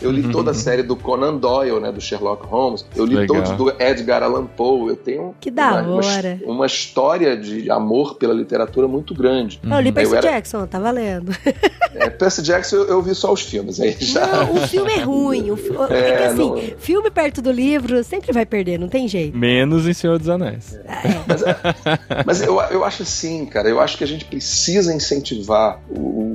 Eu 0.00 0.10
li 0.10 0.30
toda 0.30 0.50
a 0.50 0.54
uhum. 0.54 0.58
série 0.58 0.82
do 0.82 0.96
Conan 0.96 1.36
Doyle, 1.36 1.80
né, 1.80 1.90
do 1.90 2.00
Sherlock 2.00 2.46
Holmes. 2.46 2.84
Eu 2.94 3.04
li 3.04 3.16
Legal. 3.16 3.42
todos 3.42 3.52
do 3.52 3.82
Edgar 3.82 4.22
Allan 4.22 4.46
Poe. 4.46 4.90
Eu 4.90 4.96
tenho 4.96 5.34
que 5.40 5.50
da 5.50 5.82
uma, 5.82 5.96
hora. 5.96 6.38
Uma, 6.42 6.54
uma, 6.54 6.66
história 6.66 7.36
de 7.36 7.70
amor 7.70 8.16
pela 8.16 8.34
literatura 8.34 8.86
muito 8.86 9.14
grande. 9.14 9.60
Não, 9.62 9.76
eu 9.76 9.82
li 9.82 9.92
Percy 9.92 10.12
eu 10.12 10.18
era... 10.18 10.28
Jackson, 10.28 10.66
tá 10.66 10.78
valendo. 10.78 11.32
É, 11.98 12.10
Percy 12.10 12.42
Jackson 12.42 12.76
eu, 12.76 12.88
eu, 12.88 13.02
vi 13.02 13.14
só 13.14 13.32
os 13.32 13.40
filmes 13.40 13.80
aí 13.80 13.96
já. 13.98 14.26
Não, 14.26 14.56
o 14.56 14.68
filme 14.68 14.92
é 14.92 14.98
ruim. 14.98 15.50
O 15.50 15.56
fi... 15.56 15.70
é, 15.88 15.98
é 15.98 16.16
que 16.16 16.22
assim, 16.24 16.36
não... 16.36 16.60
filme 16.76 17.10
perto 17.10 17.40
do 17.40 17.50
livro 17.50 18.04
sempre 18.04 18.32
vai 18.32 18.44
perder, 18.44 18.78
não 18.78 18.86
tem 18.86 19.08
jeito. 19.08 19.34
Menos 19.34 19.86
em 19.86 19.94
Senhor 19.94 20.18
dos 20.18 20.28
Anéis. 20.28 20.78
É. 20.84 21.24
Mas, 21.26 21.42
é, 21.42 21.56
mas 22.26 22.42
eu, 22.42 22.60
eu 22.70 22.84
acho 22.84 23.02
assim, 23.02 23.46
cara, 23.46 23.68
eu 23.70 23.80
acho 23.80 23.96
que 23.96 24.04
a 24.04 24.06
gente 24.06 24.26
precisa 24.26 24.92
incentivar 24.92 25.80
o, 25.88 26.25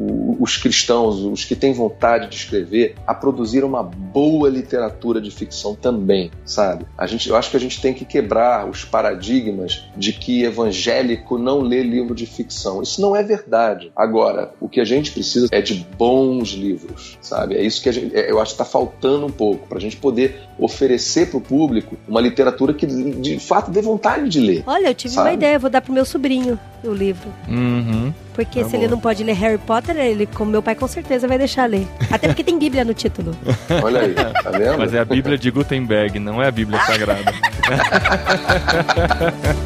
os 0.41 0.58
cristãos, 0.58 1.19
os 1.19 1.45
que 1.45 1.56
têm 1.56 1.71
vontade 1.71 2.27
de 2.27 2.36
escrever, 2.36 2.95
a 3.06 3.13
produzir 3.13 3.63
uma 3.63 3.84
boa 4.12 4.50
literatura 4.50 5.21
de 5.21 5.32
ficção 5.32 5.76
também, 5.76 6.32
sabe? 6.45 6.86
A 6.97 7.08
gente, 7.08 7.30
eu 7.30 7.36
acho 7.36 7.52
que 7.52 7.58
a 7.58 7.60
gente 7.60 7.82
tem 7.82 7.93
que 7.93 8.06
quebrar 8.06 8.67
os 8.69 8.84
paradigmas 8.84 9.86
de 9.95 10.13
que 10.13 10.43
evangélico 10.43 11.38
não 11.38 11.62
lê 11.62 11.84
livro 11.84 12.15
de 12.15 12.26
ficção. 12.26 12.82
Isso 12.82 13.02
não 13.02 13.15
é 13.15 13.24
verdade. 13.24 13.91
Agora, 13.95 14.54
o 14.60 14.67
que 14.67 14.80
a 14.80 14.86
gente 14.86 15.12
precisa 15.12 15.47
é 15.52 15.62
de 15.62 15.86
bons 15.97 16.50
livros, 16.50 17.17
sabe? 17.21 17.56
É 17.56 17.63
isso 17.63 17.82
que 17.82 17.91
gente, 17.91 18.15
é, 18.15 18.32
eu 18.32 18.39
acho 18.39 18.56
que 18.56 18.62
está 18.62 18.65
faltando 18.65 19.26
um 19.26 19.32
pouco 19.32 19.67
para 19.67 19.78
a 19.78 19.82
gente 19.82 19.97
poder 19.97 20.41
oferecer 20.58 21.30
para 21.30 21.38
o 21.38 21.41
público 21.41 21.97
uma 22.08 22.21
literatura 22.21 22.74
que 22.74 22.86
de 22.86 23.39
fato 23.39 23.71
dê 23.71 23.82
vontade 23.82 24.30
de 24.30 24.39
ler. 24.39 24.63
Olha, 24.65 24.88
eu 24.88 24.95
tive 24.95 25.13
sabe? 25.13 25.30
uma 25.30 25.34
ideia, 25.34 25.60
vou 25.60 25.69
dar 25.69 25.82
pro 25.82 25.93
meu 25.93 26.06
sobrinho 26.06 26.60
o 26.84 26.93
livro. 26.93 27.30
Uhum. 27.47 28.13
Porque 28.34 28.62
tá 28.62 28.65
se 28.65 28.71
bom. 28.71 28.84
ele 28.84 28.88
não 28.91 29.00
pode 29.00 29.24
ler 29.24 29.34
Harry 29.34 29.58
Potter, 29.58 29.97
ele, 29.97 30.26
como 30.26 30.52
meu 30.52 30.63
pai, 30.63 30.74
com 30.74 30.88
certeza 30.88 31.28
vai 31.28 31.38
deixar 31.38 31.69
ler. 31.69 31.88
Até 32.10 32.28
porque 32.28 32.43
tem 32.43 32.58
Bíblia 32.58 32.84
no 32.84 32.93
título. 32.93 33.36
Olha 33.84 34.00
aí, 34.01 34.13
tá 34.13 34.51
vendo? 34.57 34.77
Mas 34.77 34.93
é 34.93 34.99
a 34.99 35.05
Bíblia 35.05 35.37
de 35.37 35.51
Gutenberg, 35.51 36.19
não 36.19 36.41
é 36.41 36.47
a 36.47 36.51
Bíblia 36.51 36.79
Sagrada. 36.81 37.31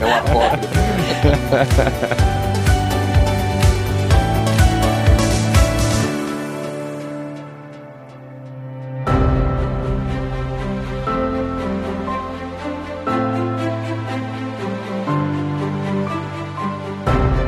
é 0.01 0.05
uma 0.05 0.21
cópia. 0.21 0.69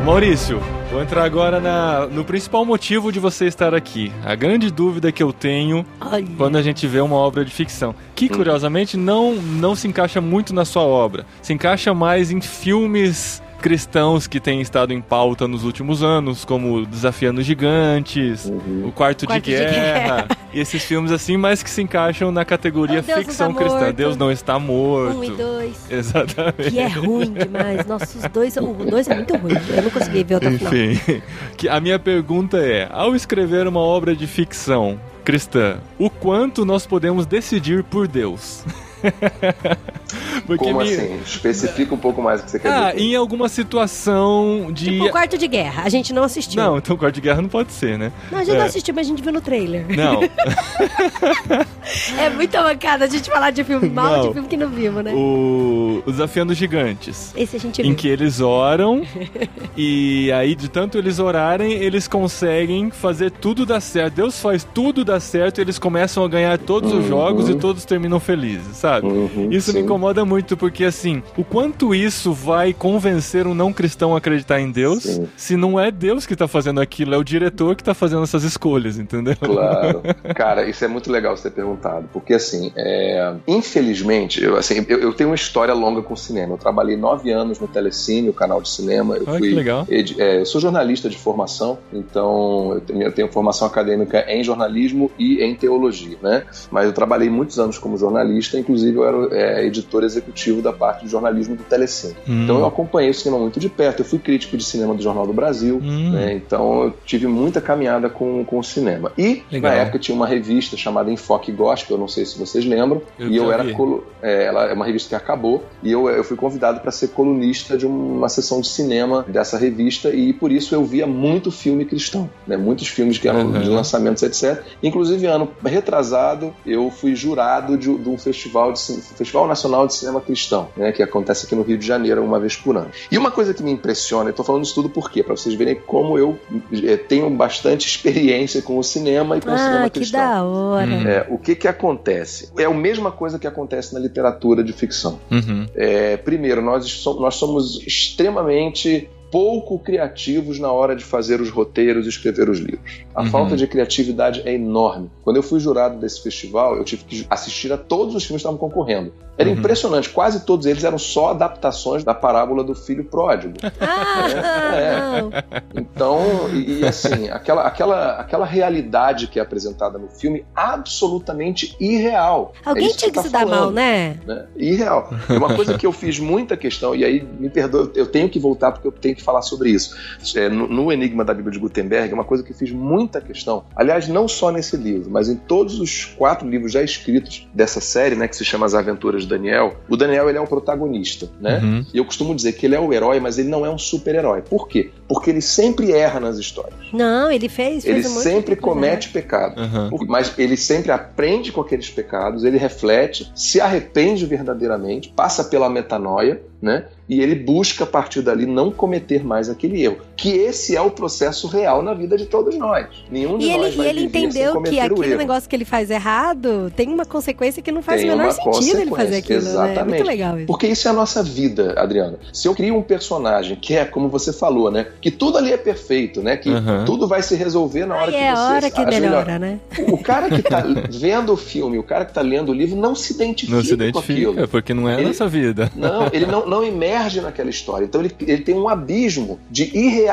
Maurício, 0.06 0.62
vou 0.98 1.04
entrar 1.04 1.26
agora 1.26 1.60
na, 1.60 2.08
no 2.08 2.26
principal 2.26 2.66
motivo 2.66 3.12
de 3.12 3.20
você 3.20 3.46
estar 3.46 3.72
aqui. 3.76 4.12
A 4.26 4.34
grande 4.34 4.72
dúvida 4.72 5.12
que 5.12 5.22
eu 5.22 5.32
tenho 5.32 5.86
Olha. 6.02 6.26
quando 6.36 6.56
a 6.56 6.62
gente 6.64 6.88
vê 6.88 7.00
uma 7.00 7.16
obra 7.16 7.46
de 7.46 7.52
ficção. 7.52 7.94
Que, 8.16 8.28
curiosamente, 8.28 8.98
não, 8.98 9.36
não 9.36 9.76
se 9.76 9.88
encaixa 9.88 10.20
muito 10.20 10.56
na 10.56 10.66
sua 10.66 10.82
obra. 10.82 11.24
Se 11.40 11.54
encaixa 11.54 11.94
mais 11.94 12.32
em 12.32 12.42
filmes 12.42 13.44
cristãos 13.58 14.28
que 14.28 14.40
têm 14.40 14.62
estado 14.62 14.94
em 14.94 15.02
pauta 15.02 15.48
nos 15.48 15.64
últimos 15.64 16.04
anos, 16.04 16.46
como 16.46 16.86
Desafiando 16.86 17.42
Gigantes, 17.42 18.46
uhum. 18.46 18.88
O 18.88 18.92
Quarto, 18.92 19.26
Quarto 19.26 19.44
de, 19.44 19.52
Guerra, 19.52 19.68
de, 19.68 19.76
Guerra, 19.76 20.28
e 20.54 20.60
esses 20.60 20.84
filmes 20.84 21.12
assim, 21.12 21.38
mas 21.38 21.62
que 21.62 21.70
se 21.70 21.82
encaixam 21.82 22.32
na 22.32 22.46
categoria 22.46 23.04
ficção 23.04 23.54
tá 23.54 23.60
cristã. 23.60 23.80
Morto. 23.80 23.94
Deus 23.96 24.18
não 24.18 24.32
está 24.32 24.60
morto. 24.60 25.18
Um 25.18 25.24
e 25.24 25.32
dois. 25.32 25.78
Exatamente. 25.92 26.72
Que 26.72 26.80
é 26.80 26.88
ruim 26.88 27.34
demais. 27.34 27.86
Nossa, 27.86 28.18
os 28.18 28.32
dois, 28.32 28.58
o 28.58 28.74
dois 28.74 29.08
é 29.08 29.16
muito 29.16 29.36
ruim. 29.36 29.54
Eu 29.76 29.84
não 29.84 29.90
consegui 29.90 30.24
ver 30.24 30.36
outra 30.36 30.52
Enfim, 30.52 31.22
que 31.58 31.68
a 31.68 31.80
minha 31.80 32.00
pergunta 32.00 32.58
é, 32.58 32.88
ao 32.92 33.16
escrever 33.16 33.68
uma 33.68 33.82
obra 33.82 34.16
de 34.16 34.28
ficção 34.28 35.00
cristã, 35.24 35.80
o 36.00 36.10
quanto 36.10 36.66
nós 36.66 36.86
podemos 36.86 37.26
decidir 37.26 37.84
por 37.84 38.08
Deus? 38.08 38.64
Porque 40.46 40.64
Como 40.64 40.80
me... 40.80 40.84
assim? 40.84 41.20
Especifica 41.26 41.94
um 41.94 41.98
pouco 41.98 42.22
mais 42.22 42.42
o 42.42 42.44
que 42.46 42.52
você 42.52 42.60
quer 42.60 42.72
ah, 42.72 42.92
dizer. 42.92 43.04
em 43.04 43.16
alguma 43.16 43.50
situação 43.50 44.70
de. 44.72 44.86
Tipo 44.86 45.10
quarto 45.10 45.38
de 45.38 45.48
guerra. 45.48 45.84
A 45.84 45.90
gente 45.90 46.14
não 46.14 46.24
assistiu. 46.24 46.62
Não, 46.62 46.78
então 46.78 46.96
quarto 46.96 47.16
de 47.16 47.22
guerra 47.22 47.42
não 47.42 47.50
pode 47.50 47.74
ser, 47.74 47.98
né? 47.98 48.12
Não, 48.32 48.40
a 48.40 48.44
gente 48.44 48.56
é. 48.56 48.60
não 48.60 48.66
assistiu, 48.66 48.94
mas 48.94 49.06
a 49.06 49.10
gente 49.10 49.22
viu 49.22 49.34
no 49.34 49.42
trailer. 49.42 49.86
Não. 49.90 50.22
é 52.18 52.30
muito 52.30 52.58
mancada 52.58 53.06
a 53.06 53.08
gente 53.08 53.30
falar 53.30 53.52
de 53.52 53.64
filme 53.64 53.90
mal 53.90 54.18
não. 54.18 54.28
de 54.28 54.34
filme 54.34 54.48
que 54.48 54.58
não 54.58 54.70
vimos, 54.70 55.04
né? 55.04 55.14
O, 55.14 56.04
o 56.06 56.12
Desafiando 56.12 56.54
Gigantes. 56.54 57.34
Esse 57.36 57.58
a 57.58 57.60
gente 57.60 57.82
viu. 57.82 57.92
Em 57.92 57.96
que 57.96 58.08
eles 58.08 58.40
oram 58.40 59.02
e 59.76 60.32
aí, 60.32 60.56
de 60.56 60.70
tanto 60.70 60.98
eles 60.98 61.20
orarem, 61.20 61.74
eles 61.74 62.08
conseguem 62.08 62.90
fazer 62.90 63.32
tudo 63.32 63.66
dar 63.66 63.82
certo. 63.82 64.16
Deus 64.16 64.40
faz 64.40 64.64
tudo 64.64 65.04
dar 65.04 65.20
certo 65.20 65.58
e 65.58 65.62
eles 65.62 65.78
começam 65.78 66.24
a 66.24 66.28
ganhar 66.28 66.58
todos 66.58 66.94
uhum. 66.94 67.00
os 67.00 67.08
jogos 67.08 67.50
e 67.50 67.56
todos 67.56 67.84
terminam 67.84 68.20
felizes, 68.20 68.78
sabe? 68.78 68.87
Uhum, 69.04 69.50
Isso 69.52 69.72
sim. 69.72 69.78
me 69.78 69.84
incomoda 69.84 70.24
muito 70.26 70.56
porque, 70.56 70.84
assim, 70.84 71.22
o 71.38 71.44
quanto 71.44 71.94
isso 71.94 72.34
vai 72.34 72.74
convencer 72.74 73.46
um 73.46 73.54
não 73.54 73.74
cristão 73.74 74.16
a 74.16 74.18
acreditar 74.18 74.60
em 74.60 74.72
Deus, 74.72 75.04
Sim. 75.04 75.28
se 75.36 75.56
não 75.56 75.80
é 75.80 75.92
Deus 75.92 76.26
que 76.26 76.36
tá 76.36 76.48
fazendo 76.48 76.80
aquilo, 76.80 77.14
é 77.14 77.18
o 77.18 77.24
diretor 77.24 77.76
que 77.76 77.84
tá 77.84 77.94
fazendo 77.94 78.24
essas 78.24 78.44
escolhas, 78.44 78.98
entendeu? 78.98 79.36
Claro. 79.40 80.02
Cara, 80.36 80.68
isso 80.68 80.84
é 80.84 80.88
muito 80.88 81.12
legal 81.12 81.36
você 81.36 81.50
ter 81.50 81.56
perguntado, 81.56 82.10
porque, 82.14 82.34
assim, 82.34 82.72
é... 82.76 83.34
infelizmente, 83.48 84.44
eu, 84.44 84.56
assim, 84.56 84.86
eu, 84.88 85.00
eu, 85.00 85.14
tenho 85.14 85.30
uma 85.30 85.36
história 85.36 85.74
longa 85.74 86.02
com 86.02 86.16
cinema. 86.16 86.54
Eu 86.54 86.58
trabalhei 86.58 86.96
nove 86.96 87.32
anos 87.32 87.60
no 87.60 87.68
Telecine, 87.68 88.30
o 88.30 88.34
canal 88.34 88.62
de 88.62 88.70
cinema. 88.70 89.18
Eu 89.18 89.26
fui, 89.26 89.50
que 89.50 89.56
legal. 89.56 89.86
Ed... 89.90 90.16
É, 90.20 90.40
eu 90.42 90.46
sou 90.46 90.62
jornalista 90.62 91.10
de 91.10 91.18
formação, 91.18 91.80
então 91.92 92.74
eu 92.74 92.82
tenho, 92.82 93.04
eu 93.04 93.12
tenho 93.12 93.28
formação 93.32 93.68
acadêmica 93.68 94.26
em 94.28 94.44
jornalismo 94.44 95.12
e 95.18 95.44
em 95.44 95.56
teologia, 95.56 96.18
né? 96.22 96.44
Mas 96.72 96.86
eu 96.86 96.94
trabalhei 96.94 97.30
muitos 97.30 97.60
anos 97.60 97.78
como 97.78 97.98
jornalista, 97.98 98.58
inclusive 98.58 98.77
eu 98.84 99.06
era 99.06 99.36
é, 99.36 99.66
editor 99.66 100.04
executivo 100.04 100.62
da 100.62 100.74
parte 100.74 101.06
de 101.06 101.12
jornalismo 101.12 101.56
do 101.56 101.64
Telecine. 101.64 102.16
Hum. 102.28 102.44
Então 102.44 102.60
eu 102.60 102.66
acompanhei 102.66 103.10
o 103.10 103.14
cinema 103.14 103.40
muito 103.40 103.60
de 103.60 103.70
perto. 103.70 104.02
Eu 104.02 104.06
fui 104.06 104.20
crítico 104.20 104.58
de 104.58 104.64
cinema 104.64 104.94
do 104.94 105.02
Jornal 105.02 105.26
do 105.26 105.34
Brasil, 105.34 105.80
hum. 105.84 106.12
né? 106.12 106.34
então 106.34 106.84
eu 106.84 106.94
tive 107.06 107.28
muita 107.28 107.62
caminhada 107.62 108.10
com, 108.10 108.44
com 108.46 108.60
o 108.60 108.64
cinema. 108.64 109.12
E 109.18 109.44
Legal. 109.52 109.72
na 109.72 109.78
época 109.78 110.00
tinha 110.00 110.16
uma 110.16 110.28
revista 110.28 110.78
chamada 110.78 111.12
Enfoque 111.12 111.52
Gospel, 111.52 111.98
eu 111.98 112.00
não 112.00 112.08
sei 112.08 112.26
se 112.26 112.38
vocês 112.38 112.66
lembram, 112.66 113.02
eu 113.18 113.30
e 113.30 113.38
eu 113.38 113.52
era 113.52 113.72
colo... 113.74 114.06
é, 114.22 114.46
ela 114.46 114.66
é 114.66 114.74
uma 114.74 114.86
revista 114.86 115.10
que 115.10 115.16
acabou 115.16 115.64
e 115.82 115.92
eu, 115.92 116.10
eu 116.10 116.24
fui 116.24 116.38
convidado 116.38 116.80
para 116.80 116.92
ser 116.92 117.10
colunista 117.10 117.78
de 117.78 117.86
uma 117.86 118.30
sessão 118.30 118.62
de 118.62 118.68
cinema 118.68 119.26
dessa 119.28 119.58
revista 119.58 120.10
e 120.10 120.34
por 120.34 120.52
isso 120.52 120.74
eu 120.74 120.84
via 120.84 121.08
muito 121.08 121.52
filme 121.52 121.86
cristão, 121.86 122.30
né? 122.46 122.58
Muitos 122.58 122.88
filmes 122.88 123.18
que 123.18 123.28
eram 123.28 123.48
uhum. 123.48 123.62
de 123.62 123.70
lançamentos, 123.70 124.24
etc. 124.24 124.64
Inclusive 124.82 125.26
ano 125.26 125.50
retrasado 125.64 126.54
eu 126.66 126.90
fui 126.92 127.16
jurado 127.16 127.78
de, 127.78 127.94
de 127.98 128.10
um 128.10 128.18
festival 128.18 128.67
de 128.72 128.80
Festival 128.80 129.48
Nacional 129.48 129.88
de 129.88 129.94
Cinema 129.94 130.22
Cristão, 130.22 130.70
né? 130.76 130.92
Que 130.92 131.04
acontece 131.04 131.46
aqui 131.46 131.56
no 131.56 131.64
Rio 131.64 131.78
de 131.78 131.86
Janeiro 131.86 132.24
uma 132.24 132.40
vez 132.40 132.56
por 132.56 132.78
ano. 132.78 132.90
E 133.12 133.18
uma 133.18 133.32
coisa 133.32 133.54
que 133.54 133.64
me 133.64 133.72
impressiona, 133.72 134.30
eu 134.30 134.34
tô 134.34 134.44
falando 134.44 134.64
isso 134.64 134.76
tudo 134.76 134.90
por 134.90 135.10
quê? 135.12 135.24
Para 135.24 135.36
vocês 135.36 135.56
verem 135.56 135.76
como 135.76 136.18
eu 136.18 136.38
é, 136.84 136.98
tenho 136.98 137.30
bastante 137.30 137.88
experiência 137.88 138.62
com 138.62 138.78
o 138.78 138.84
cinema 138.84 139.38
e 139.38 139.42
com 139.42 139.50
ah, 139.50 139.56
o 139.56 139.58
cinema 139.58 139.90
cristão. 139.90 140.20
Que 140.20 140.28
da 140.28 140.44
hora. 140.44 140.88
Hum. 140.88 141.08
É, 141.08 141.28
o 141.30 141.38
que 141.38 141.56
que 141.56 141.68
acontece? 141.68 142.52
É 142.58 142.66
a 142.66 142.74
mesma 142.74 143.12
coisa 143.12 143.40
que 143.40 143.48
acontece 143.48 143.94
na 143.94 144.00
literatura 144.00 144.64
de 144.64 144.74
ficção. 144.74 145.20
Uhum. 145.32 145.68
É, 145.76 146.18
primeiro, 146.18 146.62
nós, 146.62 147.06
nós 147.20 147.36
somos 147.36 147.86
extremamente 147.86 149.10
pouco 149.32 149.80
criativos 149.80 150.60
na 150.60 150.72
hora 150.72 150.96
de 150.96 151.04
fazer 151.04 151.42
os 151.42 151.50
roteiros 151.50 152.06
e 152.06 152.10
escrever 152.10 152.50
os 152.50 152.60
livros. 152.60 153.02
A 153.14 153.22
uhum. 153.22 153.30
falta 153.30 153.58
de 153.58 153.68
criatividade 153.68 154.42
é 154.46 154.54
enorme. 154.54 155.10
Quando 155.24 155.38
eu 155.38 155.44
fui 155.44 155.60
jurado 155.60 155.98
desse 156.00 156.22
festival, 156.22 156.78
eu 156.78 156.84
tive 156.84 157.04
que 157.04 157.26
assistir 157.30 157.72
a 157.72 157.78
todos 157.78 158.16
os 158.16 158.24
filmes 158.24 158.42
que 158.42 158.48
estavam 158.48 158.58
concorrendo. 158.58 159.12
Era 159.38 159.50
uhum. 159.50 159.56
impressionante, 159.56 160.10
quase 160.10 160.44
todos 160.44 160.66
eles 160.66 160.84
eram 160.84 160.98
só 160.98 161.30
adaptações 161.30 162.04
da 162.04 162.14
parábola 162.14 162.64
do 162.64 162.74
filho 162.74 163.04
pródigo. 163.04 163.56
Ah, 163.80 164.76
é, 164.76 165.20
é. 165.20 165.64
Então, 165.76 166.50
e, 166.54 166.80
e, 166.80 166.86
assim, 166.86 167.30
aquela, 167.30 167.64
aquela, 167.64 168.12
aquela 168.20 168.46
realidade 168.46 169.28
que 169.28 169.40
é 169.40 169.42
apresentada 169.42 169.98
no 169.98 170.08
filme, 170.10 170.46
absolutamente 170.56 171.76
irreal. 171.80 172.54
Alguém 172.66 172.90
é 172.90 172.94
tinha 172.94 173.12
que, 173.12 173.20
que 173.20 173.26
se 173.26 173.32
tá 173.32 173.40
dar 173.40 173.46
mal, 173.46 173.72
né? 173.72 174.18
né? 174.26 174.48
Irreal. 174.56 175.10
E 175.30 175.34
uma 175.34 175.56
coisa 175.56 175.78
que 175.78 175.86
eu 175.86 175.92
fiz 175.92 176.20
muita 176.20 176.58
questão, 176.58 176.96
e 176.96 177.06
aí 177.06 177.26
me 177.40 177.50
perdoe, 177.50 177.92
eu 177.96 178.08
tenho 178.08 178.30
que 178.30 178.40
voltar 178.40 178.72
porque 178.72 178.88
eu 178.88 178.92
tenho 178.92 179.16
que 179.18 179.24
falar 179.24 179.42
sobre 179.42 179.70
isso. 179.70 179.96
É, 180.36 180.48
no, 180.50 180.68
no, 180.68 180.92
Enigma 180.92 181.26
da 181.26 181.34
Bíblia 181.34 181.52
de 181.52 181.60
Gutenberg, 181.60 182.12
é 182.12 182.14
uma 182.14 182.24
coisa 182.24 182.44
que 182.44 182.54
fiz 182.54 182.72
muita 182.72 183.20
questão. 183.20 183.66
Aliás, 183.76 184.08
não 184.08 184.28
só 184.28 184.52
nesse 184.52 184.78
livro, 184.78 185.10
mas 185.12 185.30
em 185.30 185.36
todos 185.36 185.80
os 185.80 186.06
quatro 186.06 186.48
livros 186.48 186.72
já 186.72 186.82
escritos 186.82 187.48
dessa 187.54 187.82
série, 187.82 188.16
né, 188.16 188.28
que 188.28 188.36
se 188.36 188.46
chama 188.46 188.66
As 188.66 188.74
Aventuras 188.74 189.26
Daniel, 189.26 189.76
o 189.90 189.98
Daniel 189.98 190.30
ele 190.30 190.38
é 190.38 190.42
um 190.42 190.46
protagonista, 190.46 191.30
né? 191.40 191.60
Uhum. 191.60 191.86
E 191.94 191.98
eu 191.98 192.06
costumo 192.06 192.34
dizer 192.34 192.54
que 192.54 192.66
ele 192.66 192.76
é 192.76 192.80
o 192.80 192.94
herói, 192.94 193.20
mas 193.20 193.38
ele 193.38 193.50
não 193.50 193.66
é 193.66 193.70
um 193.70 193.78
super-herói. 193.78 194.42
Por 194.42 194.68
quê? 194.68 194.92
Porque 195.08 195.30
ele 195.30 195.42
sempre 195.42 195.92
erra 195.92 196.20
nas 196.20 196.38
histórias. 196.38 196.80
Não, 196.94 197.32
ele 197.32 197.50
fez. 197.50 197.84
fez 197.84 198.06
ele 198.06 198.08
um 198.08 198.22
sempre 198.22 198.56
comete 198.56 199.10
pecado. 199.10 199.60
Uhum. 199.60 200.06
Mas 200.08 200.34
ele 200.38 200.56
sempre 200.56 200.92
aprende 200.92 201.52
com 201.52 201.62
aqueles 201.62 201.90
pecados, 201.90 202.44
ele 202.44 202.58
reflete, 202.58 203.32
se 203.36 203.60
arrepende 203.60 204.26
verdadeiramente, 204.26 205.10
passa 205.16 205.44
pela 205.44 205.70
metanoia, 205.70 206.42
né? 206.62 206.86
E 207.08 207.22
ele 207.22 207.36
busca 207.36 207.84
a 207.84 207.88
partir 207.88 208.22
dali 208.22 208.46
não 208.46 208.72
cometer 208.72 209.24
mais 209.24 209.50
aquele 209.50 209.84
erro. 209.84 210.02
Que 210.18 210.32
esse 210.32 210.76
é 210.76 210.82
o 210.82 210.90
processo 210.90 211.48
real 211.48 211.82
na 211.82 211.94
vida 211.94 212.18
de 212.18 212.26
todos 212.26 212.58
nós. 212.58 212.88
Nenhum 213.10 213.38
de 213.38 213.46
e 213.46 213.56
nós 213.56 213.68
ele, 213.68 213.76
vai 213.78 213.86
E 213.86 213.90
ele 213.90 214.04
entendeu 214.06 214.62
que 214.64 214.80
aquele 214.80 215.16
negócio 215.16 215.48
que 215.48 215.56
ele 215.56 215.64
faz 215.64 215.92
errado 215.92 216.72
tem 216.76 216.90
uma 216.90 217.06
consequência 217.06 217.62
que 217.62 217.72
não 217.72 217.84
faz 217.84 218.02
tem 218.02 218.10
o 218.10 218.18
menor 218.18 218.32
sentido 218.32 218.82
ele 218.82 218.90
fazer 218.90 219.18
aquilo. 219.18 219.40
Exatamente. 219.40 219.76
Né? 219.76 219.82
É 219.82 219.84
muito 219.84 220.04
legal 220.04 220.38
isso. 220.38 220.48
Porque 220.48 220.68
isso 220.68 220.88
é 220.88 220.92
a 220.92 220.94
nossa 220.94 221.22
vida, 221.22 221.76
Adriana. 221.78 222.18
Se 222.34 222.48
eu 222.48 222.56
crio 222.56 222.76
um 222.76 222.82
personagem 222.82 223.56
que 223.56 223.76
é, 223.76 223.86
como 223.86 224.10
você 224.10 224.34
falou, 224.34 224.72
né? 224.72 224.88
Que 225.00 225.12
tudo 225.12 225.38
ali 225.38 225.54
é 225.54 225.58
perfeito, 225.58 226.22
né? 226.22 226.36
Que 226.36 226.50
uhum. 226.50 226.84
tudo 226.86 227.08
vai 227.08 227.22
se 227.22 227.36
resolver 227.36 227.86
na 227.86 227.96
hora 227.96 228.06
Aí 228.06 228.12
que 228.12 228.18
é 228.18 228.36
você... 228.36 228.42
É 228.42 228.44
a 228.44 228.50
hora 228.50 228.72
que 228.72 228.86
melhora, 228.86 229.40
melhor. 229.40 229.40
né? 229.40 229.60
O 229.90 229.98
cara 229.98 230.30
que 230.30 230.42
tá 230.42 230.64
vendo 230.90 231.34
o 231.34 231.38
filme, 231.38 231.78
o 231.78 231.84
cara 231.84 232.06
que 232.06 232.14
tá 232.14 232.22
lendo 232.22 232.50
o 232.50 232.54
livro, 232.54 232.76
não 232.76 232.96
se 232.96 233.14
identifica 233.14 233.56
Não 233.56 233.64
se 233.64 233.74
identifica, 233.74 234.48
porque 234.48 234.74
não 234.74 234.90
é 234.90 234.96
a 234.96 234.98
ele, 234.98 235.08
nossa 235.08 235.28
vida. 235.28 235.72
Não, 235.76 236.08
ele 236.12 236.26
não, 236.26 236.48
não 236.48 236.64
emerge 236.64 237.22
naquela 237.22 237.50
história. 237.50 237.86
Então 237.86 238.02
ele, 238.02 238.14
ele 238.22 238.42
tem 238.42 238.56
um 238.56 238.68
abismo 238.68 239.40
de 239.50 239.64
irrealidade 239.78 240.07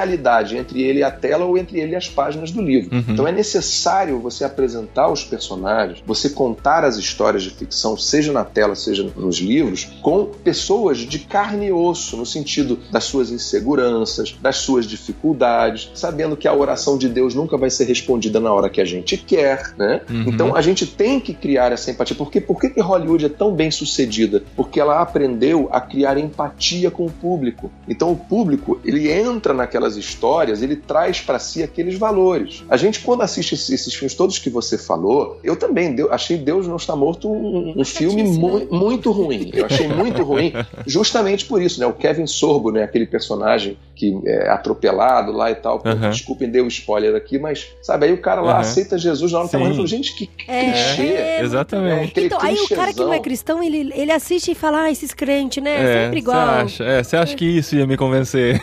entre 0.59 0.83
ele 0.83 1.01
e 1.01 1.03
a 1.03 1.11
tela 1.11 1.45
ou 1.45 1.57
entre 1.57 1.81
ele 1.81 1.93
e 1.93 1.97
as 1.97 2.09
páginas 2.09 2.51
do 2.51 2.63
livro. 2.63 2.95
Uhum. 2.95 3.05
Então 3.09 3.27
é 3.27 3.33
necessário 3.33 4.19
você 4.19 4.45
apresentar 4.45 5.11
os 5.11 5.25
personagens, 5.25 6.03
você 6.07 6.31
contar 6.31 6.85
as 6.85 6.97
histórias 6.97 7.43
de 7.43 7.51
ficção, 7.51 7.97
seja 7.97 8.33
na 8.33 8.45
tela, 8.45 8.75
seja 8.75 9.09
nos 9.17 9.39
livros, 9.39 9.89
com 10.03 10.27
pessoas 10.27 10.99
de 10.99 11.19
carne 11.19 11.67
e 11.67 11.73
osso, 11.73 12.17
no 12.17 12.27
sentido 12.27 12.79
das 12.91 13.05
suas 13.05 13.31
inseguranças, 13.31 14.37
das 14.41 14.57
suas 14.57 14.87
dificuldades, 14.87 15.91
sabendo 15.95 16.37
que 16.37 16.49
a 16.49 16.55
oração 16.55 16.99
de 16.99 17.09
Deus 17.09 17.35
nunca 17.35 17.57
vai 17.57 17.71
ser 17.71 17.85
respondida 17.85 18.41
na 18.41 18.53
hora 18.53 18.69
que 18.69 18.81
a 18.81 18.85
gente 18.85 19.17
quer, 19.17 19.75
né? 19.77 20.01
Uhum. 20.09 20.25
Então 20.27 20.57
a 20.57 20.61
gente 20.61 20.87
tem 20.87 21.21
que 21.21 21.35
criar 21.35 21.73
essa 21.73 21.91
empatia. 21.91 22.17
Porque 22.17 22.41
por 22.41 22.61
que 22.61 22.81
Hollywood 22.81 23.27
é 23.27 23.29
tão 23.29 23.55
bem 23.55 23.71
sucedida? 23.71 24.43
Porque 24.57 24.81
ela 24.81 25.01
aprendeu 25.01 25.69
a 25.73 25.81
criar 25.81 26.19
empatia 26.19 26.91
com 26.91 27.07
o 27.07 27.11
público. 27.11 27.71
Então 27.89 28.13
o 28.13 28.17
público, 28.17 28.81
ele 28.85 29.11
entra 29.11 29.55
naquelas 29.85 29.97
histórias, 29.97 30.62
ele 30.62 30.76
traz 30.76 31.20
para 31.20 31.39
si 31.39 31.62
aqueles 31.62 31.99
valores. 31.99 32.64
A 32.68 32.76
gente 32.76 33.01
quando 33.01 33.22
assiste 33.22 33.55
esses, 33.55 33.70
esses, 33.70 33.95
filmes 33.95 34.14
todos 34.14 34.39
que 34.39 34.49
você 34.49 34.78
falou, 34.78 35.39
eu 35.45 35.57
também 35.57 35.95
deu, 35.95 36.12
achei 36.12 36.37
Deus 36.37 36.66
não 36.66 36.76
está 36.76 36.97
morto 36.97 37.30
um, 37.30 37.74
um 37.76 37.85
filme 37.85 38.22
mu 38.22 38.66
muito 38.70 39.12
ruim. 39.12 39.51
Eu 39.53 39.66
achei 39.66 39.87
muito 39.87 40.22
ruim, 40.22 40.53
justamente 40.87 41.45
por 41.45 41.61
isso, 41.61 41.78
né? 41.78 41.87
O 41.87 41.93
Kevin 41.93 42.26
Sorbo, 42.26 42.70
né, 42.70 42.82
aquele 42.82 43.07
personagem 43.07 43.76
que 43.95 44.20
é 44.26 44.49
atropelado 44.49 45.32
lá 45.32 45.51
e 45.51 45.55
tal. 45.55 45.82
Uhum. 45.85 46.11
Desculpem, 46.11 46.51
dei 46.51 46.61
o 46.61 46.64
um 46.64 46.68
spoiler 46.68 47.14
aqui, 47.14 47.39
mas 47.39 47.68
sabe, 47.82 48.07
aí 48.07 48.12
o 48.12 48.20
cara 48.20 48.41
lá 48.41 48.55
uhum. 48.55 48.61
aceita 48.61 48.99
Jesus 48.99 49.32
na 49.32 49.39
hora 49.39 49.49
que 49.49 49.53
tá 49.53 49.59
morrendo. 49.59 49.87
Gente, 49.87 50.14
que 50.14 50.30
é, 50.49 50.72
clichê. 50.72 51.12
É, 51.12 51.43
exatamente. 51.43 52.20
então, 52.20 52.39
aí 52.41 52.57
o 52.57 52.68
cara 52.68 52.93
que 52.93 53.01
não 53.01 53.12
é 53.12 53.20
cristão, 53.20 53.62
ele, 53.62 53.93
ele 53.95 54.11
assiste 54.11 54.51
e 54.51 54.55
fala, 54.55 54.85
ah, 54.85 54.91
esses 54.91 55.12
crentes, 55.12 55.62
né? 55.62 55.74
É, 55.74 56.05
sempre 56.05 56.18
igual. 56.18 56.68
Você 56.68 56.82
acha, 56.82 56.85
é, 56.85 57.03
você 57.03 57.16
acha 57.16 57.37
que 57.37 57.45
isso 57.45 57.76
ia 57.76 57.87
me 57.87 57.97
convencer? 57.97 58.61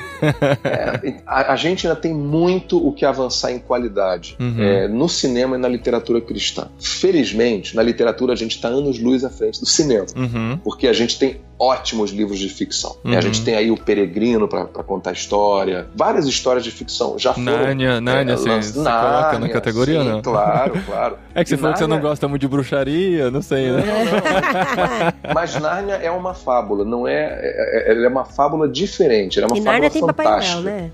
É, 0.63 1.10
a, 1.25 1.53
a, 1.53 1.55
gente 1.55 1.87
ainda 1.87 1.99
tem 1.99 2.13
muito 2.13 2.77
o 2.85 2.91
que 2.91 3.05
avançar 3.05 3.51
em 3.51 3.59
qualidade 3.59 4.35
uhum. 4.39 4.61
é, 4.61 4.87
no 4.87 5.07
cinema 5.07 5.55
e 5.55 5.59
na 5.59 5.67
literatura 5.67 6.21
cristã. 6.21 6.67
Felizmente, 6.79 7.75
na 7.75 7.83
literatura 7.83 8.33
a 8.33 8.35
gente 8.35 8.55
está 8.55 8.67
anos-luz 8.67 9.23
à 9.23 9.29
frente 9.29 9.59
do 9.59 9.65
cinema, 9.65 10.05
uhum. 10.15 10.57
porque 10.63 10.87
a 10.87 10.93
gente 10.93 11.17
tem 11.17 11.41
ótimos 11.61 12.09
livros 12.09 12.39
de 12.39 12.49
ficção. 12.49 12.97
Uhum. 13.03 13.15
A 13.15 13.21
gente 13.21 13.43
tem 13.43 13.53
aí 13.53 13.69
o 13.69 13.77
Peregrino 13.77 14.47
para 14.47 14.65
contar 14.65 15.11
história, 15.11 15.87
várias 15.95 16.25
histórias 16.25 16.63
de 16.63 16.71
ficção 16.71 17.19
já 17.19 17.35
foram. 17.35 17.51
Nárnia, 17.51 18.01
Nárnia, 18.01 18.33
é, 18.33 18.35
você, 18.35 18.61
você 18.61 18.73
coloca 18.73 19.39
na 19.39 19.49
categoria 19.49 20.01
sim, 20.01 20.09
não? 20.09 20.21
Claro, 20.23 20.73
claro. 20.83 21.17
É 21.35 21.43
que 21.43 21.49
você 21.49 21.55
e 21.55 21.57
falou 21.57 21.71
Nárnia... 21.71 21.73
que 21.73 21.79
você 21.79 21.87
não 21.87 22.01
gosta 22.01 22.27
muito 22.27 22.41
de 22.41 22.47
bruxaria, 22.47 23.29
não 23.29 23.43
sei, 23.43 23.71
né? 23.71 23.83
Não, 23.85 24.05
não. 24.05 25.33
Mas 25.35 25.59
Nárnia 25.59 25.93
é 25.95 26.09
uma 26.09 26.33
fábula, 26.33 26.83
não 26.83 27.07
é, 27.07 27.13
é, 27.13 27.89
é, 27.89 27.91
ela 27.91 28.05
é 28.05 28.09
uma 28.09 28.25
fábula 28.25 28.67
diferente, 28.67 29.37
ela 29.37 29.47
é 29.47 29.51
uma 29.51 29.57
e 29.57 29.61
fábula 29.61 29.71
Nárnia 29.71 29.89
tem 29.91 30.01
fantástica. 30.01 30.57
Papai 30.57 30.63
Noel, 30.63 30.81
né? 30.81 30.91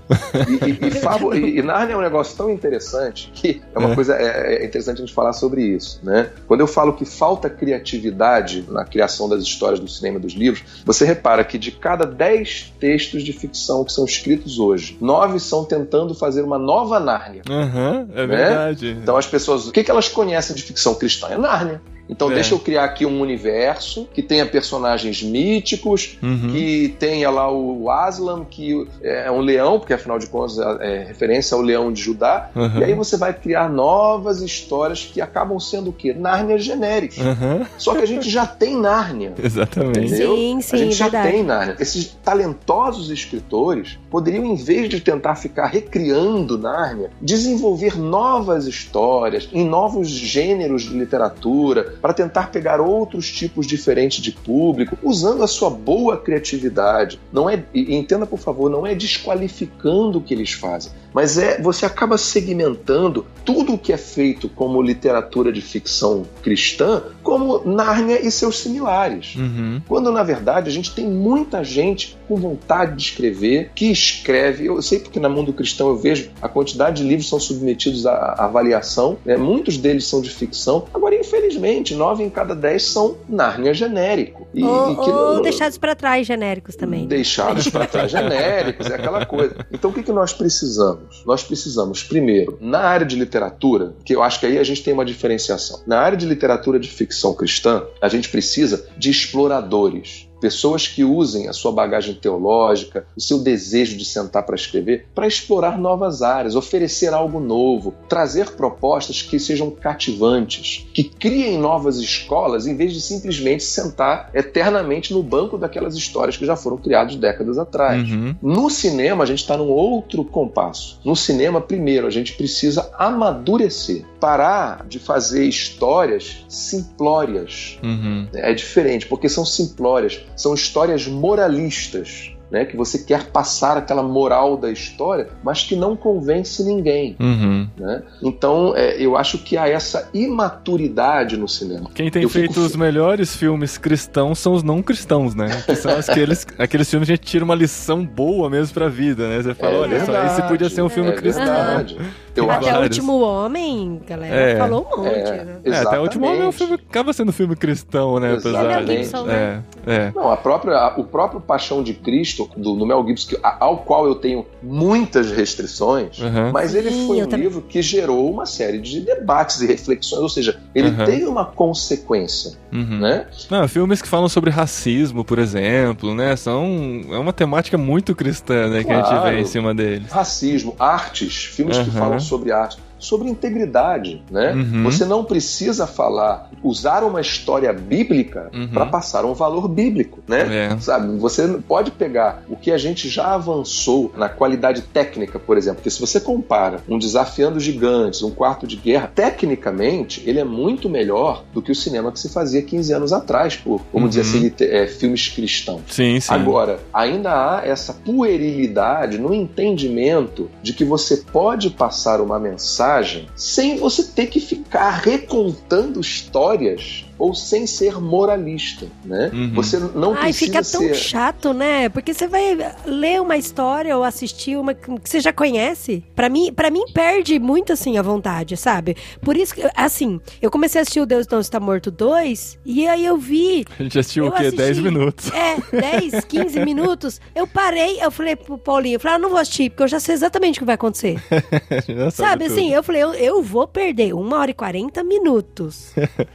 E, 0.66 0.84
e, 0.84 0.88
e, 0.88 0.90
fábula, 0.90 1.36
e, 1.38 1.58
e 1.58 1.62
Nárnia 1.62 1.94
é 1.94 1.96
um 1.96 2.02
negócio 2.02 2.36
tão 2.36 2.50
interessante 2.50 3.30
que 3.32 3.62
é 3.74 3.78
uma 3.78 3.92
é. 3.92 3.94
coisa 3.94 4.14
é, 4.14 4.62
é 4.62 4.66
interessante 4.66 4.98
a 4.98 5.00
gente 5.00 5.14
falar 5.14 5.32
sobre 5.32 5.62
isso, 5.62 5.98
né? 6.02 6.30
Quando 6.46 6.60
eu 6.60 6.66
falo 6.66 6.92
que 6.92 7.06
falta 7.06 7.48
criatividade 7.48 8.66
na 8.68 8.84
criação 8.84 9.30
das 9.30 9.42
histórias 9.42 9.80
do 9.80 9.88
cinema 9.88 10.18
e 10.18 10.20
dos 10.20 10.34
livros, 10.34 10.57
você 10.84 11.04
repara 11.04 11.44
que 11.44 11.58
de 11.58 11.70
cada 11.70 12.06
dez 12.06 12.72
textos 12.78 13.22
de 13.22 13.32
ficção 13.32 13.84
que 13.84 13.92
são 13.92 14.04
escritos 14.04 14.58
hoje, 14.58 14.96
nove 15.00 15.38
são 15.38 15.64
tentando 15.64 16.14
fazer 16.14 16.42
uma 16.42 16.58
nova 16.58 16.98
Nárnia. 17.00 17.42
Uhum, 17.48 18.08
é 18.14 18.26
né? 18.26 18.36
verdade. 18.36 18.90
Então 19.02 19.16
as 19.16 19.26
pessoas, 19.26 19.66
o 19.66 19.72
que, 19.72 19.84
que 19.84 19.90
elas 19.90 20.08
conhecem 20.08 20.54
de 20.54 20.62
ficção 20.62 20.94
cristã? 20.94 21.28
É 21.28 21.38
Nárnia. 21.38 21.80
Então 22.08 22.30
É. 22.30 22.34
deixa 22.34 22.54
eu 22.54 22.58
criar 22.58 22.84
aqui 22.84 23.04
um 23.04 23.20
universo 23.20 24.08
que 24.14 24.22
tenha 24.22 24.46
personagens 24.46 25.22
míticos, 25.22 26.18
Uhum. 26.22 26.48
que 26.52 26.94
tenha 26.98 27.30
lá 27.30 27.50
o 27.52 27.90
Aslan, 27.90 28.44
que 28.48 28.86
é 29.02 29.30
um 29.30 29.40
leão, 29.40 29.78
porque 29.78 29.92
afinal 29.92 30.18
de 30.18 30.26
contas 30.26 30.58
é 30.80 31.04
referência 31.06 31.54
ao 31.54 31.60
leão 31.60 31.92
de 31.92 32.00
Judá. 32.02 32.50
Uhum. 32.54 32.78
E 32.78 32.84
aí 32.84 32.94
você 32.94 33.16
vai 33.16 33.32
criar 33.32 33.68
novas 33.68 34.40
histórias 34.40 35.08
que 35.12 35.20
acabam 35.20 35.58
sendo 35.60 35.90
o 35.90 35.92
quê? 35.92 36.14
Nárnia 36.14 36.58
genéricos. 36.58 37.18
Uhum. 37.18 37.66
Só 37.76 37.94
que 37.94 38.02
a 38.02 38.06
gente 38.06 38.28
já 38.30 38.46
tem 38.46 38.76
Nárnia. 38.76 39.34
Exatamente. 39.42 39.98
Entendeu? 40.00 40.36
Sim, 40.36 40.60
sim, 40.60 40.76
a 40.76 40.78
gente 40.78 40.94
já 40.94 41.10
tem 41.10 41.42
Nárnia. 41.42 41.76
Esses 41.78 42.06
talentosos 42.24 43.10
escritores 43.10 43.98
poderiam, 44.10 44.44
em 44.44 44.56
vez 44.56 44.88
de 44.88 45.00
tentar 45.00 45.34
ficar 45.34 45.66
recriando 45.66 46.56
Nárnia, 46.58 47.10
desenvolver 47.20 47.98
novas 47.98 48.66
histórias 48.66 49.48
em 49.52 49.64
novos 49.64 50.08
gêneros 50.08 50.82
de 50.82 50.96
literatura 50.98 51.94
para 52.00 52.14
tentar 52.14 52.50
pegar 52.50 52.80
outros 52.80 53.30
tipos 53.30 53.66
diferentes 53.66 54.22
de 54.22 54.32
público, 54.32 54.96
usando 55.02 55.42
a 55.42 55.46
sua 55.46 55.70
boa 55.70 56.16
criatividade. 56.16 57.20
Não 57.32 57.48
é, 57.48 57.62
entenda 57.74 58.26
por 58.26 58.38
favor, 58.38 58.70
não 58.70 58.86
é 58.86 58.94
desqualificando 58.94 60.18
o 60.18 60.22
que 60.22 60.34
eles 60.34 60.52
fazem, 60.52 60.92
mas 61.18 61.36
é 61.36 61.60
você 61.60 61.84
acaba 61.84 62.16
segmentando 62.16 63.26
tudo 63.44 63.74
o 63.74 63.78
que 63.78 63.92
é 63.92 63.96
feito 63.96 64.48
como 64.48 64.80
literatura 64.80 65.52
de 65.52 65.60
ficção 65.60 66.24
cristã 66.42 67.02
como 67.24 67.60
Nárnia 67.64 68.24
e 68.24 68.30
seus 68.30 68.60
similares. 68.60 69.34
Uhum. 69.34 69.82
Quando 69.88 70.12
na 70.12 70.22
verdade 70.22 70.70
a 70.70 70.72
gente 70.72 70.94
tem 70.94 71.08
muita 71.08 71.64
gente 71.64 72.16
com 72.28 72.36
vontade 72.36 72.94
de 72.94 73.02
escrever, 73.02 73.72
que 73.74 73.90
escreve. 73.90 74.66
Eu 74.66 74.80
sei 74.80 75.00
porque 75.00 75.18
no 75.18 75.28
mundo 75.28 75.52
cristão 75.52 75.88
eu 75.88 75.96
vejo 75.96 76.30
a 76.40 76.48
quantidade 76.48 77.02
de 77.02 77.08
livros 77.08 77.26
que 77.26 77.30
são 77.30 77.40
submetidos 77.40 78.06
à 78.06 78.18
à 78.38 78.44
avaliação, 78.44 79.18
né? 79.24 79.36
muitos 79.36 79.76
deles 79.76 80.06
são 80.06 80.20
de 80.20 80.30
ficção. 80.30 80.86
Agora, 80.94 81.14
infelizmente, 81.14 81.94
nove 81.94 82.22
em 82.22 82.30
cada 82.30 82.54
dez 82.54 82.84
são 82.84 83.16
Nárnia 83.28 83.74
genérico. 83.74 84.46
E, 84.54 84.64
ou 84.64 84.92
e 84.92 84.96
que 84.96 85.10
ou 85.10 85.42
deixados 85.42 85.78
pra 85.78 85.94
trás, 85.94 86.26
genéricos 86.26 86.74
também. 86.74 87.06
deixados 87.06 87.68
para 87.68 87.86
trás 87.86 88.10
genéricos, 88.10 88.86
é 88.86 88.94
aquela 88.94 89.26
coisa. 89.26 89.54
Então 89.70 89.90
o 89.90 89.94
que, 89.94 90.02
que 90.02 90.12
nós 90.12 90.32
precisamos? 90.32 91.22
Nós 91.26 91.42
precisamos, 91.42 92.02
primeiro, 92.02 92.58
na 92.60 92.80
área 92.80 93.06
de 93.06 93.16
literatura, 93.16 93.94
que 94.04 94.14
eu 94.14 94.22
acho 94.22 94.40
que 94.40 94.46
aí 94.46 94.58
a 94.58 94.64
gente 94.64 94.82
tem 94.82 94.94
uma 94.94 95.04
diferenciação. 95.04 95.82
Na 95.86 96.00
área 96.00 96.16
de 96.16 96.26
literatura 96.26 96.78
de 96.78 96.88
ficção 96.88 97.34
cristã, 97.34 97.84
a 98.00 98.08
gente 98.08 98.28
precisa 98.28 98.86
de 98.96 99.10
exploradores. 99.10 100.27
Pessoas 100.40 100.86
que 100.86 101.04
usem 101.04 101.48
a 101.48 101.52
sua 101.52 101.72
bagagem 101.72 102.14
teológica, 102.14 103.06
o 103.16 103.20
seu 103.20 103.40
desejo 103.40 103.96
de 103.96 104.04
sentar 104.04 104.44
para 104.44 104.54
escrever, 104.54 105.06
para 105.14 105.26
explorar 105.26 105.78
novas 105.78 106.22
áreas, 106.22 106.54
oferecer 106.54 107.12
algo 107.12 107.40
novo, 107.40 107.94
trazer 108.08 108.52
propostas 108.52 109.22
que 109.22 109.38
sejam 109.38 109.70
cativantes, 109.70 110.86
que 110.92 111.04
criem 111.04 111.58
novas 111.58 111.98
escolas, 111.98 112.66
em 112.66 112.76
vez 112.76 112.92
de 112.92 113.00
simplesmente 113.00 113.62
sentar 113.62 114.30
eternamente 114.34 115.12
no 115.12 115.22
banco 115.22 115.58
daquelas 115.58 115.96
histórias 115.96 116.36
que 116.36 116.46
já 116.46 116.56
foram 116.56 116.76
criadas 116.76 117.16
décadas 117.16 117.58
atrás. 117.58 118.08
Uhum. 118.08 118.34
No 118.42 118.70
cinema, 118.70 119.24
a 119.24 119.26
gente 119.26 119.40
está 119.40 119.56
num 119.56 119.68
outro 119.68 120.24
compasso. 120.24 121.00
No 121.04 121.16
cinema, 121.16 121.60
primeiro, 121.60 122.06
a 122.06 122.10
gente 122.10 122.34
precisa 122.34 122.90
amadurecer, 122.98 124.04
parar 124.20 124.86
de 124.86 124.98
fazer 124.98 125.46
histórias 125.46 126.44
simplórias. 126.48 127.78
Uhum. 127.82 128.28
É 128.34 128.52
diferente, 128.52 129.06
porque 129.06 129.28
são 129.28 129.44
simplórias, 129.44 130.20
são 130.38 130.54
histórias 130.54 131.06
moralistas. 131.06 132.32
Né, 132.50 132.64
que 132.64 132.78
você 132.78 133.00
quer 133.00 133.26
passar 133.26 133.76
aquela 133.76 134.02
moral 134.02 134.56
da 134.56 134.70
história, 134.70 135.28
mas 135.44 135.64
que 135.64 135.76
não 135.76 135.94
convence 135.94 136.64
ninguém. 136.64 137.14
Uhum. 137.20 137.68
né? 137.76 138.02
Então, 138.22 138.72
é, 138.74 138.96
eu 138.98 139.18
acho 139.18 139.36
que 139.36 139.54
há 139.58 139.68
essa 139.68 140.08
imaturidade 140.14 141.36
no 141.36 141.46
cinema. 141.46 141.90
Quem 141.94 142.10
tem 142.10 142.22
Eu 142.22 142.28
fico 142.30 142.54
feito 142.54 142.60
os 142.66 142.74
melhores 142.74 143.36
filmes 143.36 143.76
cristãos 143.76 144.38
são 144.38 144.54
os 144.54 144.62
não 144.62 144.82
cristãos, 144.82 145.34
né? 145.34 145.62
Que 145.66 145.76
são 145.76 145.92
aqueles, 145.98 146.46
aqueles 146.58 146.88
filmes 146.88 147.06
que 147.06 147.12
a 147.12 147.16
gente 147.16 147.26
tira 147.26 147.44
uma 147.44 147.54
lição 147.54 148.04
boa 148.04 148.48
mesmo 148.48 148.72
pra 148.72 148.88
vida, 148.88 149.28
né? 149.28 149.42
Você 149.42 149.54
fala, 149.54 149.74
É 149.74 149.78
olha, 149.80 149.98
verdade, 149.98 150.32
esse 150.32 150.42
podia 150.48 150.70
ser 150.70 150.82
um 150.82 150.88
filme 150.88 151.10
é 151.10 151.14
cristão. 151.14 151.44
verdade. 151.44 151.98
Eu 152.38 152.48
Até 152.52 152.70
acho 152.70 152.78
o 152.78 152.82
último 152.84 153.20
homem, 153.20 154.00
galera, 154.06 154.34
É. 154.36 154.56
falou 154.56 154.86
um 154.92 155.02
monte, 155.02 155.08
É. 155.16 155.44
né? 155.44 155.56
É, 155.64 155.76
até 155.78 155.98
o 155.98 156.02
último 156.02 156.24
homem 156.24 156.42
é 156.42 156.44
um 156.44 156.48
Exatamente. 156.50 156.56
filme, 156.78 156.84
acaba 156.88 157.12
sendo 157.12 157.28
um 157.30 157.32
filme 157.32 157.56
cristão, 157.56 158.20
né? 158.20 158.34
Apesar 158.34 158.62
Mel 158.62 158.84
de- 158.84 158.96
Gibson, 158.98 159.22
é, 159.22 159.26
né? 159.26 159.62
é. 159.84 160.12
Não, 160.14 160.30
a 160.30 160.36
própria, 160.36 160.76
a- 160.76 160.94
o 161.00 161.02
próprio 161.02 161.40
Paixão 161.40 161.82
de 161.82 161.94
Cristo, 161.94 162.37
do, 162.56 162.74
do 162.74 162.86
Mel 162.86 163.04
Gibson, 163.06 163.28
que- 163.30 163.38
ao 163.42 163.78
qual 163.78 164.06
eu 164.06 164.14
tenho 164.14 164.46
muitas 164.62 165.30
restrições, 165.30 166.18
Uhum. 166.18 166.52
mas 166.52 166.74
ele 166.74 166.90
Sim, 166.90 167.06
foi 167.06 167.22
um 167.22 167.26
também. 167.26 167.46
livro 167.46 167.62
que 167.62 167.80
gerou 167.82 168.30
uma 168.30 168.46
série 168.46 168.78
de 168.78 169.00
debates 169.00 169.60
e 169.60 169.66
reflexões, 169.66 170.20
ou 170.22 170.28
seja, 170.28 170.60
ele 170.74 170.88
Uhum. 170.90 171.04
teve 171.04 171.24
uma 171.26 171.44
consequência, 171.44 172.52
Uhum. 172.72 172.98
né? 173.00 173.26
Não, 173.50 173.66
filmes 173.68 174.02
que 174.02 174.08
falam 174.08 174.28
sobre 174.28 174.50
racismo, 174.50 175.24
por 175.24 175.38
exemplo, 175.38 176.14
né? 176.14 176.36
São. 176.36 177.00
É 177.10 177.18
uma 177.18 177.32
temática 177.32 177.78
muito 177.78 178.14
cristã, 178.14 178.68
né? 178.68 178.84
Que 178.84 178.92
a 178.92 178.96
gente 178.96 179.08
Claro. 179.08 179.30
vê 179.34 179.40
em 179.40 179.44
cima 179.44 179.74
deles. 179.74 180.10
Racismo, 180.10 180.74
artes, 180.78 181.44
filmes 181.44 181.78
que 181.78 181.90
falam 181.90 182.20
sobre 182.20 182.52
arte, 182.52 182.78
sobre 182.98 183.28
integridade, 183.28 184.22
né? 184.30 184.52
Uhum. 184.52 184.84
Você 184.84 185.04
não 185.04 185.24
precisa 185.24 185.86
falar, 185.86 186.50
usar 186.62 187.02
uma 187.04 187.20
história 187.20 187.72
bíblica 187.72 188.50
Uhum. 188.52 188.68
para 188.68 188.86
passar 188.86 189.24
um 189.24 189.34
valor 189.34 189.68
bíblico, 189.68 190.20
né? 190.26 190.68
É. 190.72 190.78
Sabe, 190.80 191.16
você 191.18 191.46
pode 191.66 191.90
pegar 191.90 192.42
o 192.48 192.56
que 192.56 192.70
a 192.72 192.78
gente 192.78 193.08
já 193.08 193.34
avançou 193.34 194.12
na 194.16 194.28
qualidade 194.28 194.82
técnica, 194.82 195.38
por 195.38 195.56
exemplo, 195.56 195.76
porque 195.76 195.90
se 195.90 196.00
você 196.00 196.20
compara 196.20 196.80
um 196.88 196.98
Desafiando 196.98 197.60
Gigantes, 197.60 198.22
um 198.22 198.30
Quarto 198.30 198.66
de 198.66 198.76
Guerra, 198.76 199.10
tecnicamente 199.14 200.22
ele 200.26 200.38
é 200.40 200.44
muito 200.44 200.88
melhor 200.88 201.44
do 201.52 201.60
que 201.62 201.70
o 201.72 201.74
cinema 201.74 202.10
que 202.12 202.18
se 202.20 202.28
fazia 202.28 202.62
15 202.62 202.92
anos 202.92 203.12
atrás, 203.12 203.56
por, 203.56 203.80
vamos 203.92 204.14
Uhum. 204.16 204.22
dizer 204.22 204.38
assim, 204.48 204.52
é, 204.64 204.86
filmes 204.86 205.28
cristãos. 205.28 205.82
Sim, 205.88 206.18
sim. 206.20 206.32
Agora, 206.32 206.80
ainda 206.92 207.30
há 207.58 207.66
essa 207.66 207.92
puerilidade 207.92 209.18
no 209.18 209.32
entendimento 209.34 210.50
de 210.62 210.72
que 210.72 210.84
você 210.84 211.18
pode 211.18 211.70
passar 211.70 212.20
uma 212.20 212.38
mensagem 212.38 212.87
sem 213.36 213.76
você 213.76 214.02
ter 214.02 214.26
que 214.26 214.40
ficar 214.40 214.90
recontando 214.90 216.00
histórias 216.00 217.04
ou 217.18 217.34
sem 217.34 217.66
ser 217.66 218.00
moralista, 218.00 218.86
né? 219.04 219.30
Uhum. 219.32 219.52
Você 219.54 219.78
não 219.78 220.12
Ai, 220.14 220.24
precisa 220.32 220.46
fica 220.46 220.62
tão 220.62 220.80
ser 220.80 220.94
chato, 220.94 221.52
né? 221.52 221.88
Porque 221.88 222.14
você 222.14 222.26
vai 222.28 222.56
ler 222.86 223.20
uma 223.20 223.36
história 223.36 223.96
ou 223.96 224.04
assistir 224.04 224.56
uma 224.56 224.74
que 224.74 224.88
você 225.04 225.20
já 225.20 225.32
conhece. 225.32 226.04
Pra 226.14 226.28
mim, 226.28 226.52
para 226.52 226.70
mim 226.70 226.84
perde 226.92 227.38
muito 227.38 227.72
assim 227.72 227.98
a 227.98 228.02
vontade, 228.02 228.56
sabe? 228.56 228.96
Por 229.20 229.36
isso 229.36 229.54
que 229.54 229.62
assim, 229.74 230.20
eu 230.40 230.50
comecei 230.50 230.80
a 230.80 230.82
assistir 230.82 231.00
o 231.00 231.06
Deus 231.06 231.26
Não 231.28 231.40
Está 231.40 231.58
Morto 231.58 231.90
2 231.90 232.58
e 232.64 232.86
aí 232.86 233.04
eu 233.04 233.16
vi 233.16 233.64
A 233.78 233.82
gente 233.82 233.98
assistiu 233.98 234.24
Eu 234.26 234.30
o 234.30 234.34
quê? 234.34 234.42
assisti. 234.42 234.56
10 234.56 234.78
minutos. 234.80 235.30
É, 235.32 235.56
10, 236.00 236.24
15 236.24 236.60
minutos. 236.64 237.20
Eu 237.34 237.46
parei, 237.46 238.02
eu 238.02 238.10
falei 238.10 238.36
pro 238.36 238.58
Paulinho, 238.58 238.96
eu 238.96 239.00
falei, 239.00 239.16
ah, 239.16 239.18
não 239.18 239.30
vou 239.30 239.38
assistir, 239.38 239.70
porque 239.70 239.82
eu 239.84 239.88
já 239.88 240.00
sei 240.00 240.14
exatamente 240.14 240.58
o 240.58 240.60
que 240.60 240.64
vai 240.66 240.74
acontecer. 240.74 241.16
Sabe 242.12 242.44
tudo. 242.44 242.52
assim, 242.52 242.72
eu 242.72 242.82
falei, 242.82 243.02
eu, 243.02 243.14
eu 243.14 243.42
vou 243.42 243.66
perder 243.66 244.14
uma 244.14 244.38
hora 244.38 244.50
e 244.50 244.54
40 244.54 245.02
minutos. 245.04 245.92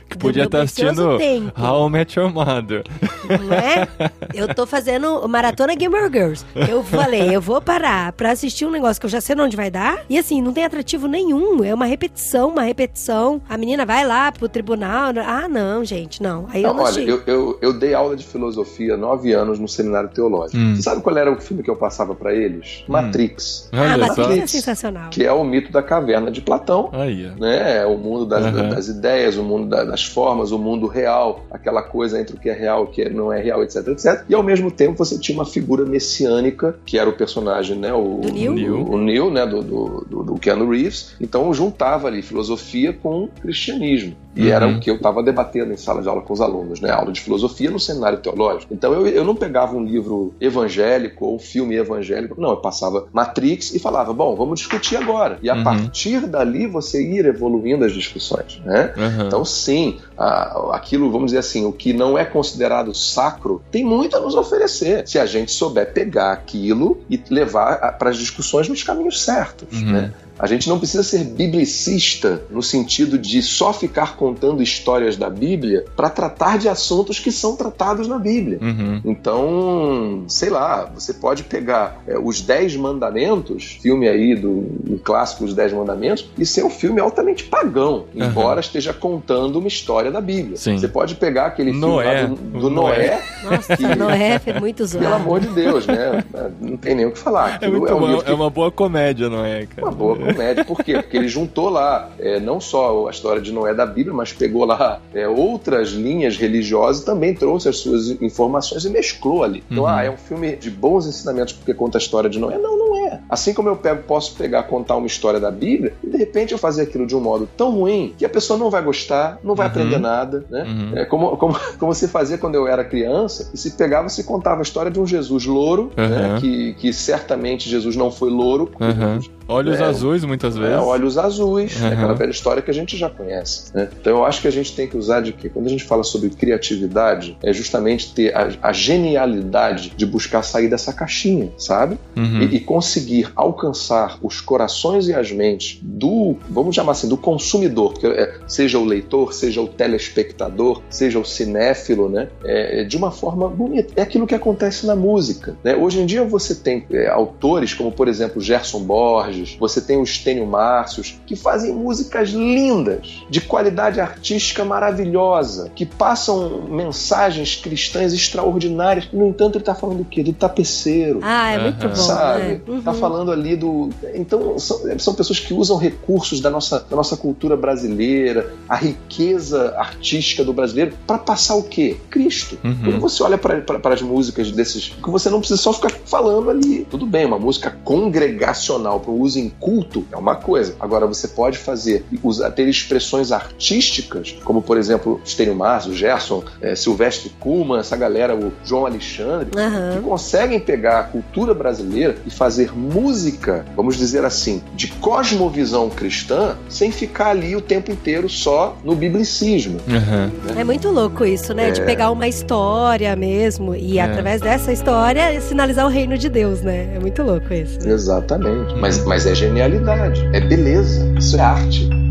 Que 0.10 0.18
podia 0.18 0.46
estar 0.46 0.64
assistindo 0.82 1.18
tempo. 1.18 1.62
How 1.62 1.88
I 1.88 1.92
Met 1.92 2.20
Your 2.20 2.32
Mother. 2.34 2.84
Não 3.30 3.54
é? 3.54 3.88
Eu 4.34 4.54
tô 4.54 4.66
fazendo 4.66 5.28
maratona 5.28 5.76
Gamer 5.76 6.12
Girls. 6.12 6.46
Eu 6.70 6.84
falei, 6.84 7.36
eu 7.36 7.42
vou 7.42 7.62
parar 7.62 8.12
pra 8.14 8.32
assistir 8.32 8.66
um 8.66 8.72
negócio 8.72 9.00
que 9.00 9.06
eu 9.06 9.10
já 9.10 9.22
sei 9.22 9.36
onde 9.40 9.56
vai 9.56 9.70
dar. 9.72 10.04
E 10.10 10.18
assim, 10.18 10.42
não 10.42 10.54
tem 10.54 10.66
atrativo 10.66 11.08
nenhum. 11.08 11.64
É 11.64 11.74
uma 11.74 11.86
repetição, 11.86 12.50
uma 12.50 12.64
repetição. 12.64 13.42
A 13.50 13.58
menina 13.58 13.86
vai 13.86 14.06
lá 14.06 14.32
pro 14.32 14.50
tribunal. 14.50 15.12
Ah, 15.26 15.48
não, 15.48 15.84
gente, 15.86 16.22
não. 16.22 16.48
Aí 16.52 16.64
eu 16.64 16.70
Não, 16.70 16.78
não 16.78 16.84
olha, 16.84 17.00
eu, 17.02 17.22
eu, 17.26 17.60
eu 17.62 17.74
dei 17.74 17.94
aula 17.94 18.16
de 18.16 18.24
filosofia 18.26 18.98
nove 18.98 19.34
anos 19.34 19.60
no 19.60 19.68
seminário 19.68 20.10
teológico. 20.10 20.58
Hum. 20.58 20.76
Você 20.76 20.82
sabe 20.82 21.02
qual 21.02 21.18
era 21.18 21.32
o 21.32 21.40
filme 21.40 21.64
que 21.64 21.70
eu 21.70 21.76
passava 21.76 22.14
para 22.16 22.34
eles? 22.34 22.84
Matrix, 22.88 23.70
Ah, 23.72 24.14
só. 24.14 24.32
isso 24.32 24.42
é 24.44 24.48
sensacional. 24.48 25.10
que 25.10 25.24
é 25.24 25.32
o 25.32 25.44
mito 25.44 25.72
da 25.72 25.82
caverna 25.82 26.32
de 26.32 26.42
Platão. 26.42 26.90
Aí, 26.94 27.32
ó. 27.36 27.40
né? 27.40 27.78
É 27.78 27.86
O 27.86 27.98
mundo 27.98 28.26
das, 28.26 28.46
Aham. 28.46 28.70
das 28.70 28.88
ideias, 28.88 29.38
o 29.38 29.44
mundo 29.44 29.68
da- 29.70 29.84
das 29.84 30.04
formas, 30.06 30.52
o 30.52 30.58
mundo 30.64 30.88
real, 30.88 31.46
aquela 31.52 31.84
coisa 31.84 32.20
entre 32.20 32.36
o 32.36 32.40
que 32.40 32.50
é 32.50 32.54
real 32.54 32.82
e 32.82 32.84
o 32.86 32.88
que 32.88 33.10
não 33.10 33.32
é 33.32 33.42
real, 33.42 33.64
etc, 33.64 33.88
etc. 33.90 34.24
E 34.28 34.34
ao 34.34 34.42
mesmo 34.42 34.72
tempo 34.72 34.98
você 34.98 35.20
tinha 35.20 35.38
uma 35.38 35.46
figura 35.46 35.86
messiânica, 35.86 36.76
que 36.86 36.98
era 36.98 37.10
o 37.10 37.14
personagem, 37.14 37.78
né? 37.78 37.94
O 37.94 38.22
Do 38.22 38.32
Neo? 38.32 38.78
O, 38.78 38.94
o 38.94 38.98
Neo, 38.98 39.30
né? 39.30 39.46
Do, 39.46 39.62
do, 39.62 40.06
do, 40.10 40.24
do 40.24 40.36
Keanu 40.36 40.70
Reeves. 40.70 41.16
Então 41.20 41.54
juntava 41.54 42.08
ali 42.08 42.22
filosofia 42.22 42.94
com 42.94 43.28
cristianismo. 43.42 44.16
E 44.36 44.48
Uhum. 44.48 44.54
era 44.54 44.68
o 44.68 44.80
que 44.80 44.90
eu 44.90 44.96
estava 44.96 45.22
debatendo 45.22 45.72
em 45.74 45.78
sala 45.78 46.02
de 46.02 46.10
aula 46.10 46.22
com 46.22 46.34
os 46.34 46.42
alunos, 46.42 46.80
né? 46.82 46.90
Aula 46.92 47.12
de 47.12 47.22
filosofia 47.22 47.70
no 47.70 47.80
seminário 47.80 48.18
teológico. 48.20 48.74
Então 48.74 48.92
eu, 48.94 49.06
eu 49.08 49.24
não 49.24 49.36
pegava 49.36 49.76
um 49.76 49.84
livro 49.84 50.34
evangélico 50.42 51.26
ou 51.26 51.36
um 51.36 51.40
filme 51.40 51.76
evangélico, 51.76 52.40
não, 52.40 52.50
eu 52.52 52.58
passava 52.58 53.06
Matrix 53.14 53.74
e 53.74 53.80
falava, 53.80 54.14
bom, 54.14 54.36
vamos 54.36 54.60
discutir 54.60 54.96
agora. 54.98 55.38
E 55.42 55.50
a 55.50 55.56
Uhum. 55.56 55.64
partir 55.64 56.26
dali 56.28 56.66
você 56.68 57.02
ir 57.04 57.26
evoluindo 57.26 57.86
as 57.86 57.92
discussões, 57.92 58.60
né? 58.66 58.94
Aham. 58.98 59.28
Então, 59.28 59.46
sim, 59.46 60.00
a- 60.18 60.72
aquilo, 60.74 61.12
vamos 61.12 61.28
dizer 61.28 61.40
assim, 61.40 61.66
o 61.66 61.72
que 61.72 61.94
não 61.94 62.18
é 62.18 62.26
considerado 62.26 62.94
sacro, 62.94 63.62
tem 63.72 63.84
muito 63.84 64.16
a 64.16 64.20
nos 64.20 64.36
oferecer. 64.36 65.08
Se 65.08 65.20
a 65.20 65.26
gente 65.26 65.52
souber 65.52 65.94
pegar 65.94 66.32
aquilo 66.32 67.04
e 67.10 67.22
levar 67.30 67.98
para 67.98 68.10
as 68.10 68.18
discussões 68.18 68.68
nos 68.68 68.84
caminhos 68.84 69.22
certos, 69.24 69.82
Uhum. 69.82 69.92
né? 69.92 70.14
A 70.40 70.48
gente 70.48 70.68
não 70.68 70.78
precisa 70.80 71.04
ser 71.04 71.24
biblicista 71.26 72.42
no 72.50 72.62
sentido 72.62 73.18
de 73.18 73.42
só 73.42 73.72
ficar 73.74 74.16
contando 74.16 74.62
histórias 74.64 75.16
da 75.16 75.30
Bíblia 75.30 75.86
para 75.96 76.10
tratar 76.10 76.58
de 76.58 76.68
assuntos 76.68 77.20
que 77.20 77.32
são 77.32 77.56
tratados 77.56 78.08
na 78.08 78.18
Bíblia. 78.18 78.58
Uhum. 78.62 79.02
Então, 79.06 80.24
sei 80.28 80.50
lá, 80.50 80.90
você 80.94 81.14
pode 81.14 81.44
pegar 81.44 82.02
é, 82.08 82.18
os 82.18 82.42
Dez 82.42 82.76
Mandamentos, 82.76 83.78
filme 83.82 84.08
aí 84.08 84.36
do, 84.36 84.62
do 84.84 84.98
clássico 85.00 85.44
Os 85.46 85.54
Dez 85.54 85.72
Mandamentos, 85.74 86.30
e 86.38 86.46
ser 86.46 86.64
um 86.64 86.70
filme 86.70 87.00
altamente 87.00 87.44
pagão, 87.46 88.06
Uhum. 88.16 88.26
embora 88.26 88.60
esteja 88.60 88.94
contando 88.94 89.58
uma 89.60 89.68
história 89.68 90.12
da 90.12 90.20
Bíblia. 90.22 90.58
Sim. 90.58 90.78
Você 90.78 90.88
pode 90.88 91.16
pegar 91.16 91.48
aquele 91.48 91.72
Noé. 91.72 92.20
filme 92.20 92.36
lá 92.38 92.50
do, 92.52 92.60
do 92.60 92.70
Noé. 92.70 92.98
Noé, 93.08 93.22
Nossa, 93.44 93.78
que- 93.78 93.84
Noé 93.96 94.40
foi 94.40 94.54
muito 94.54 94.78
pelo 94.78 94.88
zoado. 94.88 95.16
amor 95.16 95.40
de 95.40 95.48
Deus, 95.48 95.86
né? 95.88 96.24
Não 96.60 96.78
tem 96.78 96.96
nem 96.96 97.06
o 97.06 97.12
que 97.12 97.20
falar. 97.20 97.60
É, 97.62 97.68
muito 97.68 97.94
um 97.94 98.00
bom, 98.00 98.08
livro 98.08 98.24
que 98.26 98.32
é 98.32 98.34
uma 98.34 98.50
boa 98.50 98.72
comédia, 98.72 99.30
não 99.30 99.44
é, 99.46 99.66
cara? 99.66 99.88
uma 99.88 99.92
boa 99.92 100.16
comédia. 100.24 100.66
Por 100.66 100.78
quê? 100.84 100.94
Porque 100.94 101.18
ele 101.18 101.28
juntou 101.28 101.70
lá 101.70 102.10
é, 102.20 102.40
não 102.40 102.60
só 102.60 103.08
a 103.08 103.12
história 103.12 103.42
de 103.42 103.52
Noé 103.52 103.74
da 103.74 103.86
Bíblia, 103.86 104.16
mas 104.16 104.32
pegou 104.34 104.66
lá 104.66 105.00
é, 105.14 105.28
outras 105.28 105.90
linhas 105.90 106.38
religiosas 106.38 107.02
e 107.02 107.06
também 107.06 107.34
trouxe 107.34 107.70
as 107.70 107.78
suas 107.78 108.10
informações 108.22 108.86
e 108.86 108.90
mesclou 108.90 109.44
ali. 109.44 109.64
Então, 109.70 109.84
Uhum. 109.84 109.90
ah, 109.90 110.04
é 110.04 110.10
um 110.10 110.18
filme 110.18 110.56
de 110.56 110.70
bons 110.72 111.08
ensinamentos 111.08 111.54
porque 111.54 111.74
conta 111.74 111.98
a 111.98 112.00
história 112.00 112.30
de 112.30 112.40
Noé. 112.40 112.58
Não, 112.58 112.78
não 112.78 113.08
é. 113.08 113.20
Assim 113.30 113.54
como 113.54 113.70
eu 113.70 113.76
pego, 113.76 114.04
posso 114.04 114.36
pegar, 114.36 114.64
contar 114.64 114.96
uma 114.96 115.08
história 115.08 115.40
da 115.40 115.52
Bíblia 115.52 115.94
e 116.04 116.08
de 116.10 116.18
repente 116.18 116.52
eu 116.54 116.58
fazer 116.58 116.84
aquilo 116.84 117.06
de 117.06 117.16
um 117.16 117.20
modo 117.20 117.48
tão 117.58 117.72
ruim 117.72 118.14
que 118.18 118.26
a 118.26 118.30
pessoa 118.30 118.58
não 118.58 118.70
vai 118.70 118.82
gostar, 118.82 119.40
não 119.44 119.56
vai 119.56 119.68
Uhum. 119.68 119.72
aprender 119.72 119.98
nada, 120.00 120.46
né? 120.50 120.64
Uhum. 120.64 120.98
É 120.98 121.06
como, 121.06 121.38
como, 121.38 121.56
como 121.80 121.94
se 121.94 122.08
fazia 122.08 122.38
quando 122.38 122.56
eu 122.56 122.68
era 122.68 122.84
criança, 122.84 123.50
e 123.54 123.58
se 123.58 123.72
pegava, 123.72 124.10
se 124.10 124.24
contava 124.24 124.60
a 124.60 124.64
história 124.64 124.92
de 124.92 125.00
um 125.00 125.06
Jesus 125.08 125.46
louro, 125.46 125.92
né? 125.98 126.34
Uhum. 126.34 126.40
que, 126.40 126.74
que 126.76 126.94
certamente 126.94 127.70
Jesus 127.70 127.96
não 127.96 128.12
foi 128.12 128.30
louro, 128.30 128.68
porque 128.68 128.84
Uhum. 128.84 129.20
Olhos 129.48 129.80
É, 129.80 129.84
azuis, 129.84 130.24
muitas 130.24 130.58
vezes. 130.58 130.74
é, 130.76 130.80
olhos 130.80 131.18
azuis, 131.18 131.80
Uhum. 131.80 131.88
é 131.88 131.94
aquela 131.94 132.14
velha 132.14 132.32
história 132.32 132.62
que 132.62 132.72
a 132.72 132.74
gente 132.74 132.98
já 132.98 133.10
conhece. 133.10 133.76
né? 133.76 133.90
Então 134.00 134.18
eu 134.18 134.26
acho 134.26 134.42
que 134.42 134.48
a 134.48 134.52
gente 134.52 134.74
tem 134.76 134.88
que 134.88 134.98
usar 134.98 135.22
de 135.22 135.34
quê? 135.34 135.50
Quando 135.50 135.66
a 135.68 135.70
gente 135.70 135.84
fala 135.84 136.04
sobre 136.04 136.30
criatividade, 136.30 137.38
é 137.44 137.52
justamente 137.54 138.14
ter 138.14 138.36
a, 138.36 138.50
a 138.62 138.72
genialidade 138.74 139.94
de 139.96 140.06
buscar 140.06 140.44
sair 140.44 140.68
dessa 140.70 140.92
caixinha, 140.94 141.52
sabe? 141.58 141.98
Uhum. 142.16 142.42
E, 142.44 142.56
e 142.56 142.60
conseguir 142.60 143.30
alcançar 143.36 144.18
os 144.22 144.42
corações 144.42 145.08
e 145.08 145.14
as 145.14 145.32
mentes 145.32 145.80
do, 145.82 146.36
vamos 146.50 146.76
chamar 146.76 146.94
assim, 146.94 147.08
do 147.08 147.18
consumidor, 147.18 147.94
porque, 147.94 148.08
é, 148.08 148.36
seja 148.48 148.80
o 148.80 148.86
leitor, 148.86 149.34
seja 149.34 149.62
o 149.62 149.68
telespectador, 149.68 150.82
seja 150.90 151.20
o 151.20 151.26
cinéfilo, 151.26 152.10
né? 152.10 152.28
É, 152.44 152.84
de 152.84 152.98
uma 152.98 153.12
forma 153.12 153.48
bonita. 153.50 153.94
É 153.96 154.02
aquilo 154.02 154.28
que 154.28 154.36
acontece 154.36 154.86
na 154.86 154.96
música. 154.96 155.56
Né? 155.64 155.76
Hoje 155.76 156.00
em 156.00 156.06
dia 156.06 156.24
você 156.24 156.56
tem 156.56 156.86
é, 156.92 157.08
autores 157.10 157.74
como, 157.74 157.92
por 157.92 158.08
exemplo, 158.08 158.42
Gerson 158.42 158.80
Borges, 158.82 159.33
você 159.60 159.82
tem 159.82 159.98
o 159.98 160.04
Estênio 160.04 160.46
Márcios, 160.46 161.20
que 161.26 161.36
fazem 161.36 161.74
músicas 161.74 162.30
lindas, 162.30 163.24
de 163.30 163.42
qualidade 163.42 164.00
artística 164.00 164.64
maravilhosa, 164.64 165.72
que 165.76 165.86
passam 165.86 166.64
mensagens 166.70 167.56
cristãs 167.56 168.14
extraordinárias. 168.14 169.08
No 169.12 169.28
entanto, 169.28 169.56
ele 169.56 169.62
está 169.62 169.76
falando 169.76 169.98
do 170.00 170.06
quê? 170.06 170.24
Do 170.24 170.34
tapeceiro 170.34 171.20
Ah, 171.22 171.52
é 171.52 171.60
muito 171.60 171.88
bom, 171.88 171.96
sabe? 171.96 172.44
né? 172.44 172.62
Uhum. 172.68 172.82
Tá 172.82 172.94
falando 172.94 173.32
ali 173.32 173.56
do. 173.56 173.90
Então, 174.14 174.58
são, 174.60 174.80
são 175.00 175.14
pessoas 175.14 175.40
que 175.40 175.54
usam 175.54 175.78
recursos 175.78 176.40
da 176.40 176.50
nossa, 176.50 176.80
da 176.90 176.96
nossa 176.96 177.16
cultura 177.18 177.56
brasileira, 177.56 178.54
a 178.68 178.76
riqueza 178.76 179.76
artística 179.78 180.44
do 180.44 180.54
brasileiro, 180.54 180.94
para 181.06 181.18
passar 181.18 181.56
o 181.56 181.64
quê? 181.64 181.98
Cristo. 182.10 182.58
Uhum. 182.64 182.76
Quando 182.84 183.00
você 183.00 183.24
olha 183.24 183.38
para 183.38 183.94
as 183.94 184.02
músicas 184.02 184.52
desses. 184.52 184.90
que 184.90 185.10
você 185.10 185.30
não 185.30 185.40
precisa 185.40 185.62
só 185.62 185.74
ficar 185.74 185.92
falando 186.06 186.50
ali. 186.50 186.86
Tudo 186.90 187.06
bem, 187.06 187.26
uma 187.26 187.40
música 187.40 187.76
congregacional 187.84 189.00
para 189.00 189.12
o 189.12 189.20
uso 189.24 189.40
em 189.40 189.50
culto 189.50 190.06
é 190.12 190.18
uma 190.18 190.36
coisa. 190.36 190.76
Agora, 190.80 191.06
você 191.08 191.28
pode 191.28 191.58
fazer, 191.58 192.06
usar, 192.22 192.52
ter 192.52 192.68
expressões 192.68 193.32
artísticas, 193.32 194.36
como 194.44 194.62
por 194.62 194.78
exemplo, 194.78 195.22
Estênio 195.24 195.56
Márcio, 195.56 195.94
Gerson, 195.94 196.44
eh, 196.62 196.76
Silvestre 196.76 197.32
Kuhlmann, 197.40 197.80
essa 197.80 197.96
galera, 197.96 198.36
o 198.36 198.52
João 198.64 198.86
Alexandre, 198.86 199.50
que 199.52 199.58
Aham. 199.60 200.02
conseguem 200.04 200.60
pegar 200.60 201.00
a 201.00 201.04
cultura 201.04 201.54
brasileira 201.54 202.16
e 202.26 202.30
fazer 202.30 202.76
música, 202.78 203.66
vamos 203.76 203.96
dizer 203.98 204.26
assim, 204.26 204.62
de 204.76 204.88
cosmovisão 204.88 205.90
cristã, 205.90 206.56
sem 206.70 206.92
ficar 206.92 207.30
ali 207.30 207.56
o 207.56 207.62
tempo 207.62 207.92
inteiro 207.92 208.28
só 208.30 208.78
no 208.84 208.96
biblicismo. 208.96 209.80
Uhum. 209.88 210.58
É 210.60 210.64
muito 210.64 210.90
louco 210.90 211.24
isso, 211.26 211.54
né? 211.54 211.72
De 211.72 211.82
pegar 211.82 212.12
uma 212.12 212.28
história 212.28 213.16
mesmo 213.16 213.76
e, 213.76 213.98
É. 213.98 214.02
através 214.02 214.42
dessa 214.42 214.72
história, 214.72 215.40
sinalizar 215.42 215.86
o 215.86 215.90
reino 215.90 216.18
de 216.18 216.30
Deus, 216.30 216.62
né? 216.62 216.94
É 216.96 217.00
muito 217.00 217.22
louco 217.24 217.54
isso. 217.54 217.80
Exatamente. 217.88 218.74
Mas, 218.76 219.04
mas 219.06 219.13
é 219.14 219.36
genialidade, 219.36 220.28
é 220.34 220.40
beleza, 220.40 221.14
isso 221.20 221.38
é 221.38 221.42
arte. 221.42 222.03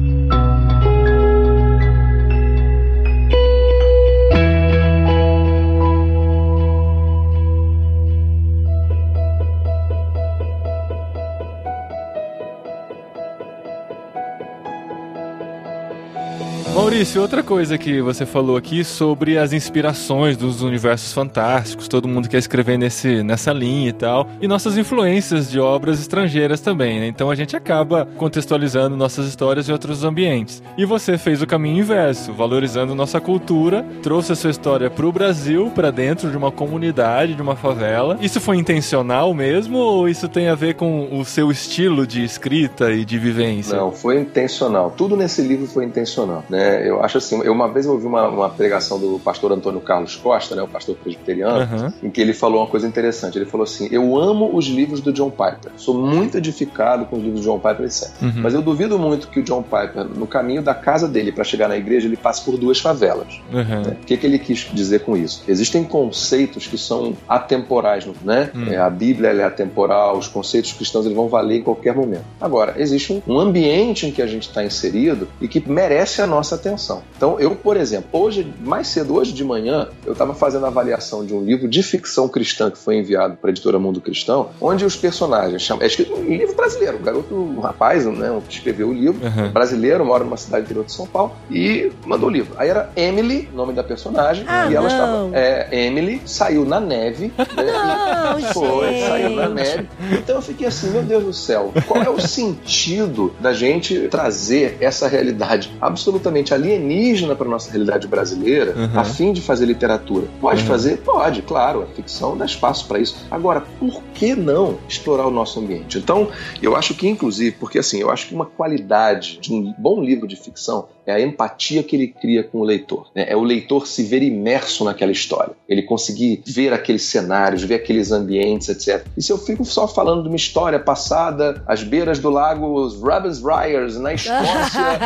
Maurício, 16.93 17.23
outra 17.23 17.43
coisa 17.43 17.79
que 17.79 18.03
você 18.03 18.27
falou 18.27 18.55
aqui 18.55 18.85
sobre 18.85 19.39
as 19.39 19.55
inspirações 19.55 20.37
dos 20.37 20.61
universos 20.61 21.11
fantásticos, 21.11 21.89
todo 21.89 22.07
mundo 22.07 22.29
quer 22.29 22.37
escrever 22.37 22.77
nesse, 22.77 23.23
nessa 23.23 23.51
linha 23.51 23.89
e 23.89 23.93
tal, 23.95 24.29
e 24.43 24.47
nossas 24.47 24.77
influências 24.77 25.51
de 25.51 25.59
obras 25.59 25.99
estrangeiras 25.99 26.61
também, 26.61 27.01
né? 27.01 27.07
Então 27.07 27.31
a 27.31 27.35
gente 27.35 27.57
acaba 27.57 28.07
contextualizando 28.19 28.95
nossas 28.95 29.27
histórias 29.27 29.71
em 29.71 29.73
outros 29.73 30.05
ambientes. 30.05 30.63
E 30.77 30.85
você 30.85 31.17
fez 31.17 31.41
o 31.41 31.47
caminho 31.47 31.79
inverso, 31.79 32.31
valorizando 32.35 32.95
nossa 32.95 33.19
cultura, 33.19 33.87
trouxe 34.03 34.33
a 34.33 34.37
sua 34.37 34.51
história 34.51 34.91
pro 34.91 35.11
Brasil, 35.11 35.73
para 35.75 35.91
dentro 35.91 36.31
de 36.31 36.37
uma 36.37 36.53
comunidade, 36.53 37.35
de 37.35 37.41
uma 37.41 37.57
favela. 37.57 38.19
Isso 38.21 38.39
foi 38.39 38.59
intencional 38.59 39.33
mesmo 39.33 39.79
ou 39.79 40.11
isso 40.11 40.29
tem 40.29 40.51
a 40.51 40.55
ver 40.55 40.75
com 40.75 41.09
o 41.19 41.25
seu 41.25 41.51
estilo 41.51 42.07
de 42.07 42.23
escrita 42.23 42.93
e 42.93 43.03
de 43.03 43.19
vivência? 43.19 43.79
Não, 43.79 43.91
foi 43.91 44.21
intencional. 44.21 44.93
Tudo 44.95 45.17
nesse 45.17 45.41
livro 45.41 45.67
foi 45.67 45.87
intencional. 45.87 46.45
Né? 46.51 46.82
Eu 46.87 47.03
acho 47.03 47.19
assim, 47.19 47.41
eu 47.43 47.53
uma 47.53 47.69
vez 47.69 47.87
eu 47.87 47.93
ouvi 47.93 48.07
uma, 48.07 48.29
uma 48.29 48.51
pregação 48.51 48.99
do 48.99 49.19
pastor 49.19 49.53
Antônio 49.53 49.81
Carlos 49.81 50.17
Costa, 50.17 50.55
né, 50.55 50.63
o 50.63 50.69
pastor 50.69 50.97
presbiteriano, 50.97 51.61
Aham. 51.61 51.93
em 52.03 52.11
que 52.11 52.21
ele 52.21 52.33
falou 52.33 52.61
uma 52.61 52.67
coisa 52.67 52.87
interessante. 52.87 53.39
Ele 53.39 53.47
falou 53.47 53.65
assim: 53.65 53.89
Eu 53.91 54.17
amo 54.17 54.51
os 54.55 54.67
livros 54.67 55.01
do 55.01 55.13
John 55.13 55.31
Piper. 55.31 55.73
Sou 55.77 55.95
muito 55.95 56.37
edificado 56.37 57.07
com 57.07 57.17
os 57.17 57.23
livros 57.23 57.43
do 57.43 57.45
John 57.45 57.59
Piper, 57.59 57.87
etc. 57.87 58.11
Uhum. 58.21 58.33
Mas 58.37 58.55
eu 58.55 58.63
duvido 58.63 58.99
muito 58.99 59.29
que 59.29 59.41
o 59.41 59.43
John 59.43 59.63
Piper, 59.63 60.05
no 60.05 60.27
caminho 60.27 60.63
da 60.63 60.75
casa 60.75 61.09
dele 61.09 61.33
para 61.33 61.45
chegar 61.45 61.69
na 61.69 61.77
igreja, 61.77 62.07
ele 62.07 62.17
passe 62.17 62.45
por 62.45 62.57
duas 62.57 62.79
favelas. 62.79 63.41
Uhum. 63.53 63.93
O 63.93 64.07
que, 64.07 64.17
que 64.17 64.27
ele 64.27 64.39
quis 64.39 64.69
dizer 64.73 65.01
com 65.01 65.17
isso? 65.17 65.45
Existem 65.47 65.85
conceitos 65.85 66.67
que 66.67 66.79
são 66.79 67.15
atemporais, 67.29 68.07
né? 68.23 68.51
Hum. 68.55 68.67
É, 68.69 68.77
a 68.77 68.91
Bíblia 68.91 69.31
é 69.31 69.45
atemporal, 69.45 70.17
os 70.17 70.29
conceitos 70.29 70.73
cristãos 70.73 71.05
eles 71.05 71.17
vão 71.17 71.29
valer 71.29 71.59
em 71.59 71.63
qualquer 71.63 71.95
momento. 71.95 72.25
Agora, 72.41 72.75
existe 72.79 73.13
um, 73.13 73.35
um 73.35 73.39
ambiente 73.39 74.07
em 74.07 74.13
que 74.13 74.23
a 74.23 74.27
gente 74.27 74.49
está 74.49 74.65
inserido 74.65 75.29
e 75.41 75.49
que 75.49 75.63
merece 75.69 76.23
a 76.23 76.27
nossa 76.27 76.55
atenção. 76.55 76.72
Então, 77.17 77.39
eu, 77.41 77.55
por 77.57 77.77
exemplo, 77.77 78.09
hoje, 78.13 78.53
mais 78.61 78.89
cedo, 78.89 79.15
hoje 79.15 79.33
de 79.33 79.45
manhã, 79.45 79.89
eu 80.05 80.13
estava 80.13 80.35
fazendo 80.35 80.65
a 80.65 80.69
avaliação 80.69 81.25
de 81.25 81.35
um 81.35 81.43
livro 81.45 81.69
de 81.69 81.83
ficção 81.83 82.29
cristã 82.29 82.71
que 82.71 82.79
foi 82.79 82.97
enviado 82.97 83.37
para 83.37 83.51
a 83.51 83.53
editora 83.53 83.79
Mundo 83.79 84.01
Cristão, 84.01 84.51
onde 84.61 84.85
os 84.85 84.97
personagens 84.97 85.63
chamam, 85.63 85.83
é 85.83 85.87
escrito 85.87 86.15
um 86.15 86.23
livro 86.25 86.55
brasileiro, 86.55 86.99
um 86.99 87.03
garoto, 87.03 87.35
um 87.35 87.61
rapaz, 87.61 88.05
né, 88.07 88.31
um 88.31 88.41
que 88.41 88.55
escreveu 88.55 88.89
o 88.89 88.93
livro, 88.93 89.21
Uhum. 89.27 89.51
brasileiro, 89.51 90.05
mora 90.05 90.25
numa 90.25 90.37
cidade 90.37 90.65
interior 90.65 90.85
de 90.85 90.93
São 90.93 91.07
Paulo, 91.07 91.33
e 91.51 91.91
mandou 92.07 92.29
o 92.29 92.33
livro. 92.33 92.55
Aí 92.57 92.69
era 92.69 92.91
Emily, 92.97 93.49
nome 93.55 93.73
da 93.73 93.83
personagem, 93.85 94.45
Ah, 94.49 94.67
e 94.71 94.75
ela 94.75 94.89
não. 94.89 95.27
estava. 95.29 95.31
É, 95.37 95.69
Emily 95.87 96.21
saiu 96.25 96.65
na 96.65 96.81
neve. 96.81 97.33
Né, 97.39 97.45
Não, 98.33 98.39
e 98.39 98.43
foi, 98.53 98.89
gente. 98.95 99.09
saiu 99.09 99.31
na 99.31 99.49
neve. 99.49 99.89
Então 100.13 100.37
eu 100.37 100.43
fiquei 100.43 100.67
assim, 100.67 100.91
meu 100.91 101.03
Deus 101.03 101.25
do 101.25 101.33
céu, 101.33 101.73
qual 101.87 102.03
é 102.03 102.09
o 102.11 102.21
sentido 102.21 103.33
da 103.41 103.53
gente 103.53 104.09
trazer 104.09 104.77
essa 104.81 105.09
realidade 105.09 105.73
absolutamente 105.81 106.55
alienígena 106.63 107.35
para 107.35 107.49
nossa 107.49 107.71
realidade 107.71 108.07
brasileira, 108.07 108.75
Uhum. 108.77 108.99
a 108.99 109.05
fim 109.05 109.33
de 109.33 109.41
fazer 109.41 109.67
literatura? 109.67 110.27
Pode 110.41 110.63
Uhum. 110.63 110.67
fazer? 110.69 110.99
Pode, 110.99 111.43
claro, 111.43 111.83
a 111.83 111.87
ficção 111.87 112.37
dá 112.37 112.45
espaço 112.45 112.87
para 112.87 112.99
isso. 112.99 113.17
Agora, 113.31 113.61
por 113.79 114.03
que 114.15 114.35
não 114.35 114.79
explorar 114.89 115.27
o 115.27 115.31
nosso 115.31 115.59
ambiente? 115.61 115.99
Então, 115.99 116.29
eu 116.63 116.77
acho 116.77 116.95
que, 116.95 117.09
inclusive, 117.09 117.57
porque 117.59 117.79
assim, 117.79 117.99
eu 118.01 118.11
acho 118.11 118.29
que 118.29 118.35
uma 118.35 118.47
qualidade 118.47 119.39
de 119.41 119.53
um 119.53 119.75
bom 119.77 120.01
livro 120.03 120.27
de 120.27 120.37
ficção 120.37 120.87
é 121.07 121.13
a 121.13 121.21
empatia 121.21 121.83
que 121.83 121.97
ele 121.97 122.09
cria 122.09 122.43
com 122.43 122.59
o 122.59 122.65
leitor. 122.65 123.11
Né? 123.15 123.27
É 123.29 123.37
o 123.37 123.43
leitor 123.43 123.87
se 123.87 124.03
ver 124.05 124.23
imerso 124.23 124.85
naquela 124.85 125.13
história. 125.13 125.55
Ele 125.69 125.83
conseguir 125.83 126.43
ver 126.47 126.73
aqueles 126.73 127.03
cenários, 127.03 127.63
ver 127.63 127.77
aqueles 127.77 128.13
ambientes, 128.13 128.69
etc. 128.69 129.07
E 129.17 129.23
se 129.23 129.33
eu 129.33 129.39
fico 129.39 129.65
só 129.65 129.89
falando 129.89 130.23
de 130.23 130.29
uma 130.29 130.37
história 130.37 130.79
passada 130.79 131.63
às 131.67 131.83
beiras 131.83 132.19
do 132.19 132.31
lago 132.31 132.89
Ravensbriars, 133.03 133.99
na 133.99 134.15
Escócia, 134.15 134.99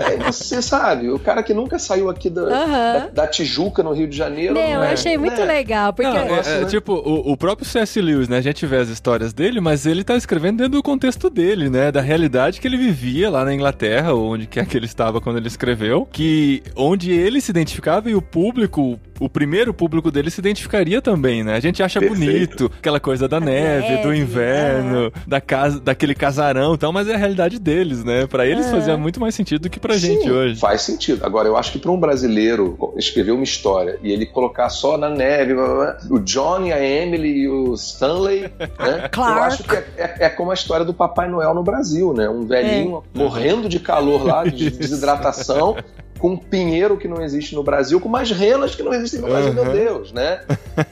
aí 0.00 0.18
você 0.24 0.62
sabe, 0.62 1.10
o 1.10 1.18
cara 1.18 1.42
que 1.42 1.52
nunca 1.52 1.78
saiu 1.78 2.08
aqui 2.08 2.30
da, 2.30 2.44
da, 2.44 3.06
da 3.08 3.26
Tijuca, 3.26 3.82
no 3.82 3.92
Rio 3.92 4.08
de 4.08 4.16
Janeiro. 4.16 4.54
Não, 4.54 4.60
eu 4.60 4.82
achei 4.82 5.18
muito 5.18 5.40
né? 5.40 5.44
legal, 5.44 5.92
porque... 5.92 6.10
Não, 6.10 6.36
é, 6.36 6.40
é, 6.40 6.60
né? 6.60 6.66
tipo, 6.66 6.92
o, 6.92 7.32
o 7.32 7.36
próprio 7.36 7.66
C.S. 7.66 8.00
Lewis, 8.00 8.28
né? 8.28 8.38
A 8.38 8.42
gente 8.42 8.64
vê 8.66 8.76
as 8.76 8.88
histórias 8.88 9.32
dele, 9.32 9.60
mas 9.60 9.86
ele 9.86 10.04
tá 10.04 10.16
escrevendo 10.16 10.58
dentro 10.58 10.72
do 10.72 10.82
contexto 10.82 11.28
dele, 11.28 11.68
né? 11.68 11.90
Da 11.90 12.00
realidade 12.00 12.60
que 12.60 12.66
ele 12.66 12.76
vivia 12.76 13.30
lá 13.30 13.44
na 13.44 13.54
Inglaterra, 13.54 14.12
ou 14.12 14.32
onde 14.32 14.46
quer 14.46 14.66
que 14.66 14.76
ele 14.76 14.86
estava 15.02 15.20
quando 15.20 15.36
ele 15.38 15.48
escreveu, 15.48 16.06
que 16.10 16.62
onde 16.76 17.10
ele 17.10 17.40
se 17.40 17.50
identificava 17.50 18.08
e 18.08 18.14
o 18.14 18.22
público, 18.22 18.98
o 19.18 19.28
primeiro 19.28 19.74
público 19.74 20.10
dele 20.12 20.30
se 20.30 20.40
identificaria 20.40 21.02
também, 21.02 21.42
né? 21.42 21.54
A 21.56 21.60
gente 21.60 21.82
acha 21.82 21.98
Perfeito. 21.98 22.24
bonito 22.24 22.72
aquela 22.78 23.00
coisa 23.00 23.26
da 23.28 23.40
neve, 23.40 23.96
do 24.02 24.14
inverno, 24.14 25.12
da 25.26 25.40
casa, 25.40 25.80
daquele 25.80 26.14
casarão 26.14 26.74
e 26.74 26.78
tal, 26.78 26.92
mas 26.92 27.08
é 27.08 27.14
a 27.14 27.18
realidade 27.18 27.58
deles, 27.58 28.04
né? 28.04 28.26
Pra 28.28 28.46
eles 28.46 28.66
Aham. 28.66 28.76
fazia 28.76 28.96
muito 28.96 29.18
mais 29.20 29.34
sentido 29.34 29.62
do 29.62 29.70
que 29.70 29.80
pra 29.80 29.96
gente 29.96 30.22
Sim, 30.22 30.30
hoje. 30.30 30.60
Faz 30.60 30.82
sentido. 30.82 31.24
Agora, 31.26 31.48
eu 31.48 31.56
acho 31.56 31.72
que 31.72 31.78
para 31.80 31.90
um 31.90 31.98
brasileiro 31.98 32.78
escrever 32.96 33.32
uma 33.32 33.44
história 33.44 33.98
e 34.02 34.12
ele 34.12 34.24
colocar 34.26 34.68
só 34.70 34.96
na 34.96 35.10
neve, 35.10 35.52
blá, 35.54 35.66
blá, 35.66 35.74
blá, 35.74 35.96
o 36.10 36.18
Johnny, 36.20 36.72
a 36.72 36.80
Emily 36.84 37.40
e 37.42 37.48
o 37.48 37.74
Stanley, 37.74 38.42
né? 38.78 39.08
Clark. 39.10 39.36
Eu 39.38 39.42
acho 39.42 39.64
que 39.64 39.74
é, 39.74 39.84
é- 39.96 40.16
é 40.26 40.28
como 40.28 40.52
a 40.52 40.54
história 40.54 40.84
do 40.86 40.94
Papai 40.94 41.28
Noel 41.28 41.54
no 41.54 41.62
Brasil, 41.64 42.12
né? 42.14 42.28
Um 42.28 42.46
velhinho 42.46 43.02
morrendo 43.12 43.68
de 43.68 43.80
calor 43.80 44.24
lá, 44.24 44.44
de 44.44 44.70
desidratação. 44.92 45.76
Com 46.22 46.30
um 46.30 46.36
pinheiro 46.36 46.96
que 46.96 47.08
não 47.08 47.20
existe 47.20 47.52
no 47.54 47.64
Brasil, 47.64 47.98
com 48.00 48.08
umas 48.08 48.30
renas 48.30 48.76
que 48.76 48.82
não 48.84 48.94
existem 48.94 49.20
no 49.20 49.26
Brasil, 49.26 49.52
meu 49.52 49.64
Uhum. 49.64 49.72
Deus, 49.72 50.12
né? 50.12 50.40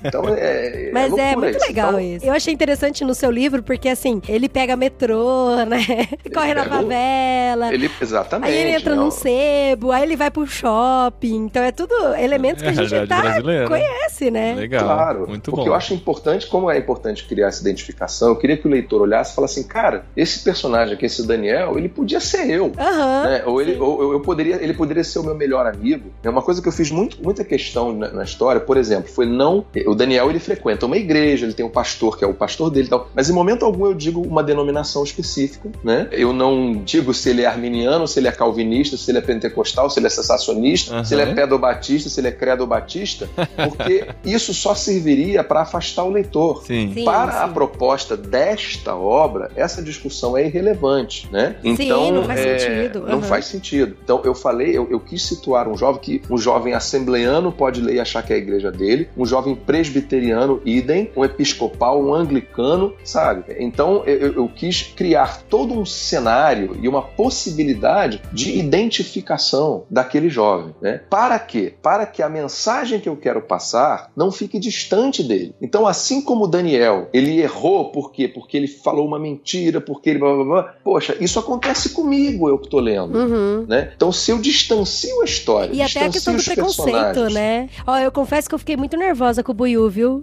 Então 0.05 0.24
é. 0.28 0.91
Mas 0.93 1.05
é, 1.05 1.09
loucura 1.09 1.37
muito 1.37 1.61
legal 1.61 1.89
Então, 1.91 2.01
isso. 2.01 2.26
Eu 2.26 2.33
achei 2.33 2.53
interessante 2.53 3.05
no 3.05 3.14
seu 3.14 3.31
livro, 3.31 3.62
porque 3.62 3.89
assim, 3.89 4.20
ele 4.28 4.49
pega 4.49 4.74
metrô, 4.74 5.55
né? 5.68 5.78
Corre 6.35 6.53
na 6.53 6.64
favela. 6.64 7.72
Ele, 7.72 7.89
exatamente. 8.03 8.51
Aí 8.51 8.59
ele 8.59 8.70
entra 8.70 8.97
né? 8.97 9.01
num 9.01 9.11
sebo, 9.12 9.93
aí 9.93 10.03
ele 10.03 10.16
vai 10.16 10.33
pro 10.33 10.45
shopping. 10.47 11.45
Então 11.47 11.62
é 11.62 11.70
tudo 11.70 11.95
elementos 12.16 12.61
que 12.62 12.68
É 12.68 12.70
a 12.70 12.72
a 12.72 12.74
gente 12.74 12.91
realidade 12.91 13.22
tá, 13.22 13.28
brasileira. 13.28 13.68
conhece, 13.68 14.31
né? 14.33 14.55
Legal. 14.55 14.85
Claro, 14.85 15.28
muito 15.28 15.51
porque 15.51 15.64
bom. 15.64 15.70
eu 15.70 15.74
acho 15.74 15.95
importante, 15.95 16.47
como 16.49 16.68
é 16.68 16.76
importante 16.76 17.24
criar 17.24 17.47
essa 17.49 17.61
identificação, 17.61 18.31
eu 18.31 18.37
queria 18.37 18.57
que 18.57 18.66
o 18.66 18.70
leitor 18.70 19.01
olhasse 19.03 19.31
e 19.33 19.35
falasse 19.37 19.61
assim, 19.61 19.68
cara, 19.68 20.05
esse 20.16 20.41
personagem 20.43 20.95
aqui, 20.95 21.07
esse 21.07 21.24
Daniel, 21.24 21.78
ele 21.78 21.89
podia 21.89 22.18
ser 22.18 22.51
eu. 22.51 22.72
Aham. 22.76 23.22
né? 23.24 23.43
Ou, 23.47 23.61
ele, 23.62 23.78
ou 23.78 24.03
eu- 24.03 24.12
eu 24.14 24.20
poderia, 24.20 24.57
ele 24.62 24.74
poderia 24.74 25.05
ser 25.05 25.20
o 25.21 25.25
meu 25.25 25.35
melhor 25.35 25.66
amigo. 25.66 26.11
É 26.23 26.31
uma 26.31 26.43
coisa 26.43 26.61
que 26.61 26.68
eu 26.68 26.73
fiz 26.73 26.91
muito, 26.91 27.23
muita 27.23 27.45
questão 27.45 27.93
na, 27.93 28.09
na 28.11 28.25
história, 28.25 28.61
por 28.61 28.77
exemplo, 28.77 29.11
foi 29.11 29.27
não. 29.27 29.64
O 29.87 29.95
Daniel 29.95 30.31
ele 30.31 30.39
frequenta 30.39 30.87
uma 30.87 30.97
igreja, 30.97 31.47
ele 31.47 31.55
tem 31.55 31.64
um 31.64 31.71
pastor 31.71 32.18
que 32.18 32.25
é 32.25 32.27
o 32.27 32.35
pastor 32.35 32.71
dele 32.71 32.87
e 32.87 32.91
tal, 32.91 33.09
mas 33.14 33.29
em 33.31 33.33
momento 33.33 33.64
algum 33.64 33.87
eu 33.87 33.95
digo 33.95 34.21
uma 34.23 34.43
denominação 34.43 35.03
específica, 35.05 35.71
né? 35.85 36.09
Eu 36.11 36.33
não 36.33 36.73
digo 36.85 37.12
se 37.14 37.31
ele 37.31 37.43
é 37.43 37.47
arminiano, 37.47 38.07
se 38.07 38.18
ele 38.18 38.29
é 38.29 38.33
calvinista, 38.33 38.97
se 38.97 39.11
ele 39.11 39.18
é 39.18 39.23
pentecostal, 39.23 39.89
se 39.91 39.99
ele 39.99 40.07
é 40.07 40.11
sensacionista, 40.11 40.95
Aham. 40.95 41.05
se 41.05 41.14
ele 41.14 41.23
é 41.23 41.35
pedobatista, 41.35 42.09
se 42.09 42.21
ele 42.21 42.29
é 42.29 42.33
credobatista, 42.33 43.29
porque 43.57 44.07
isso 44.25 44.53
só 44.55 44.75
serviria 44.75 45.43
para 45.45 45.62
afastar 45.62 46.05
o 46.05 46.11
leitor. 46.11 46.64
Sim. 46.64 46.93
Sim, 46.95 47.05
Para 47.05 47.45
a 47.45 47.47
sim. 47.49 47.55
proposta 47.55 48.16
desta 48.16 48.95
obra, 48.97 49.51
essa 49.55 49.83
discussão 49.83 50.37
é 50.37 50.47
irrelevante, 50.47 51.29
né? 51.31 51.57
Então, 51.62 52.11
não 52.12 52.25
faz 52.25 52.41
é, 52.41 52.59
sentido, 52.59 53.01
Não 53.01 53.18
aham. 53.18 53.23
faz 53.23 53.45
sentido. 53.47 53.97
Então, 54.03 54.23
eu 54.25 54.35
falei, 54.35 54.77
eu, 54.77 54.89
eu 54.91 55.01
quis 55.11 55.23
situar 55.27 55.69
um 55.69 55.77
jovem 55.77 56.01
que 56.01 56.23
um 56.31 56.39
jovem 56.39 56.73
assembleano 56.73 57.51
pode 57.53 57.81
ler 57.81 57.97
e 57.97 58.01
achar 58.01 58.23
que 58.23 58.33
é 58.33 58.37
a 58.37 58.39
igreja 58.39 58.71
dele, 58.71 59.09
um 59.17 59.27
jovem 59.27 59.55
presbiteriano, 59.57 60.61
idem, 60.65 61.11
um 61.17 61.25
episcopal, 61.25 62.01
um 62.03 62.15
anglicano, 62.15 62.95
sabe? 63.05 63.45
Então, 63.59 64.05
eu, 64.07 64.33
eu- 64.35 64.49
quis 64.49 64.83
criar 64.83 65.43
todo 65.49 65.73
um 65.79 65.85
cenário 65.87 66.77
e 66.83 66.89
uma 66.89 67.03
possibilidade 67.03 68.21
de 68.33 68.59
identificação 68.59 69.85
daquele 69.91 70.29
jovem, 70.29 70.75
né? 70.81 71.01
Para 71.11 71.39
quê? 71.39 71.75
Para 71.83 72.07
que 72.07 72.23
a 72.23 72.29
mensagem 72.29 73.01
que 73.01 73.09
eu 73.09 73.17
quero 73.17 73.41
passar 73.43 74.11
não 74.17 74.31
fique 74.31 74.59
distante 74.59 75.23
dele. 75.23 75.55
Então, 75.61 75.87
assim 75.87 76.21
como 76.23 76.45
o 76.45 76.49
Daniel, 76.49 77.09
ele 77.13 77.41
errou 77.41 77.91
por 77.91 78.13
quê? 78.13 78.29
Porque 78.29 78.57
ele 78.57 78.69
falou 78.69 79.07
uma 79.07 79.19
mentira, 79.19 79.81
porque 79.81 80.11
ele 80.11 80.19
blá 80.19 80.35
blá 80.35 80.45
blá. 80.45 80.63
Poxa, 80.85 81.17
isso 81.21 81.39
acontece 81.39 81.91
comigo, 81.91 82.49
eu 82.49 82.59
que 82.59 82.69
tô 82.69 82.79
lendo. 82.79 83.17
Uhum. 83.17 83.65
Né? 83.67 83.93
Então, 83.97 84.13
se 84.13 84.31
eu 84.31 84.39
distancio 84.39 84.99
a 85.20 85.24
história, 85.24 85.72
E 85.72 85.80
até 85.82 86.05
a 86.07 86.11
questão 86.11 86.36
do 86.36 86.42
preconceito, 86.44 87.30
né? 87.32 87.68
Ó, 87.86 87.98
eu 87.98 88.11
confesso 88.12 88.48
que 88.48 88.55
eu 88.55 88.59
fiquei 88.59 88.76
muito 88.76 88.96
nervosa 88.96 89.42
com 89.42 89.53
o 89.53 89.55
Buiu, 89.55 89.88
viu? 89.88 90.22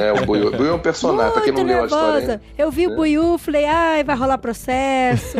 É, 0.00 0.12
o 0.12 0.24
Buiu, 0.26 0.50
Buiu 0.50 0.70
é 0.70 0.74
um 0.74 0.78
personagem, 0.78 1.32
pra 1.32 1.42
quem 1.42 1.52
não 1.52 1.60
muito 1.60 1.72
leu 1.72 1.82
a 1.82 1.86
história 1.86 2.12
nervosa. 2.12 2.32
ainda. 2.32 2.42
Eu 2.58 2.70
vi 2.70 2.86
o 2.86 2.92
É. 2.92 2.96
Buiu, 2.96 3.38
falei, 3.38 3.64
ai, 3.66 4.04
vai 4.04 4.16
rolar 4.16 4.38
processo. 4.38 5.36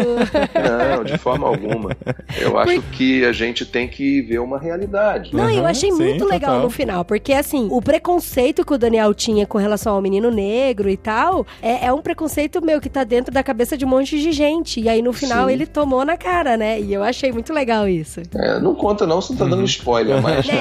Não, 0.97 1.05
de 1.05 1.19
forma 1.19 1.47
alguma. 1.49 1.91
Eu 2.41 2.59
acho 2.59 2.81
que 2.93 3.25
a 3.25 3.33
gente 3.33 3.65
tem 3.65 3.89
que 3.89 4.23
ver 4.23 4.39
uma 4.39 4.59
realidade. 4.59 5.35
Não, 5.35 5.49
eu 5.51 5.61
Uhum, 5.63 5.67
achei 5.67 5.91
sim, 5.91 5.97
muito 5.99 6.25
legal 6.25 6.51
total. 6.53 6.63
no 6.63 6.71
final, 6.71 7.05
porque 7.05 7.33
assim, 7.33 7.69
o 7.71 7.81
preconceito 7.81 8.65
que 8.65 8.73
o 8.75 8.79
Daniel 8.79 9.15
tinha 9.15 9.47
com 9.47 9.59
relação 9.59 9.95
ao 9.95 10.03
menino 10.03 10.31
negro 10.31 10.89
e 10.91 10.97
tal, 10.97 11.47
é, 11.63 11.87
é 11.87 11.93
um 11.93 12.01
preconceito 12.03 12.65
meu 12.65 12.81
que 12.81 12.89
tá 12.89 13.05
dentro 13.05 13.33
da 13.33 13.43
cabeça 13.43 13.77
de 13.77 13.85
um 13.85 13.89
monte 13.89 14.19
de 14.21 14.33
gente. 14.33 14.81
E 14.81 14.89
aí 14.89 15.01
no 15.03 15.13
final 15.13 15.47
Sim. 15.47 15.53
ele 15.53 15.67
tomou 15.67 16.05
na 16.05 16.17
cara, 16.17 16.57
né? 16.57 16.81
E 16.81 16.93
eu 16.93 17.03
achei 17.03 17.33
muito 17.33 17.53
legal 17.53 17.89
isso. 17.89 18.21
É, 18.45 18.61
não 18.61 18.75
conta 18.75 19.07
não, 19.07 19.21
você 19.21 19.33
não 19.33 19.39
tá 19.39 19.45
dando 19.47 19.65
spoiler, 19.65 20.21
mas... 20.21 20.47
Né, 20.47 20.55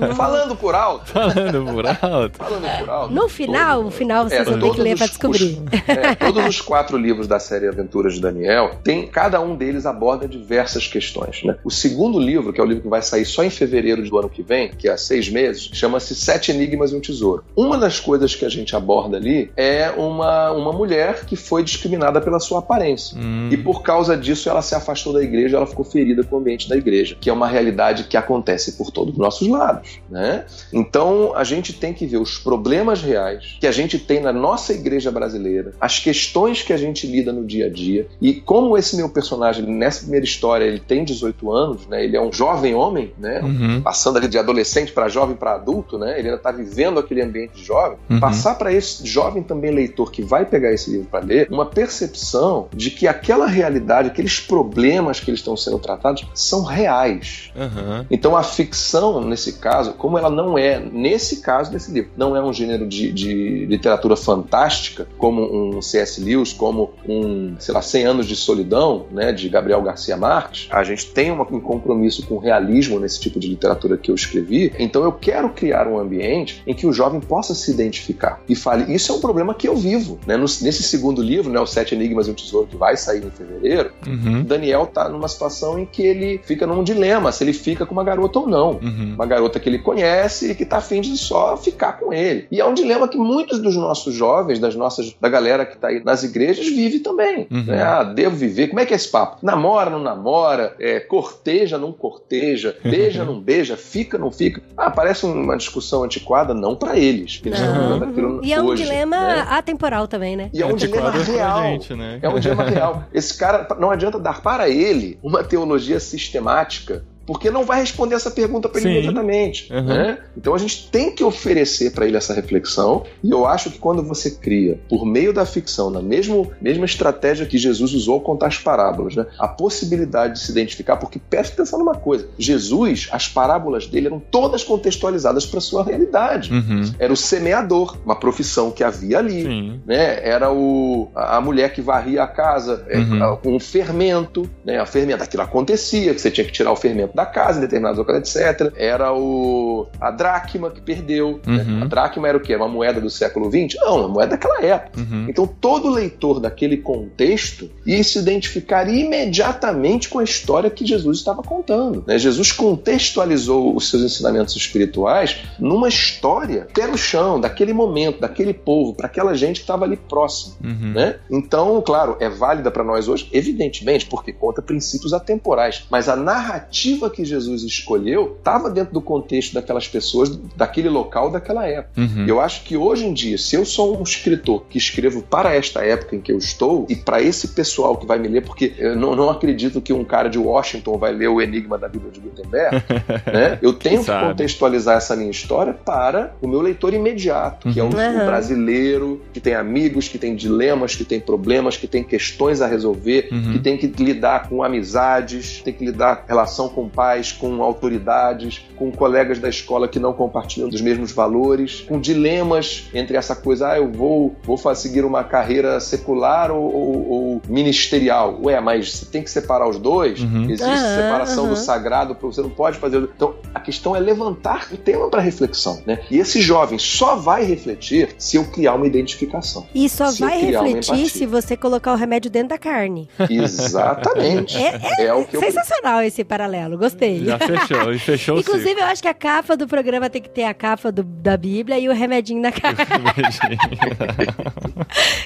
no- 0.00 0.08
no- 0.08 0.14
Falando 0.14 0.54
por 0.56 0.74
alto, 0.74 1.06
Falando 1.10 1.64
por 1.72 1.86
alto. 2.04 2.38
falando 2.38 2.78
por 2.78 2.90
alto. 2.90 3.14
No 3.14 3.28
final, 3.28 3.76
todo- 3.78 3.88
o 3.88 3.90
final 3.90 4.24
você 4.28 4.34
É, 4.36 4.44
só 4.44 4.50
tem 4.52 4.60
todos 4.60 4.76
que 4.76 4.82
ler 4.82 4.96
pra 4.96 5.04
os- 5.04 5.10
descobrir. 5.10 5.44
os- 5.44 5.88
é, 5.88 6.14
todos 6.14 6.46
os 6.46 6.60
quatro 6.60 6.96
livros 6.96 7.26
da 7.26 7.38
série 7.38 7.66
Aventuras 7.68 8.14
de 8.14 8.20
Daniel, 8.20 8.76
tem, 8.84 9.06
cada 9.06 9.40
um 9.40 9.56
deles 9.56 9.84
aborda 9.86 10.28
diversas 10.28 10.86
questões. 10.86 11.42
Né? 11.44 11.56
O 11.64 11.70
segundo 11.70 12.18
livro, 12.18 12.52
que 12.52 12.60
é 12.60 12.62
o 12.62 12.66
livro 12.66 12.82
que 12.84 12.88
vai 12.88 13.02
sair 13.02 13.24
só 13.24 13.42
em 13.42 13.50
fevereiro 13.50 14.02
do 14.08 14.18
ano 14.18 14.28
que 14.28 14.42
vem, 14.42 14.68
que 14.70 14.88
é 14.88 14.92
há 14.92 14.96
seis 14.96 15.28
meses, 15.28 15.70
chama-se 15.72 16.14
Sete 16.14 16.50
Enigmas 16.52 16.92
e 16.92 16.96
um 16.96 17.00
Tesouro. 17.00 17.44
Uma 17.56 17.76
das 17.78 17.98
coisas 17.98 18.34
que 18.34 18.44
a 18.44 18.48
gente 18.48 18.76
aborda 18.76 19.16
ali 19.16 19.50
é 19.56 19.90
uma, 19.96 20.52
uma 20.52 20.72
mulher 20.72 21.24
que 21.24 21.36
foi 21.36 21.62
discriminada 21.62 22.20
pela 22.20 22.38
sua 22.38 22.60
aparência. 22.60 23.16
Hum. 23.18 23.48
E 23.50 23.56
por 23.56 23.82
causa 23.82 24.16
disso 24.16 24.48
ela 24.48 24.62
se 24.62 24.74
afastou 24.74 25.12
da 25.12 25.22
igreja, 25.22 25.56
ela 25.56 25.66
ficou 25.66 25.84
ferida 25.84 26.22
com 26.22 26.36
o 26.36 26.38
ambiente 26.38 26.68
da 26.68 26.76
igreja, 26.76 27.13
que 27.20 27.30
é 27.30 27.32
uma 27.32 27.48
realidade 27.48 28.04
que 28.04 28.16
acontece 28.16 28.72
por 28.72 28.90
todos 28.90 29.14
os 29.14 29.18
nossos 29.18 29.48
lados, 29.48 30.00
né? 30.10 30.44
Então 30.72 31.32
a 31.34 31.44
gente 31.44 31.72
tem 31.72 31.92
que 31.92 32.06
ver 32.06 32.18
os 32.18 32.38
problemas 32.38 33.02
reais 33.02 33.56
que 33.60 33.66
a 33.66 33.72
gente 33.72 33.98
tem 33.98 34.20
na 34.20 34.32
nossa 34.32 34.72
igreja 34.72 35.10
brasileira, 35.10 35.72
as 35.80 35.98
questões 35.98 36.62
que 36.62 36.72
a 36.72 36.76
gente 36.76 37.06
lida 37.06 37.32
no 37.32 37.44
dia 37.44 37.66
a 37.66 37.70
dia 37.70 38.06
e 38.20 38.34
como 38.34 38.76
esse 38.76 38.96
meu 38.96 39.08
personagem 39.08 39.64
nessa 39.66 40.00
primeira 40.00 40.24
história 40.24 40.64
ele 40.64 40.80
tem 40.80 41.04
18 41.04 41.52
anos, 41.52 41.86
né? 41.86 42.04
Ele 42.04 42.16
é 42.16 42.20
um 42.20 42.32
jovem 42.32 42.74
homem, 42.74 43.12
né? 43.18 43.40
Uhum. 43.40 43.80
Passando 43.82 44.18
ali 44.18 44.28
de 44.28 44.38
adolescente 44.38 44.92
para 44.92 45.08
jovem 45.08 45.36
para 45.36 45.54
adulto, 45.54 45.98
né? 45.98 46.18
Ele 46.18 46.28
ainda 46.28 46.36
está 46.36 46.50
vivendo 46.50 46.98
aquele 46.98 47.22
ambiente 47.22 47.54
de 47.54 47.64
jovem. 47.64 47.98
Uhum. 48.08 48.20
Passar 48.20 48.56
para 48.56 48.72
esse 48.72 49.06
jovem 49.06 49.42
também 49.42 49.70
leitor 49.70 50.10
que 50.10 50.22
vai 50.22 50.44
pegar 50.44 50.72
esse 50.72 50.90
livro 50.90 51.06
para 51.10 51.24
ler, 51.24 51.48
uma 51.50 51.66
percepção 51.66 52.68
de 52.72 52.90
que 52.90 53.06
aquela 53.06 53.46
realidade, 53.46 54.08
aqueles 54.08 54.40
problemas 54.40 55.20
que 55.20 55.30
eles 55.30 55.40
estão 55.40 55.56
sendo 55.56 55.78
tratados 55.78 56.26
são 56.34 56.62
reais. 56.62 57.03
Uhum. 57.12 58.04
Então 58.10 58.36
a 58.36 58.42
ficção, 58.42 59.20
nesse 59.22 59.54
caso, 59.54 59.92
como 59.94 60.18
ela 60.18 60.30
não 60.30 60.56
é, 60.58 60.78
nesse 60.80 61.40
caso 61.40 61.70
desse 61.70 61.90
livro, 61.90 62.10
não 62.16 62.36
é 62.36 62.42
um 62.42 62.52
gênero 62.52 62.86
de, 62.86 63.12
de 63.12 63.66
literatura 63.66 64.16
fantástica, 64.16 65.06
como 65.18 65.42
um 65.76 65.80
C.S. 65.82 66.20
Lewis, 66.20 66.52
como 66.52 66.90
um, 67.08 67.54
sei 67.58 67.74
lá, 67.74 67.82
100 67.82 68.04
anos 68.04 68.26
de 68.26 68.36
solidão, 68.36 69.06
né, 69.10 69.32
de 69.32 69.48
Gabriel 69.48 69.82
Garcia 69.82 70.16
Marques, 70.16 70.66
a 70.70 70.82
gente 70.84 71.06
tem 71.06 71.30
uma- 71.30 71.44
um 71.50 71.60
compromisso 71.60 72.26
com 72.26 72.34
o 72.34 72.38
realismo 72.38 72.98
nesse 73.00 73.20
tipo 73.20 73.38
de 73.38 73.48
literatura 73.48 73.96
que 73.96 74.10
eu 74.10 74.14
escrevi, 74.14 74.72
então 74.78 75.02
eu 75.04 75.12
quero 75.12 75.48
criar 75.50 75.86
um 75.88 75.98
ambiente 75.98 76.62
em 76.66 76.74
que 76.74 76.86
o 76.86 76.92
jovem 76.92 77.20
possa 77.20 77.54
se 77.54 77.70
identificar 77.70 78.40
e 78.48 78.54
fale, 78.54 78.92
isso 78.94 79.12
é 79.12 79.14
um 79.14 79.20
problema 79.20 79.54
que 79.54 79.68
eu 79.68 79.76
vivo. 79.76 80.18
Né? 80.26 80.36
No- 80.36 80.44
nesse 80.44 80.82
segundo 80.82 81.22
livro, 81.22 81.50
né, 81.50 81.60
o 81.60 81.66
Sete 81.66 81.94
Enigmas 81.94 82.26
e 82.28 82.30
um 82.30 82.34
Tesouro, 82.34 82.66
que 82.66 82.76
vai 82.76 82.96
sair 82.96 83.24
em 83.24 83.30
fevereiro, 83.30 83.90
Uhum. 84.06 84.42
Daniel 84.44 84.86
tá 84.86 85.08
numa 85.08 85.28
situação 85.28 85.78
em 85.78 85.86
que 85.86 86.02
ele 86.02 86.40
fica 86.44 86.66
num 86.66 86.82
dilema, 86.94 87.32
se 87.32 87.44
ele 87.44 87.52
fica 87.52 87.84
com 87.84 87.92
uma 87.92 88.04
garota 88.04 88.38
ou 88.38 88.48
não. 88.48 88.72
Uhum. 88.72 89.14
Uma 89.14 89.26
garota 89.26 89.60
que 89.60 89.68
ele 89.68 89.78
conhece 89.78 90.50
e 90.50 90.54
que 90.54 90.64
tá 90.64 90.78
afim 90.78 91.00
de 91.00 91.16
só 91.16 91.56
ficar 91.56 91.94
com 91.94 92.12
ele. 92.12 92.46
E 92.50 92.60
é 92.60 92.64
um 92.64 92.74
dilema 92.74 93.08
que 93.08 93.18
muitos 93.18 93.58
dos 93.58 93.76
nossos 93.76 94.14
jovens, 94.14 94.58
das 94.58 94.74
nossas, 94.74 95.14
da 95.20 95.28
galera 95.28 95.66
que 95.66 95.76
tá 95.76 95.88
aí 95.88 96.02
nas 96.04 96.22
igrejas, 96.22 96.66
vive 96.66 97.00
também. 97.00 97.46
Uhum. 97.50 97.64
né? 97.64 97.82
Ah, 97.82 98.02
devo 98.02 98.36
viver. 98.36 98.68
Como 98.68 98.80
é 98.80 98.86
que 98.86 98.92
é 98.92 98.96
esse 98.96 99.08
papo? 99.08 99.38
Namora, 99.42 99.90
não 99.90 100.00
namora? 100.00 100.74
É, 100.78 101.00
corteja, 101.00 101.78
não 101.78 101.92
corteja? 101.92 102.76
Beija, 102.82 103.24
não 103.26 103.40
beija? 103.40 103.76
Fica, 103.76 104.16
não 104.16 104.30
fica? 104.30 104.62
Ah, 104.76 104.90
parece 104.90 105.26
uma 105.26 105.56
discussão 105.56 106.04
antiquada 106.04 106.54
não 106.54 106.74
para 106.76 106.98
eles, 106.98 107.40
eles 107.44 107.60
aquilo 107.60 108.44
E 108.44 108.52
é 108.52 108.60
um 108.60 108.66
hoje, 108.66 108.82
dilema 108.82 109.16
né? 109.16 109.46
atemporal 109.48 110.06
também, 110.06 110.36
né? 110.36 110.50
E 110.52 110.62
é 110.62 110.66
um 110.66 110.74
dilema 110.74 111.10
real. 111.10 111.62
gente, 111.62 111.94
né? 111.94 112.18
É 112.22 112.28
um 112.28 112.38
dilema 112.38 112.64
real. 112.64 113.04
Esse 113.12 113.36
cara, 113.36 113.66
não 113.78 113.90
adianta 113.90 114.18
dar 114.18 114.40
para 114.40 114.68
ele 114.68 115.18
uma 115.22 115.42
teologia 115.42 115.98
sistemática, 116.00 116.83
busca 116.84 117.13
porque 117.26 117.50
não 117.50 117.64
vai 117.64 117.80
responder 117.80 118.14
essa 118.14 118.30
pergunta 118.30 118.68
para 118.68 118.80
ele 118.80 118.88
Sim. 118.88 118.94
imediatamente. 118.96 119.72
Uhum. 119.72 119.82
né? 119.82 120.18
Então 120.36 120.54
a 120.54 120.58
gente 120.58 120.88
tem 120.90 121.14
que 121.14 121.24
oferecer 121.24 121.92
para 121.92 122.06
ele 122.06 122.16
essa 122.16 122.34
reflexão, 122.34 123.04
e 123.22 123.30
eu 123.30 123.46
acho 123.46 123.70
que 123.70 123.78
quando 123.78 124.02
você 124.02 124.30
cria, 124.30 124.80
por 124.88 125.04
meio 125.04 125.32
da 125.32 125.46
ficção, 125.46 125.90
na 125.90 126.02
mesmo, 126.02 126.50
mesma 126.60 126.84
estratégia 126.84 127.46
que 127.46 127.58
Jesus 127.58 127.92
usou 127.92 128.14
ao 128.14 128.20
contar 128.20 128.48
as 128.48 128.58
parábolas, 128.58 129.14
né? 129.14 129.26
a 129.38 129.48
possibilidade 129.48 130.34
de 130.34 130.40
se 130.40 130.50
identificar, 130.50 130.96
porque 130.96 131.18
preste 131.18 131.52
atenção 131.54 131.78
numa 131.78 131.94
coisa: 131.94 132.28
Jesus, 132.38 133.08
as 133.12 133.28
parábolas 133.28 133.86
dele 133.86 134.06
eram 134.06 134.20
todas 134.20 134.62
contextualizadas 134.62 135.46
para 135.46 135.60
sua 135.60 135.84
realidade. 135.84 136.52
Uhum. 136.52 136.92
Era 136.98 137.12
o 137.12 137.16
semeador, 137.16 137.96
uma 138.04 138.16
profissão 138.16 138.70
que 138.70 138.82
havia 138.82 139.18
ali 139.18 139.44
né? 139.86 140.20
Era 140.26 140.52
o, 140.52 141.08
a 141.14 141.40
mulher 141.40 141.72
que 141.72 141.80
varria 141.80 142.22
a 142.22 142.26
casa 142.26 142.84
é, 142.88 143.04
Uhum. 143.04 143.36
com 143.36 143.60
fermento, 143.60 144.48
né? 144.64 144.78
A 144.78 144.86
fermento, 144.86 145.22
aquilo 145.22 145.42
acontecia, 145.42 146.14
que 146.14 146.20
você 146.20 146.30
tinha 146.30 146.44
que 146.44 146.52
tirar 146.52 146.72
o 146.72 146.76
fermento 146.76 147.13
da 147.14 147.24
casa 147.24 147.58
em 147.58 147.62
determinadas 147.62 147.98
ocasiões, 147.98 148.36
etc. 148.36 148.72
Era 148.76 149.12
o 149.12 149.86
a 150.00 150.10
dracma 150.10 150.70
que 150.70 150.80
perdeu. 150.80 151.40
né? 151.46 151.64
Uhum. 151.66 151.82
A 151.82 151.86
dracma 151.86 152.28
era 152.28 152.36
o 152.36 152.40
quê? 152.40 152.54
Uma 152.56 152.68
moeda 152.68 153.00
do 153.00 153.10
século 153.10 153.50
XX? 153.50 153.80
Não, 153.80 154.00
uma 154.00 154.08
moeda 154.08 154.30
daquela 154.32 154.60
época. 154.62 155.00
Uhum. 155.00 155.26
Então 155.28 155.46
todo 155.46 155.88
leitor 155.88 156.40
daquele 156.40 156.78
contexto 156.78 157.70
ia 157.86 158.02
se 158.02 158.18
identificar 158.18 158.88
imediatamente 158.88 160.08
com 160.08 160.18
a 160.18 160.24
história 160.24 160.70
que 160.70 160.86
Jesus 160.86 161.18
estava 161.18 161.42
contando. 161.42 162.04
né? 162.06 162.18
Jesus 162.18 162.52
contextualizou 162.52 163.74
os 163.74 163.88
seus 163.90 164.02
ensinamentos 164.02 164.56
espirituais 164.56 165.38
numa 165.58 165.88
história 165.88 166.66
pé 166.74 166.86
no 166.86 166.96
chão, 166.98 167.40
daquele 167.40 167.72
momento, 167.72 168.20
daquele 168.20 168.52
povo, 168.54 168.94
para 168.94 169.06
aquela 169.06 169.34
gente 169.34 169.56
que 169.56 169.62
estava 169.62 169.84
ali 169.84 169.96
próximo. 169.96 170.54
Uhum. 170.62 170.92
Né? 170.94 171.16
Então, 171.30 171.80
claro, 171.84 172.16
é 172.20 172.28
válida 172.28 172.70
para 172.70 172.84
nós 172.84 173.08
hoje, 173.08 173.28
evidentemente, 173.32 174.06
porque 174.06 174.32
conta 174.32 174.62
princípios 174.62 175.12
atemporais. 175.12 175.84
Mas 175.90 176.08
a 176.08 176.16
narrativa 176.16 177.03
que 177.10 177.24
Jesus 177.24 177.62
escolheu 177.62 178.36
estava 178.38 178.70
dentro 178.70 178.92
do 178.94 179.00
contexto 179.00 179.54
daquelas 179.54 179.86
pessoas, 179.88 180.28
daquele 180.56 180.88
local, 180.88 181.30
daquela 181.30 181.66
época. 181.66 182.00
Uhum. 182.00 182.26
Eu 182.26 182.40
acho 182.40 182.64
que 182.64 182.76
hoje 182.76 183.06
em 183.06 183.12
dia, 183.12 183.38
se 183.38 183.56
eu 183.56 183.64
sou 183.64 183.98
um 183.98 184.02
escritor 184.02 184.64
que 184.68 184.78
escrevo 184.78 185.22
para 185.22 185.54
esta 185.54 185.84
época 185.84 186.16
em 186.16 186.20
que 186.20 186.32
eu 186.32 186.38
estou 186.38 186.86
e 186.88 186.96
para 186.96 187.22
esse 187.22 187.48
pessoal 187.48 187.96
que 187.96 188.06
vai 188.06 188.18
me 188.18 188.28
ler, 188.28 188.42
porque 188.42 188.72
eu 188.78 188.96
não, 188.96 189.14
não 189.16 189.30
acredito 189.30 189.80
que 189.80 189.92
um 189.92 190.04
cara 190.04 190.28
de 190.28 190.38
Washington 190.38 190.98
vai 190.98 191.12
ler 191.12 191.28
o 191.28 191.40
Enigma 191.40 191.78
da 191.78 191.88
Bíblia 191.88 192.10
de 192.12 192.20
Gutenberg, 192.20 192.82
né? 193.32 193.58
Eu 193.62 193.72
tenho 193.72 194.00
que 194.00 194.06
sabe? 194.06 194.28
contextualizar 194.28 194.96
essa 194.96 195.14
minha 195.16 195.30
história 195.30 195.72
para 195.72 196.34
o 196.42 196.48
meu 196.48 196.60
leitor 196.60 196.92
imediato, 196.94 197.70
que 197.70 197.78
é 197.80 197.82
o, 197.82 197.86
Uhum. 197.86 197.92
o 197.94 197.98
Aham. 198.00 198.26
brasileiro, 198.26 199.20
que 199.32 199.40
tem 199.40 199.54
amigos, 199.54 200.08
que 200.08 200.18
tem 200.18 200.34
dilemas, 200.34 200.94
que 200.96 201.04
tem 201.04 201.20
problemas, 201.20 201.76
que 201.76 201.86
tem 201.86 202.02
questões 202.02 202.60
a 202.60 202.66
resolver, 202.66 203.28
Uhum. 203.30 203.52
que 203.52 203.58
tem 203.58 203.76
que 203.76 203.86
lidar 204.02 204.48
com 204.48 204.62
amizades, 204.62 205.60
tem 205.64 205.72
que 205.72 205.84
lidar 205.84 206.16
com 206.22 206.28
relação 206.28 206.68
com 206.68 206.88
pais, 206.94 207.32
com 207.32 207.62
autoridades, 207.62 208.64
com 208.76 208.90
colegas 208.92 209.38
da 209.38 209.48
escola 209.48 209.88
que 209.88 209.98
não 209.98 210.12
compartilham 210.12 210.68
dos 210.68 210.80
mesmos 210.80 211.12
valores, 211.12 211.80
com 211.80 211.98
dilemas 212.00 212.88
entre 212.94 213.16
essa 213.16 213.34
coisa, 213.36 213.70
ah, 213.72 213.76
eu 213.78 213.90
vou, 213.90 214.34
vou 214.44 214.58
seguir 214.74 215.04
uma 215.04 215.24
carreira 215.24 215.78
secular 215.80 216.50
ou, 216.50 216.62
ou- 216.74 217.08
ou 217.10 217.42
ministerial. 217.48 218.38
Ué, 218.44 218.60
mas 218.60 218.92
você 218.92 219.06
tem 219.06 219.22
que 219.22 219.30
separar 219.30 219.68
os 219.68 219.78
dois? 219.78 220.20
Uhum. 220.20 220.44
Existe 220.50 220.78
separação 220.96 221.44
do 221.44 221.52
aham. 221.54 221.56
sagrado, 221.56 222.16
você 222.20 222.40
não 222.40 222.50
pode 222.50 222.78
fazer. 222.78 222.98
Então, 223.14 223.34
a 223.54 223.60
questão 223.60 223.94
é 223.94 224.00
levantar 224.00 224.68
o 224.72 224.76
tema 224.76 225.08
para 225.08 225.20
reflexão, 225.20 225.82
né? 225.86 225.98
E 226.10 226.18
esse 226.18 226.40
jovem 226.40 226.78
só 226.78 227.16
vai 227.16 227.44
refletir 227.44 228.14
se 228.18 228.36
eu 228.36 228.44
criar 228.44 228.74
uma 228.74 228.86
identificação. 228.86 229.66
E 229.74 229.88
só 229.88 230.06
Se 230.06 230.22
eu 230.22 230.28
vai 230.28 230.40
refletir 230.40 231.08
se 231.10 231.26
você 231.26 231.56
colocar 231.56 231.92
o 231.92 231.96
remédio 231.96 232.30
dentro 232.30 232.48
da 232.50 232.58
carne. 232.58 233.08
Exatamente. 233.30 234.56
É, 234.64 235.06
É 235.06 235.14
o 235.14 235.24
que 235.24 235.36
eu 235.36 235.40
Sensacional 235.40 236.02
esse 236.02 236.24
paralelo, 236.24 236.76
gostei. 236.84 237.24
Já 237.24 237.38
fechou, 237.38 237.92
e 237.92 237.98
fechou 237.98 238.36
o 238.36 238.40
Inclusive, 238.40 238.80
eu 238.80 238.84
acho 238.86 239.02
que 239.02 239.08
a 239.08 239.14
capa 239.14 239.56
do 239.56 239.66
programa 239.66 240.08
tem 240.10 240.22
que 240.22 240.28
ter 240.28 240.44
a 240.44 240.54
capa 240.54 240.92
do- 240.92 241.02
da 241.02 241.36
Bíblia 241.36 241.78
e 241.78 241.88
o 241.88 241.92
remedinho 241.92 242.40
na 242.40 242.52
carne. 242.52 242.78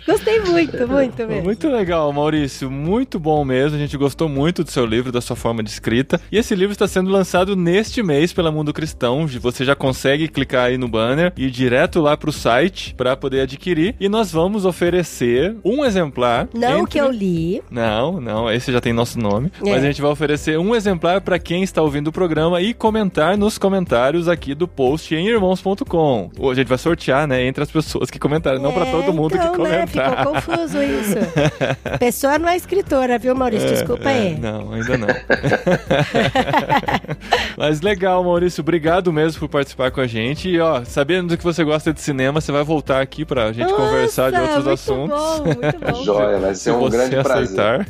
Gostei 0.07 0.41
muito, 0.41 0.89
muito 0.89 1.27
mesmo. 1.27 1.45
Muito 1.45 1.69
legal, 1.69 2.13
Maurício. 2.13 2.71
Muito 2.71 3.19
bom 3.19 3.45
mesmo. 3.45 3.77
A 3.77 3.81
gente 3.81 3.97
gostou 3.97 4.29
muito 4.29 4.65
do 4.65 4.71
seu 4.71 4.87
livro, 4.87 5.13
da 5.13 5.21
sua 5.21 5.37
forma 5.37 5.63
de 5.63 5.71
escrita. 5.71 6.21
E 6.31 6.39
esse 6.39 6.55
livro 6.55 6.73
está 6.73 6.87
sendo 6.89 7.11
lançado 7.11 7.55
neste 7.57 8.03
mês 8.03 8.33
pela 8.33 8.51
Mundo 8.51 8.73
Cristão. 8.73 9.27
Você 9.27 9.65
já 9.65 9.75
consegue 9.75 10.29
clicar 10.29 10.67
aí 10.67 10.79
no 10.79 10.89
banner 10.89 11.33
e 11.37 11.47
ir 11.47 11.51
direto 11.51 12.01
lá 12.01 12.17
pro 12.17 12.33
site 12.33 12.95
para 12.95 13.17
poder 13.17 13.41
adquirir. 13.43 13.95
E 14.01 14.09
nós 14.09 14.33
vamos 14.33 14.65
oferecer 14.65 15.57
um 15.65 15.85
exemplar. 15.85 16.49
Não 16.55 16.81
entre- 16.81 16.93
que 16.93 16.99
eu 16.99 17.11
li. 17.11 17.63
Não, 17.71 18.21
não, 18.21 18.51
esse 18.51 18.73
já 18.73 18.81
tem 18.81 18.93
nosso 18.93 19.19
nome. 19.19 19.51
É. 19.65 19.71
Mas 19.71 19.85
a 19.85 19.87
gente 19.87 20.01
vai 20.01 20.11
oferecer 20.11 20.59
um 20.59 20.75
exemplar 20.75 21.21
para 21.21 21.39
quem 21.49 21.63
está 21.63 21.81
ouvindo 21.81 22.09
o 22.09 22.13
programa 22.13 22.61
e 22.61 22.75
comentar 22.75 23.35
nos 23.39 23.57
comentários 23.57 24.29
aqui 24.29 24.55
do 24.55 24.69
post 24.69 25.15
em 25.15 25.27
irmãos.com. 25.29 26.31
Ou 26.39 26.51
a 26.51 26.55
gente 26.55 26.67
vai 26.67 26.77
sortear, 26.77 27.27
né, 27.27 27.43
entre 27.47 27.63
as 27.63 27.71
pessoas 27.71 28.11
que 28.11 28.19
comentaram, 28.19 28.61
não 28.61 28.71
para 28.71 28.87
É, 28.87 28.91
todo 28.91 29.15
mundo 29.15 29.35
então, 29.35 29.53
que 29.55 29.63
né, 29.63 29.87
comentar. 29.87 30.19
ficou 30.19 30.35
confuso 30.35 30.83
isso. 30.83 31.15
Pessoa 31.99 32.39
não 32.39 32.51
é 32.51 32.57
escritora, 32.57 33.19
viu, 33.19 33.35
Maurício? 33.35 33.67
Desculpa 33.67 34.11
É, 34.11 34.13
aí. 34.13 34.39
Não, 34.39 34.75
ainda 34.75 34.99
não. 34.99 35.09
Mas 37.57 37.81
legal, 37.81 38.23
Maurício. 38.23 38.61
Obrigado 38.61 39.11
mesmo 39.11 39.41
por 39.41 39.49
participar 39.49 39.91
com 39.91 40.03
a 40.03 40.07
gente. 40.07 40.51
E, 40.51 40.61
ó, 40.61 40.85
sabendo 40.85 41.35
que 41.39 41.45
você 41.45 41.65
gosta 41.65 41.95
de 41.95 42.01
cinema, 42.03 42.43
você 42.43 42.53
vai 42.53 42.63
voltar 42.63 43.01
aqui 43.01 43.25
pra 43.25 43.53
gente 43.53 43.71
Nossa, 43.71 43.83
conversar 43.85 44.31
de 44.31 44.37
outros 44.39 44.57
muito 44.65 44.71
assuntos. 44.71 45.19
Bom, 45.19 45.45
muito 45.45 45.79
bom. 45.79 45.95
Joia, 46.05 46.39
vai 46.41 46.55
Se 46.55 46.61
ser 46.65 46.73
um 46.73 46.81
você 46.81 46.97
grande 46.99 47.23
prazer. 47.23 47.45
aceitar. 47.45 47.87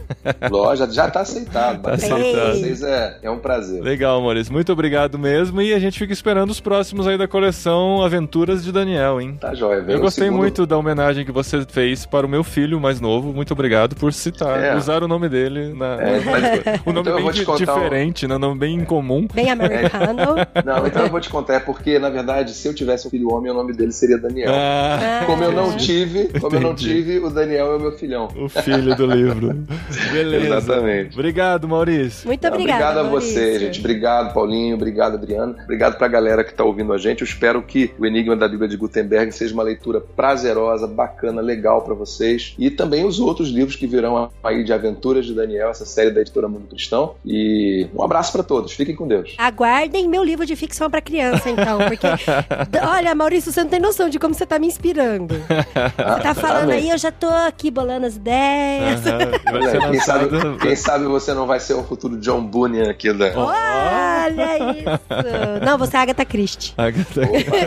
Lógico, 0.48 0.92
já 0.92 1.09
está 1.09 1.20
aceitado. 1.22 1.82
Tá 1.82 1.94
aceitado. 1.94 2.52
vocês 2.54 2.82
é, 2.84 3.18
é 3.20 3.28
um 3.30 3.38
prazer. 3.38 3.47
Legal, 3.82 4.20
Maurício. 4.20 4.53
Muito 4.53 4.72
obrigado 4.72 5.18
mesmo. 5.18 5.61
E 5.62 5.72
a 5.72 5.78
gente 5.78 5.99
fica 5.99 6.12
esperando 6.12 6.51
os 6.51 6.61
próximos 6.61 7.07
aí 7.07 7.16
da 7.16 7.26
coleção 7.26 8.03
Aventuras 8.03 8.62
de 8.64 8.70
Daniel, 8.72 9.20
hein? 9.20 9.36
Tá 9.40 9.55
joia, 9.55 9.80
vem 9.82 9.94
Eu 9.94 9.99
o 10.01 10.03
gostei 10.03 10.24
segundo- 10.24 10.40
muito 10.40 10.66
da 10.66 10.76
homenagem 10.76 11.24
que 11.24 11.32
você 11.32 11.64
fez 11.68 12.05
para 12.07 12.26
o 12.26 12.28
meu 12.28 12.44
filho 12.44 12.80
mais 12.80 13.01
novo. 13.01 13.32
Muito 13.32 13.53
obrigado 13.53 13.96
por 13.96 14.12
citar, 14.12 14.62
É. 14.62 14.76
usar 14.76 15.03
o 15.03 15.09
nome 15.09 15.28
dele 15.28 15.72
na. 15.74 15.94
É, 16.01 16.20
mas- 16.20 16.80
o 16.86 16.92
nome 16.92 17.01
então 17.09 17.14
bem 17.14 17.22
vou 17.22 17.32
te 17.32 17.40
di- 17.40 17.44
contar 17.44 17.74
um- 17.74 17.82
diferente, 17.82 18.26
né? 18.26 18.38
Nome 18.38 18.59
bem 18.59 18.74
incomum. 18.74 19.26
Bem 19.32 19.51
americano. 19.51 20.36
Não, 20.64 20.86
então 20.86 21.03
eu 21.03 21.09
vou 21.11 21.20
te 21.20 21.28
contar, 21.30 21.55
é 21.55 21.61
porque, 21.61 21.99
na 21.99 22.11
verdade, 22.11 22.53
se 22.53 22.66
eu 22.68 22.74
tivesse 22.74 23.07
um 23.07 23.11
filho 23.11 23.32
homem, 23.32 23.51
o 23.51 23.55
nome 23.55 23.72
dele 23.72 23.92
seria 23.92 24.18
Daniel. 24.18 24.51
Ah, 24.53 25.22
Como 25.26 25.42
eu 25.42 25.53
não 25.53 25.76
tive, 25.76 26.28
como 26.40 26.57
eu 26.57 26.61
não 26.61 26.74
tive, 26.74 27.18
o 27.18 27.30
Daniel 27.30 27.72
é 27.72 27.76
o 27.76 27.80
meu 27.80 27.92
filhão. 27.92 28.28
o 28.36 28.49
filho 28.49 28.94
do 28.94 29.07
livro. 29.07 29.49
Beleza. 30.12 30.57
Exatamente. 30.57 31.14
Obrigado, 31.14 31.68
Maurício. 31.68 32.26
Muito 32.26 32.42
Não, 32.42 32.51
obrigada. 32.53 32.84
obrigado 32.84 33.07
a 33.07 33.11
Maurício. 33.11 33.27
Você, 33.28 33.58
gente. 33.58 33.80
Obrigado, 33.80 34.32
Paulinho. 34.32 34.74
Obrigado, 34.74 35.14
Adriano. 35.14 35.56
Obrigado 35.62 35.96
pra 35.96 36.08
galera 36.08 36.44
que 36.44 36.54
tá 36.54 36.64
ouvindo 36.64 36.92
a 36.92 36.98
gente. 36.98 37.22
Eu 37.22 37.26
espero 37.26 37.62
que 37.62 37.92
o 37.98 38.06
Enigma 38.06 38.36
da 38.36 38.48
Bíblia 38.48 38.68
de 38.68 38.76
Gutenberg 38.76 39.32
seja 39.32 39.54
uma 39.54 39.62
leitura 39.62 40.00
prazerosa, 40.00 40.86
bacana, 40.86 41.40
legal 41.40 41.82
pra 41.82 41.94
vocês. 41.94 42.54
E 42.58 42.70
também 42.70 43.04
os 43.04 43.20
outros 43.20 43.48
livros 43.48 43.76
que 43.76 43.86
virão 43.86 44.30
aí 44.42 44.64
de 44.64 44.72
Aventuras 44.72 45.26
de 45.26 45.34
Daniel, 45.34 45.70
essa 45.70 45.84
série 45.84 46.10
da 46.10 46.20
editora 46.20 46.48
Mundo 46.48 46.68
Cristão. 46.68 47.14
E 47.24 47.86
um 47.94 48.02
abraço 48.02 48.32
pra 48.32 48.42
todos. 48.42 48.72
Fiquem 48.72 48.94
com 48.94 49.06
Deus. 49.06 49.34
Aguardem 49.38 50.08
meu 50.08 50.22
livro 50.22 50.46
de 50.46 50.56
ficção 50.56 50.90
pra 50.90 51.00
criança, 51.00 51.50
então. 51.50 51.78
Porque, 51.88 52.06
olha, 52.82 53.14
Maurício, 53.14 53.52
você 53.52 53.62
não 53.62 53.70
tem 53.70 53.80
noção 53.80 54.08
de 54.08 54.18
como 54.18 54.34
você 54.34 54.46
tá 54.46 54.58
me 54.58 54.66
inspirando. 54.66 55.34
Você 55.34 56.22
tá 56.22 56.34
falando 56.34 56.70
aí, 56.70 56.90
eu 56.90 56.98
já 56.98 57.10
tô 57.10 57.28
aqui 57.28 57.70
bolando 57.70 58.06
as 58.06 58.16
ideias. 58.16 59.00
Ser 59.00 59.90
quem, 59.90 60.00
sabe, 60.00 60.58
quem 60.60 60.76
sabe 60.76 61.04
você 61.06 61.34
não 61.34 61.46
vai 61.46 61.60
ser 61.60 61.74
o 61.74 61.82
futuro 61.82 62.16
John 62.18 62.42
Boone 62.44 62.82
aqui 62.82 63.12
Olha 63.36 64.70
isso. 64.72 65.64
Não, 65.64 65.78
você 65.78 65.96
é 65.96 66.00
Agatha 66.00 66.24
Christie. 66.24 66.72
Agatha- 66.76 67.22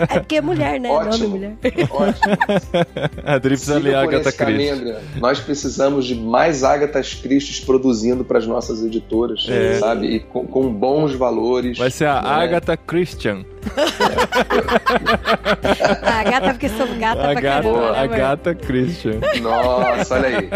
É 0.09 0.19
porque 0.19 0.35
é 0.37 0.41
mulher, 0.41 0.79
né? 0.79 0.89
Nome 0.89 1.07
Ótimo. 1.09 1.29
mulher. 1.29 1.53
Ótimo. 1.89 2.37
A 3.25 3.37
Dri 3.37 3.49
precisa 3.51 3.75
ler 3.75 3.81
Siga 3.81 3.99
a 3.99 4.03
por 4.03 4.15
Agatha 4.15 4.31
Christie. 4.31 4.95
Nós 5.19 5.39
precisamos 5.39 6.05
de 6.05 6.15
mais 6.15 6.63
Agatas 6.63 7.13
Christies 7.13 7.59
produzindo 7.59 8.23
para 8.23 8.37
as 8.39 8.47
nossas 8.47 8.83
editoras, 8.83 9.45
É. 9.49 9.75
sabe? 9.75 10.07
E 10.07 10.19
com, 10.19 10.45
com 10.45 10.71
bons 10.73 11.13
valores. 11.13 11.77
Vai 11.77 11.91
ser 11.91 12.05
a 12.05 12.21
né? 12.21 12.29
Agatha 12.29 12.75
Christian. 12.77 13.45
A 16.03 16.23
gata, 16.23 16.49
porque 16.51 16.69
sou 16.69 16.87
gata 16.97 17.21
A 17.21 17.31
pra 17.31 17.41
gata, 17.41 17.63
caramba. 17.63 17.91
né, 17.91 17.99
a 17.99 18.07
gata 18.07 18.55
Christian. 18.55 19.19
Nossa, 19.41 20.15
olha 20.15 20.27
aí. 20.27 20.49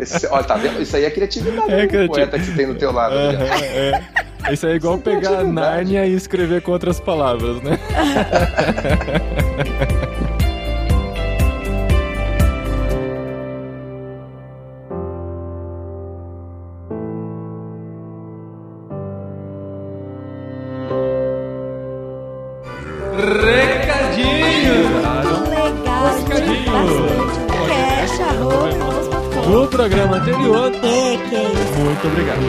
Esse, 0.00 0.26
olha, 0.28 0.44
tá 0.44 0.54
vendo? 0.54 0.80
Isso 0.82 0.96
aí 0.96 1.04
é 1.04 1.10
criatividade 1.10 1.70
É 1.72 1.86
criativo. 1.86 2.12
poeta 2.12 2.38
que 2.38 2.50
tem 2.52 2.66
no 2.66 2.74
teu 2.74 2.92
lado. 2.92 3.14
Adriano. 3.18 3.44
Aham, 3.44 3.64
é. 3.64 4.02
Isso 4.52 4.66
é 4.66 4.74
igual 4.76 4.94
Isso 4.96 5.02
é 5.08 5.14
pegar 5.14 5.20
criatividade. 5.28 5.52
Nárnia 5.52 6.06
e 6.06 6.14
escrever 6.14 6.62
com 6.62 6.72
outras 6.72 7.00
palavras, 7.00 7.60
né? 7.62 7.78
Muito 31.98 32.06
obrigado. 32.12 32.40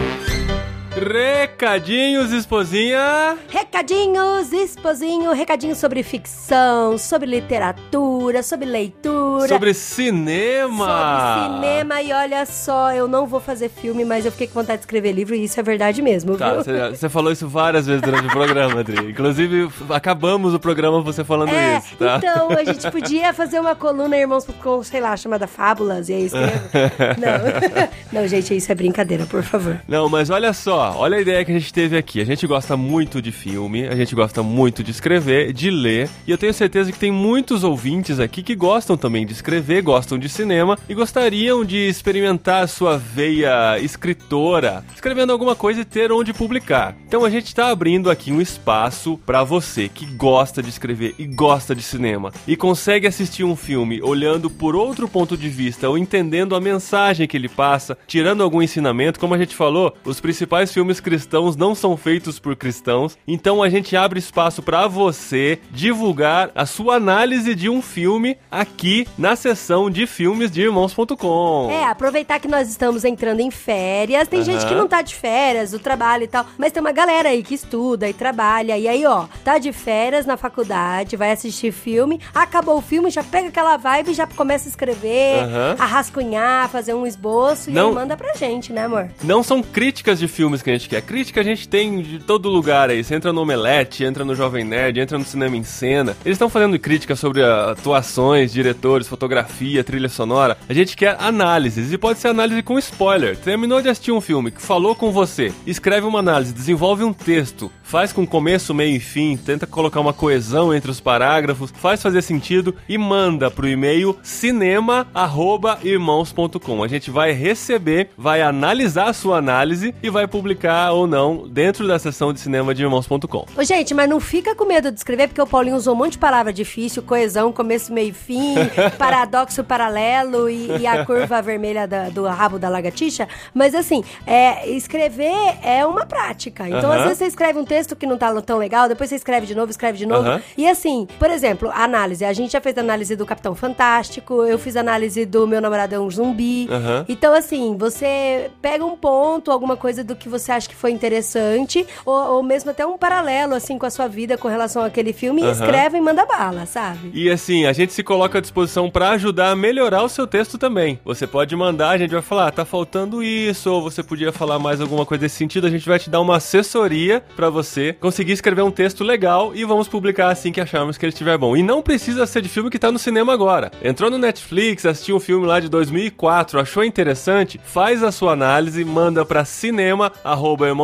Recadinhos, 1.64 2.32
esposinha! 2.32 3.36
Recadinhos, 3.50 4.50
esposinho, 4.50 5.30
recadinhos 5.34 5.76
sobre 5.76 6.02
ficção, 6.02 6.96
sobre 6.96 7.28
literatura, 7.28 8.42
sobre 8.42 8.64
leitura. 8.64 9.46
Sobre 9.46 9.74
cinema! 9.74 10.86
Sobre 10.86 11.54
cinema, 11.60 12.00
e 12.00 12.14
olha 12.14 12.46
só, 12.46 12.94
eu 12.94 13.06
não 13.06 13.26
vou 13.26 13.40
fazer 13.40 13.68
filme, 13.68 14.06
mas 14.06 14.24
eu 14.24 14.32
fiquei 14.32 14.46
com 14.46 14.54
vontade 14.54 14.78
de 14.78 14.84
escrever 14.84 15.12
livro 15.12 15.34
e 15.34 15.44
isso 15.44 15.60
é 15.60 15.62
verdade 15.62 16.00
mesmo, 16.00 16.34
Tá, 16.38 16.54
viu? 16.54 16.64
você, 16.96 17.10
falou 17.10 17.30
isso 17.30 17.46
várias 17.46 17.86
vezes 17.86 18.00
durante 18.00 18.28
o 18.28 18.30
programa, 18.30 18.80
Adri. 18.80 18.96
Inclusive, 19.12 19.68
acabamos 19.90 20.54
o 20.54 20.58
programa 20.58 21.02
você 21.02 21.22
falando 21.22 21.50
É, 21.50 21.76
isso, 21.76 21.94
tá? 21.96 22.16
então 22.16 22.48
a 22.52 22.64
gente 22.64 22.90
podia 22.90 23.34
fazer 23.34 23.60
uma 23.60 23.74
coluna 23.74 24.16
Irmãos 24.16 24.46
com, 24.62 24.82
sei 24.82 25.02
lá, 25.02 25.14
chamada 25.14 25.46
Fábulas, 25.46 26.08
e 26.08 26.14
aí 26.14 26.24
escreve. 26.24 26.58
não. 27.20 28.20
não, 28.22 28.26
gente, 28.26 28.56
isso 28.56 28.72
é 28.72 28.74
brincadeira, 28.74 29.26
por 29.26 29.42
favor. 29.42 29.78
Não, 29.86 30.08
mas 30.08 30.30
olha 30.30 30.54
só, 30.54 30.94
olha 30.96 31.18
a 31.18 31.20
ideia 31.20 31.44
que 31.44 31.49
a 31.50 31.58
gente 31.58 31.72
teve 31.72 31.96
aqui. 31.96 32.20
A 32.20 32.24
gente 32.24 32.46
gosta 32.46 32.76
muito 32.76 33.20
de 33.20 33.32
filme, 33.32 33.86
a 33.86 33.94
gente 33.94 34.14
gosta 34.14 34.42
muito 34.42 34.82
de 34.82 34.90
escrever, 34.90 35.52
de 35.52 35.70
ler, 35.70 36.08
e 36.26 36.30
eu 36.30 36.38
tenho 36.38 36.52
certeza 36.52 36.92
que 36.92 36.98
tem 36.98 37.10
muitos 37.10 37.64
ouvintes 37.64 38.20
aqui 38.20 38.42
que 38.42 38.54
gostam 38.54 38.96
também 38.96 39.26
de 39.26 39.32
escrever, 39.32 39.82
gostam 39.82 40.18
de 40.18 40.28
cinema 40.28 40.78
e 40.88 40.94
gostariam 40.94 41.64
de 41.64 41.76
experimentar 41.88 42.68
sua 42.68 42.96
veia 42.96 43.78
escritora, 43.78 44.84
escrevendo 44.94 45.32
alguma 45.32 45.56
coisa 45.56 45.80
e 45.80 45.84
ter 45.84 46.12
onde 46.12 46.32
publicar. 46.32 46.94
Então 47.06 47.24
a 47.24 47.30
gente 47.30 47.46
está 47.46 47.68
abrindo 47.68 48.10
aqui 48.10 48.32
um 48.32 48.40
espaço 48.40 49.18
para 49.24 49.42
você 49.42 49.88
que 49.88 50.06
gosta 50.06 50.62
de 50.62 50.68
escrever 50.68 51.14
e 51.18 51.24
gosta 51.26 51.74
de 51.74 51.82
cinema 51.82 52.32
e 52.46 52.56
consegue 52.56 53.06
assistir 53.06 53.44
um 53.44 53.56
filme 53.56 54.02
olhando 54.02 54.50
por 54.50 54.76
outro 54.76 55.08
ponto 55.08 55.36
de 55.36 55.48
vista 55.48 55.88
ou 55.88 55.96
entendendo 55.96 56.54
a 56.54 56.60
mensagem 56.60 57.26
que 57.26 57.36
ele 57.36 57.48
passa, 57.48 57.96
tirando 58.06 58.42
algum 58.42 58.62
ensinamento, 58.62 59.18
como 59.18 59.34
a 59.34 59.38
gente 59.38 59.54
falou, 59.54 59.96
os 60.04 60.20
principais 60.20 60.72
filmes 60.72 61.00
cristãos 61.00 61.39
não 61.56 61.74
são 61.74 61.96
feitos 61.96 62.38
por 62.38 62.54
cristãos, 62.56 63.16
então 63.26 63.62
a 63.62 63.68
gente 63.68 63.96
abre 63.96 64.18
espaço 64.18 64.62
para 64.62 64.86
você 64.86 65.58
divulgar 65.70 66.50
a 66.54 66.66
sua 66.66 66.96
análise 66.96 67.54
de 67.54 67.68
um 67.68 67.80
filme 67.82 68.36
aqui 68.50 69.06
na 69.18 69.34
seção 69.36 69.90
de 69.90 70.06
filmes 70.06 70.50
de 70.50 70.62
irmãos.com. 70.62 71.68
É, 71.70 71.84
aproveitar 71.84 72.38
que 72.38 72.48
nós 72.48 72.68
estamos 72.68 73.04
entrando 73.04 73.40
em 73.40 73.50
férias. 73.50 74.28
Tem 74.28 74.42
gente 74.42 74.66
que 74.66 74.74
não 74.74 74.86
tá 74.88 75.02
de 75.02 75.14
férias, 75.14 75.70
do 75.70 75.78
trabalho 75.78 76.24
e 76.24 76.28
tal, 76.28 76.46
mas 76.58 76.72
tem 76.72 76.80
uma 76.80 76.92
galera 76.92 77.28
aí 77.30 77.42
que 77.42 77.54
estuda 77.54 78.08
e 78.08 78.12
trabalha. 78.12 78.76
E 78.78 78.86
aí, 78.86 79.04
ó, 79.06 79.26
tá 79.44 79.58
de 79.58 79.72
férias 79.72 80.26
na 80.26 80.36
faculdade, 80.36 81.16
vai 81.16 81.32
assistir 81.32 81.72
filme, 81.72 82.20
acabou 82.34 82.78
o 82.78 82.82
filme, 82.82 83.10
já 83.10 83.22
pega 83.22 83.48
aquela 83.48 83.76
vibe 83.76 84.10
e 84.10 84.14
já 84.14 84.26
começa 84.26 84.68
a 84.68 84.70
escrever, 84.70 85.40
Aham. 85.42 85.76
a 85.78 85.86
rascunhar, 85.86 86.68
fazer 86.68 86.94
um 86.94 87.06
esboço 87.06 87.70
e 87.70 87.72
Não- 87.72 87.92
manda 87.94 88.16
pra 88.16 88.34
gente, 88.34 88.72
né, 88.72 88.84
amor? 88.84 89.08
Não 89.22 89.42
são 89.42 89.62
críticas 89.62 90.18
de 90.18 90.28
filmes 90.28 90.62
que 90.62 90.70
a 90.70 90.72
gente 90.72 90.88
quer. 90.88 91.02
Crítica 91.30 91.42
a 91.42 91.44
gente 91.44 91.68
tem 91.68 92.02
de 92.02 92.18
todo 92.18 92.48
lugar 92.48 92.90
aí. 92.90 93.04
Você 93.04 93.14
entra 93.14 93.32
no 93.32 93.42
Omelete, 93.42 94.02
entra 94.02 94.24
no 94.24 94.34
Jovem 94.34 94.64
Nerd, 94.64 94.98
entra 94.98 95.16
no 95.16 95.24
Cinema 95.24 95.56
em 95.56 95.62
Cena. 95.62 96.16
Eles 96.24 96.34
estão 96.34 96.50
fazendo 96.50 96.76
críticas 96.76 97.20
sobre 97.20 97.44
atuações, 97.44 98.52
diretores, 98.52 99.06
fotografia, 99.06 99.84
trilha 99.84 100.08
sonora. 100.08 100.58
A 100.68 100.74
gente 100.74 100.96
quer 100.96 101.16
análises. 101.20 101.92
E 101.92 101.98
pode 101.98 102.18
ser 102.18 102.26
análise 102.28 102.64
com 102.64 102.76
spoiler. 102.80 103.36
Terminou 103.36 103.80
de 103.80 103.88
assistir 103.88 104.10
um 104.10 104.20
filme 104.20 104.50
que 104.50 104.60
falou 104.60 104.96
com 104.96 105.12
você, 105.12 105.52
escreve 105.64 106.04
uma 106.04 106.18
análise, 106.18 106.52
desenvolve 106.52 107.04
um 107.04 107.12
texto, 107.12 107.70
faz 107.84 108.12
com 108.12 108.26
começo, 108.26 108.74
meio 108.74 108.96
e 108.96 109.00
fim, 109.00 109.36
tenta 109.36 109.68
colocar 109.68 110.00
uma 110.00 110.12
coesão 110.12 110.74
entre 110.74 110.90
os 110.90 110.98
parágrafos, 110.98 111.72
faz 111.72 112.02
fazer 112.02 112.22
sentido 112.22 112.74
e 112.88 112.98
manda 112.98 113.52
pro 113.52 113.68
e-mail 113.68 114.18
cinema@irmãos.com. 114.22 116.82
A 116.82 116.88
gente 116.88 117.08
vai 117.08 117.30
receber, 117.30 118.10
vai 118.18 118.42
analisar 118.42 119.10
a 119.10 119.12
sua 119.12 119.38
análise 119.38 119.94
e 120.02 120.10
vai 120.10 120.26
publicar 120.26 120.90
ou 120.90 121.06
não 121.06 121.19
dentro 121.50 121.86
da 121.86 121.98
seção 121.98 122.32
de 122.32 122.40
cinema 122.40 122.74
de 122.74 122.82
irmãos.com. 122.82 123.46
Ô, 123.56 123.64
gente, 123.64 123.92
mas 123.94 124.08
não 124.08 124.20
fica 124.20 124.54
com 124.54 124.64
medo 124.64 124.90
de 124.90 124.98
escrever, 124.98 125.28
porque 125.28 125.40
o 125.40 125.46
Paulinho 125.46 125.76
usou 125.76 125.94
um 125.94 125.98
monte 125.98 126.12
de 126.12 126.18
palavra 126.18 126.52
difícil, 126.52 127.02
coesão, 127.02 127.52
começo, 127.52 127.92
meio 127.92 128.10
e 128.10 128.12
fim, 128.12 128.54
paradoxo 128.98 129.62
paralelo 129.64 130.48
e, 130.48 130.66
e 130.80 130.86
a 130.86 131.04
curva 131.04 131.40
vermelha 131.42 131.86
da- 131.86 132.08
do 132.08 132.24
rabo 132.26 132.58
da 132.58 132.68
lagartixa. 132.68 133.28
Mas 133.54 133.74
assim, 133.74 134.02
é, 134.26 134.68
escrever 134.70 135.32
é 135.62 135.84
uma 135.86 136.06
prática. 136.06 136.68
Então, 136.68 136.90
Aham. 136.90 136.96
às 136.96 137.02
vezes, 137.04 137.18
você 137.18 137.26
escreve 137.26 137.58
um 137.58 137.64
texto 137.64 137.94
que 137.96 138.06
não 138.06 138.16
tá 138.18 138.30
tão 138.42 138.58
legal, 138.58 138.88
depois 138.88 139.08
você 139.10 139.16
escreve 139.16 139.46
de 139.46 139.54
novo, 139.54 139.70
escreve 139.70 139.98
de 139.98 140.06
novo. 140.06 140.28
Aham. 140.28 140.42
E 140.56 140.68
assim, 140.68 141.06
por 141.18 141.30
exemplo, 141.30 141.70
análise. 141.74 142.24
A 142.24 142.32
gente 142.32 142.52
já 142.52 142.60
fez 142.60 142.76
análise 142.78 143.14
do 143.16 143.26
Capitão 143.26 143.54
Fantástico, 143.54 144.44
eu 144.44 144.58
fiz 144.58 144.76
análise 144.76 145.24
do 145.26 145.46
Meu 145.46 145.60
Namorado 145.60 145.94
é 145.94 145.98
um 145.98 146.10
Zumbi. 146.10 146.68
Aham. 146.70 147.04
Então, 147.08 147.34
assim, 147.34 147.76
você 147.76 148.50
pega 148.60 148.84
um 148.84 148.96
ponto, 148.96 149.50
alguma 149.50 149.76
coisa 149.76 150.02
do 150.04 150.14
que 150.16 150.28
você 150.28 150.52
acha 150.52 150.68
que 150.68 150.74
foi 150.74 150.90
interessante, 151.00 151.86
ou, 152.04 152.14
ou 152.14 152.42
mesmo 152.42 152.70
até 152.70 152.84
um 152.86 152.98
paralelo, 152.98 153.54
assim, 153.54 153.78
com 153.78 153.86
a 153.86 153.90
sua 153.90 154.06
vida 154.06 154.36
com 154.36 154.48
relação 154.48 154.84
àquele 154.84 155.12
filme, 155.12 155.42
Aham. 155.42 155.52
escreve 155.52 155.96
e 155.96 156.00
manda 156.00 156.26
bala, 156.26 156.66
sabe? 156.66 157.10
E 157.14 157.30
assim, 157.30 157.64
a 157.64 157.72
gente 157.72 157.92
se 157.92 158.02
coloca 158.02 158.38
à 158.38 158.40
disposição 158.40 158.90
para 158.90 159.10
ajudar 159.10 159.50
a 159.50 159.56
melhorar 159.56 160.02
o 160.02 160.08
seu 160.08 160.26
texto 160.26 160.58
também. 160.58 161.00
Você 161.04 161.26
pode 161.26 161.56
mandar, 161.56 161.90
a 161.90 161.98
gente 161.98 162.12
vai 162.12 162.22
falar, 162.22 162.48
ah, 162.48 162.52
tá 162.52 162.64
faltando 162.64 163.22
isso, 163.22 163.70
ou 163.72 163.82
você 163.82 164.02
podia 164.02 164.30
falar 164.32 164.58
mais 164.58 164.80
alguma 164.80 165.06
coisa 165.06 165.22
desse 165.22 165.36
sentido, 165.36 165.66
a 165.66 165.70
gente 165.70 165.88
vai 165.88 165.98
te 165.98 166.10
dar 166.10 166.20
uma 166.20 166.36
assessoria 166.36 167.22
para 167.34 167.48
você 167.48 167.94
conseguir 167.94 168.32
escrever 168.32 168.62
um 168.62 168.70
texto 168.70 169.02
legal 169.02 169.52
e 169.54 169.64
vamos 169.64 169.88
publicar 169.88 170.28
assim 170.28 170.52
que 170.52 170.60
acharmos 170.60 170.98
que 170.98 171.04
ele 171.04 171.12
estiver 171.12 171.38
bom. 171.38 171.56
E 171.56 171.62
não 171.62 171.82
precisa 171.82 172.26
ser 172.26 172.42
de 172.42 172.48
filme 172.48 172.70
que 172.70 172.78
tá 172.78 172.92
no 172.92 172.98
cinema 172.98 173.32
agora. 173.32 173.70
Entrou 173.82 174.10
no 174.10 174.18
Netflix, 174.18 174.84
assistiu 174.84 175.16
um 175.16 175.20
filme 175.20 175.46
lá 175.46 175.60
de 175.60 175.68
2004, 175.68 176.60
achou 176.60 176.84
interessante, 176.84 177.60
faz 177.62 178.02
a 178.02 178.12
sua 178.12 178.32
análise, 178.32 178.84
manda 178.84 179.24
para 179.24 179.44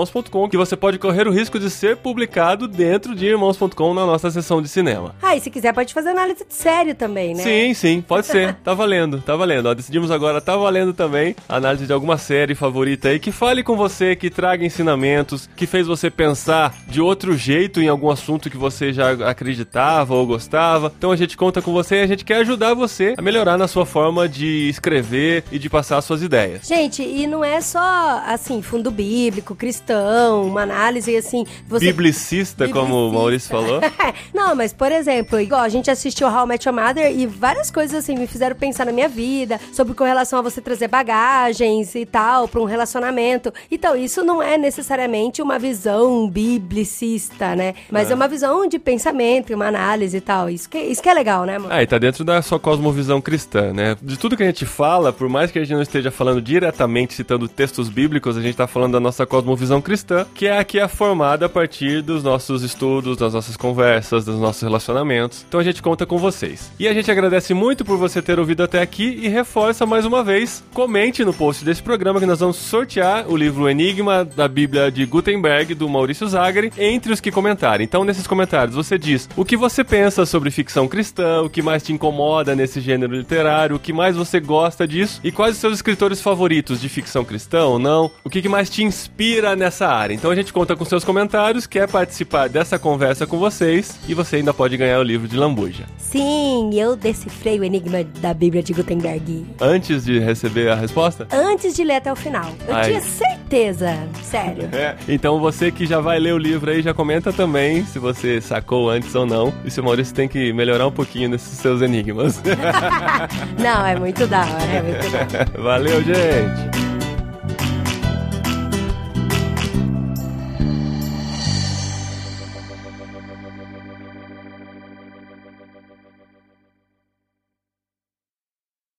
cinema@irmãos.com 0.07 0.49
que 0.49 0.57
você 0.57 0.77
pode 0.77 0.99
correr 0.99 1.27
o 1.27 1.31
risco 1.31 1.59
de 1.59 1.69
ser 1.69 1.97
publicado 1.97 2.69
dentro 2.69 3.15
de 3.15 3.27
irmãos.com 3.27 3.95
na 3.95 4.07
nossa 4.07 4.31
seção 4.31 4.63
de 4.63 4.69
cinema. 4.69 5.15
Ah, 5.23 5.37
e 5.37 5.41
se 5.41 5.51
quiser 5.51 5.73
pode 5.73 5.93
fazer 5.93 6.11
análise 6.11 6.45
de 6.45 6.55
série 6.55 6.95
também, 6.95 7.35
né? 7.35 7.43
Sim, 7.43 7.75
sim, 7.75 8.01
pode 8.01 8.27
ser. 8.27 8.55
Tá 8.65 8.75
valendo, 8.75 9.21
tá 9.21 9.37
valendo. 9.37 9.67
Ó, 9.67 9.75
decidimos 9.75 10.11
agora, 10.11 10.41
tá 10.41 10.57
valendo 10.57 10.93
também 10.93 11.35
a 11.49 11.57
análise 11.57 11.87
de 11.87 11.93
alguma 11.93 12.17
série 12.17 12.55
favorita 12.55 13.09
aí 13.09 13.19
que 13.19 13.33
fale 13.33 13.63
com 13.63 13.77
você, 13.77 14.15
que 14.17 14.31
traga 14.31 14.65
ensinamentos, 14.65 15.49
que 15.57 15.67
fez 15.67 15.87
você 15.87 16.11
pensar 16.11 16.75
de 16.87 17.01
outro 17.01 17.37
jeito 17.37 17.81
em 17.81 17.89
algum 17.89 18.11
assunto 18.11 18.49
que 18.51 18.57
você 18.57 18.93
já 18.93 19.13
acreditava 19.29 20.15
ou 20.15 20.27
gostava. 20.27 20.93
Então 20.97 21.11
a 21.11 21.17
gente 21.17 21.37
conta 21.37 21.61
com 21.61 21.73
você 21.73 21.97
e 21.97 22.03
a 22.03 22.07
gente 22.07 22.25
quer 22.25 22.37
ajudar 22.37 22.75
você 22.75 23.15
a 23.17 23.23
melhorar 23.23 23.59
na 23.59 23.69
sua 23.69 23.85
forma 23.85 24.29
de 24.29 24.69
escrever 24.69 25.45
e 25.51 25.59
de 25.59 25.69
passar 25.69 26.01
suas 26.01 26.23
ideias. 26.23 26.67
Gente, 26.67 27.03
e 27.03 27.27
não 27.27 27.45
é 27.45 27.61
só, 27.61 28.23
assim, 28.27 28.63
fundo 28.63 28.91
bíblico, 28.91 29.55
cristão, 29.55 29.96
uma 29.99 30.63
análise, 30.63 31.17
assim... 31.17 31.45
Você... 31.69 31.87
Biblicista, 31.87 32.69
como 32.69 33.09
o. 33.09 33.13
Maurício 33.13 33.51
falou. 33.51 33.81
não, 34.35 34.55
mas 34.55 34.73
por 34.73 34.93
exemplo, 34.93 35.41
igual 35.41 35.63
a 35.63 35.69
gente 35.69 35.91
assistiu 35.91 36.29
How 36.29 36.45
I 36.45 36.49
Met 36.49 36.69
Your 36.69 36.77
Mother 36.77 37.11
e 37.11 37.27
várias 37.27 37.71
coisas 37.71 37.97
assim 37.97 38.17
me 38.17 38.27
fizeram 38.27 38.57
pensar 38.57 38.87
na 38.87 38.93
minha 38.93 39.09
vida, 39.09 39.61
sobre 39.73 39.95
com 39.95 40.05
relação 40.05 40.39
a 40.39 40.43
você 40.43 40.61
trazer 40.61 40.89
bagagens 40.89 41.95
e 41.95 42.05
tal 42.05 42.49
para 42.49 42.61
um 42.61 42.65
relacionamento. 42.65 43.53
Então, 43.71 43.97
isso 43.97 44.25
não 44.25 44.43
é 44.43 44.59
necessariamente 44.59 45.43
uma 45.43 45.59
visão 45.59 46.29
biblicista, 46.29 47.57
né? 47.57 47.75
Mas 47.91 48.11
é, 48.11 48.15
uma 48.15 48.29
visão 48.29 48.67
de 48.67 48.79
pensamento, 48.79 49.55
uma 49.55 49.67
análise 49.67 50.17
e 50.17 50.21
tal. 50.21 50.51
Isso 50.51 50.69
que, 50.69 50.79
isso 50.79 51.03
que 51.03 51.09
é 51.09 51.15
legal, 51.15 51.45
né, 51.45 51.57
amor? 51.57 51.73
Ah, 51.73 51.83
e 51.83 51.87
tá 51.87 51.99
dentro 51.99 52.25
da 52.25 52.41
sua 52.43 52.59
cosmovisão 52.59 53.21
cristã, 53.21 53.73
né? 53.73 53.97
De 54.01 54.19
tudo 54.19 54.37
que 54.37 54.43
a 54.43 54.47
gente 54.47 54.67
fala, 54.67 55.13
por 55.13 55.29
mais 55.29 55.51
que 55.51 55.59
a 55.59 55.63
gente 55.63 55.75
não 55.75 55.83
esteja 55.83 56.11
falando 56.11 56.41
diretamente 56.41 57.15
citando 57.15 57.49
textos 57.49 57.89
bíblicos, 57.89 58.37
a 58.37 58.41
gente 58.41 58.57
tá 58.57 58.67
falando 58.67 58.93
da 58.93 59.01
nossa 59.01 59.27
cosmovisão 59.27 59.81
cristã, 59.87 60.27
que 60.35 60.49
é 60.49 60.59
a 60.59 60.65
que 60.65 60.81
é 60.81 60.89
formada 60.89 61.47
a 61.47 61.49
partir 61.49 62.03
dos 62.03 62.25
nossos 62.25 62.65
estudos, 62.65 63.17
das 63.17 63.33
nossas 63.33 63.57
conversas, 63.57 64.25
dos 64.25 64.41
nossos 64.41 64.61
relacionamentos. 64.61 65.45
Então 65.47 65.61
a 65.61 65.63
gente 65.63 65.81
conta 65.81 66.05
com 66.05 66.19
vocês. 66.19 66.73
E 66.77 66.89
a 66.89 66.93
gente 66.93 67.09
agradece 67.09 67.55
muito 67.55 67.85
por 67.85 67.97
você 67.97 68.21
ter 68.21 68.41
ouvido 68.41 68.65
até 68.65 68.83
aqui 68.83 69.21
e 69.23 69.29
reforça 69.29 69.87
mais 69.87 70.05
uma 70.05 70.25
vez, 70.25 70.65
comente 70.75 71.25
no 71.25 71.33
post 71.33 71.65
desse 71.65 71.85
programa 71.85 72.19
que 72.19 72.27
nós 72.27 72.41
vamos 72.41 72.57
sortear 72.57 73.31
o 73.31 73.37
livro 73.37 73.69
Enigma 73.69 74.25
da 74.25 74.49
Bíblia 74.49 74.91
de 74.91 75.07
Gutenberg, 75.07 75.73
do 75.77 75.89
Maurício 75.89 76.27
Zagari, 76.27 76.73
entre 76.77 77.13
os 77.13 77.21
que 77.21 77.31
comentarem. 77.31 77.85
Então 77.85 78.03
nesses 78.03 78.27
comentários 78.27 78.75
você 78.75 78.99
diz 78.99 79.29
o 79.37 79.45
que 79.45 79.57
você 79.57 79.85
pensa 79.85 80.27
sobre 80.27 80.51
ficção 80.51 80.89
cristã, 80.89 81.43
o 81.43 81.49
que 81.49 81.63
mais 81.63 81.85
te 81.85 81.93
incomoda 81.93 82.57
nesse 82.57 82.81
gênero 82.81 83.15
literário, 83.15 83.77
o 83.77 83.81
que 83.81 83.93
mais 83.93 84.17
você 84.17 84.41
gosta 84.41 84.85
disso 84.85 85.21
e 85.23 85.31
quais 85.31 85.55
os 85.55 85.61
seus 85.61 85.75
escritores 85.75 86.21
favoritos 86.21 86.81
de 86.81 86.89
ficção 86.89 87.25
cristã 87.25 87.67
ou 87.67 87.79
não, 87.79 88.11
o 88.25 88.29
que 88.29 88.49
mais 88.49 88.69
te 88.69 88.83
inspira 88.83 89.55
nessa 89.55 89.76
área. 89.85 90.15
Então 90.15 90.31
a 90.31 90.35
gente 90.37 90.53
conta 90.53 90.77
com 90.77 90.85
seus 90.85 91.05
comentários, 91.05 91.67
quer 91.67 91.89
participar 91.89 92.49
dessa 92.49 92.79
conversa 92.79 93.27
com 93.27 93.39
vocês 93.39 93.99
e 94.09 94.15
você 94.15 94.37
ainda 94.37 94.55
pode 94.55 94.77
ganhar 94.77 95.01
o 95.01 95.03
livro 95.03 95.27
de 95.27 95.37
Lambuja. 95.37 95.85
Sim, 95.99 96.47
Sim, 96.47 96.79
eu 96.79 96.95
decifrei 96.97 97.59
o 97.59 97.65
enigma 97.65 98.05
da 98.21 98.33
Bíblia 98.33 98.63
de 98.63 98.73
Gutenberg. 98.73 99.47
Antes 99.61 100.05
de 100.05 100.19
receber 100.19 100.71
a 100.71 100.75
resposta? 100.75 101.27
Antes 101.31 101.75
de 101.75 101.83
ler 101.83 101.97
até 101.97 102.13
o 102.13 102.17
final. 102.17 102.51
Eu 102.67 102.75
Ai. 102.75 102.85
tinha 102.85 103.01
certeza, 103.01 104.09
sério. 104.23 104.69
É. 104.77 104.95
Então 105.09 105.41
você 105.41 105.71
que 105.71 105.87
já 105.87 106.01
vai 106.01 106.19
ler 106.19 106.35
o 106.35 106.39
livro 106.39 106.71
aí, 106.71 106.83
já 106.83 106.93
comenta 106.93 107.33
também 107.33 107.85
se 107.87 107.99
você 107.99 108.41
sacou 108.41 108.91
antes 108.91 109.15
ou 109.15 109.25
não. 109.25 109.53
E 109.65 109.71
se 109.71 109.81
o 109.81 109.85
Maurício 109.85 110.15
tem 110.15 110.29
que 110.29 110.53
melhorar 110.53 110.87
um 110.87 110.93
pouquinho 110.93 111.31
nesses 111.31 111.59
seus 111.59 111.81
enigmas. 111.81 112.43
Não, 113.59 113.87
é 113.87 113.99
muito 113.99 114.27
da 114.27 114.41
hora, 114.41 114.65
é 114.65 114.83
muito 114.83 115.11
da 115.11 115.19
hora. 115.19 115.63
Valeu, 115.63 116.03
gente! 116.03 116.96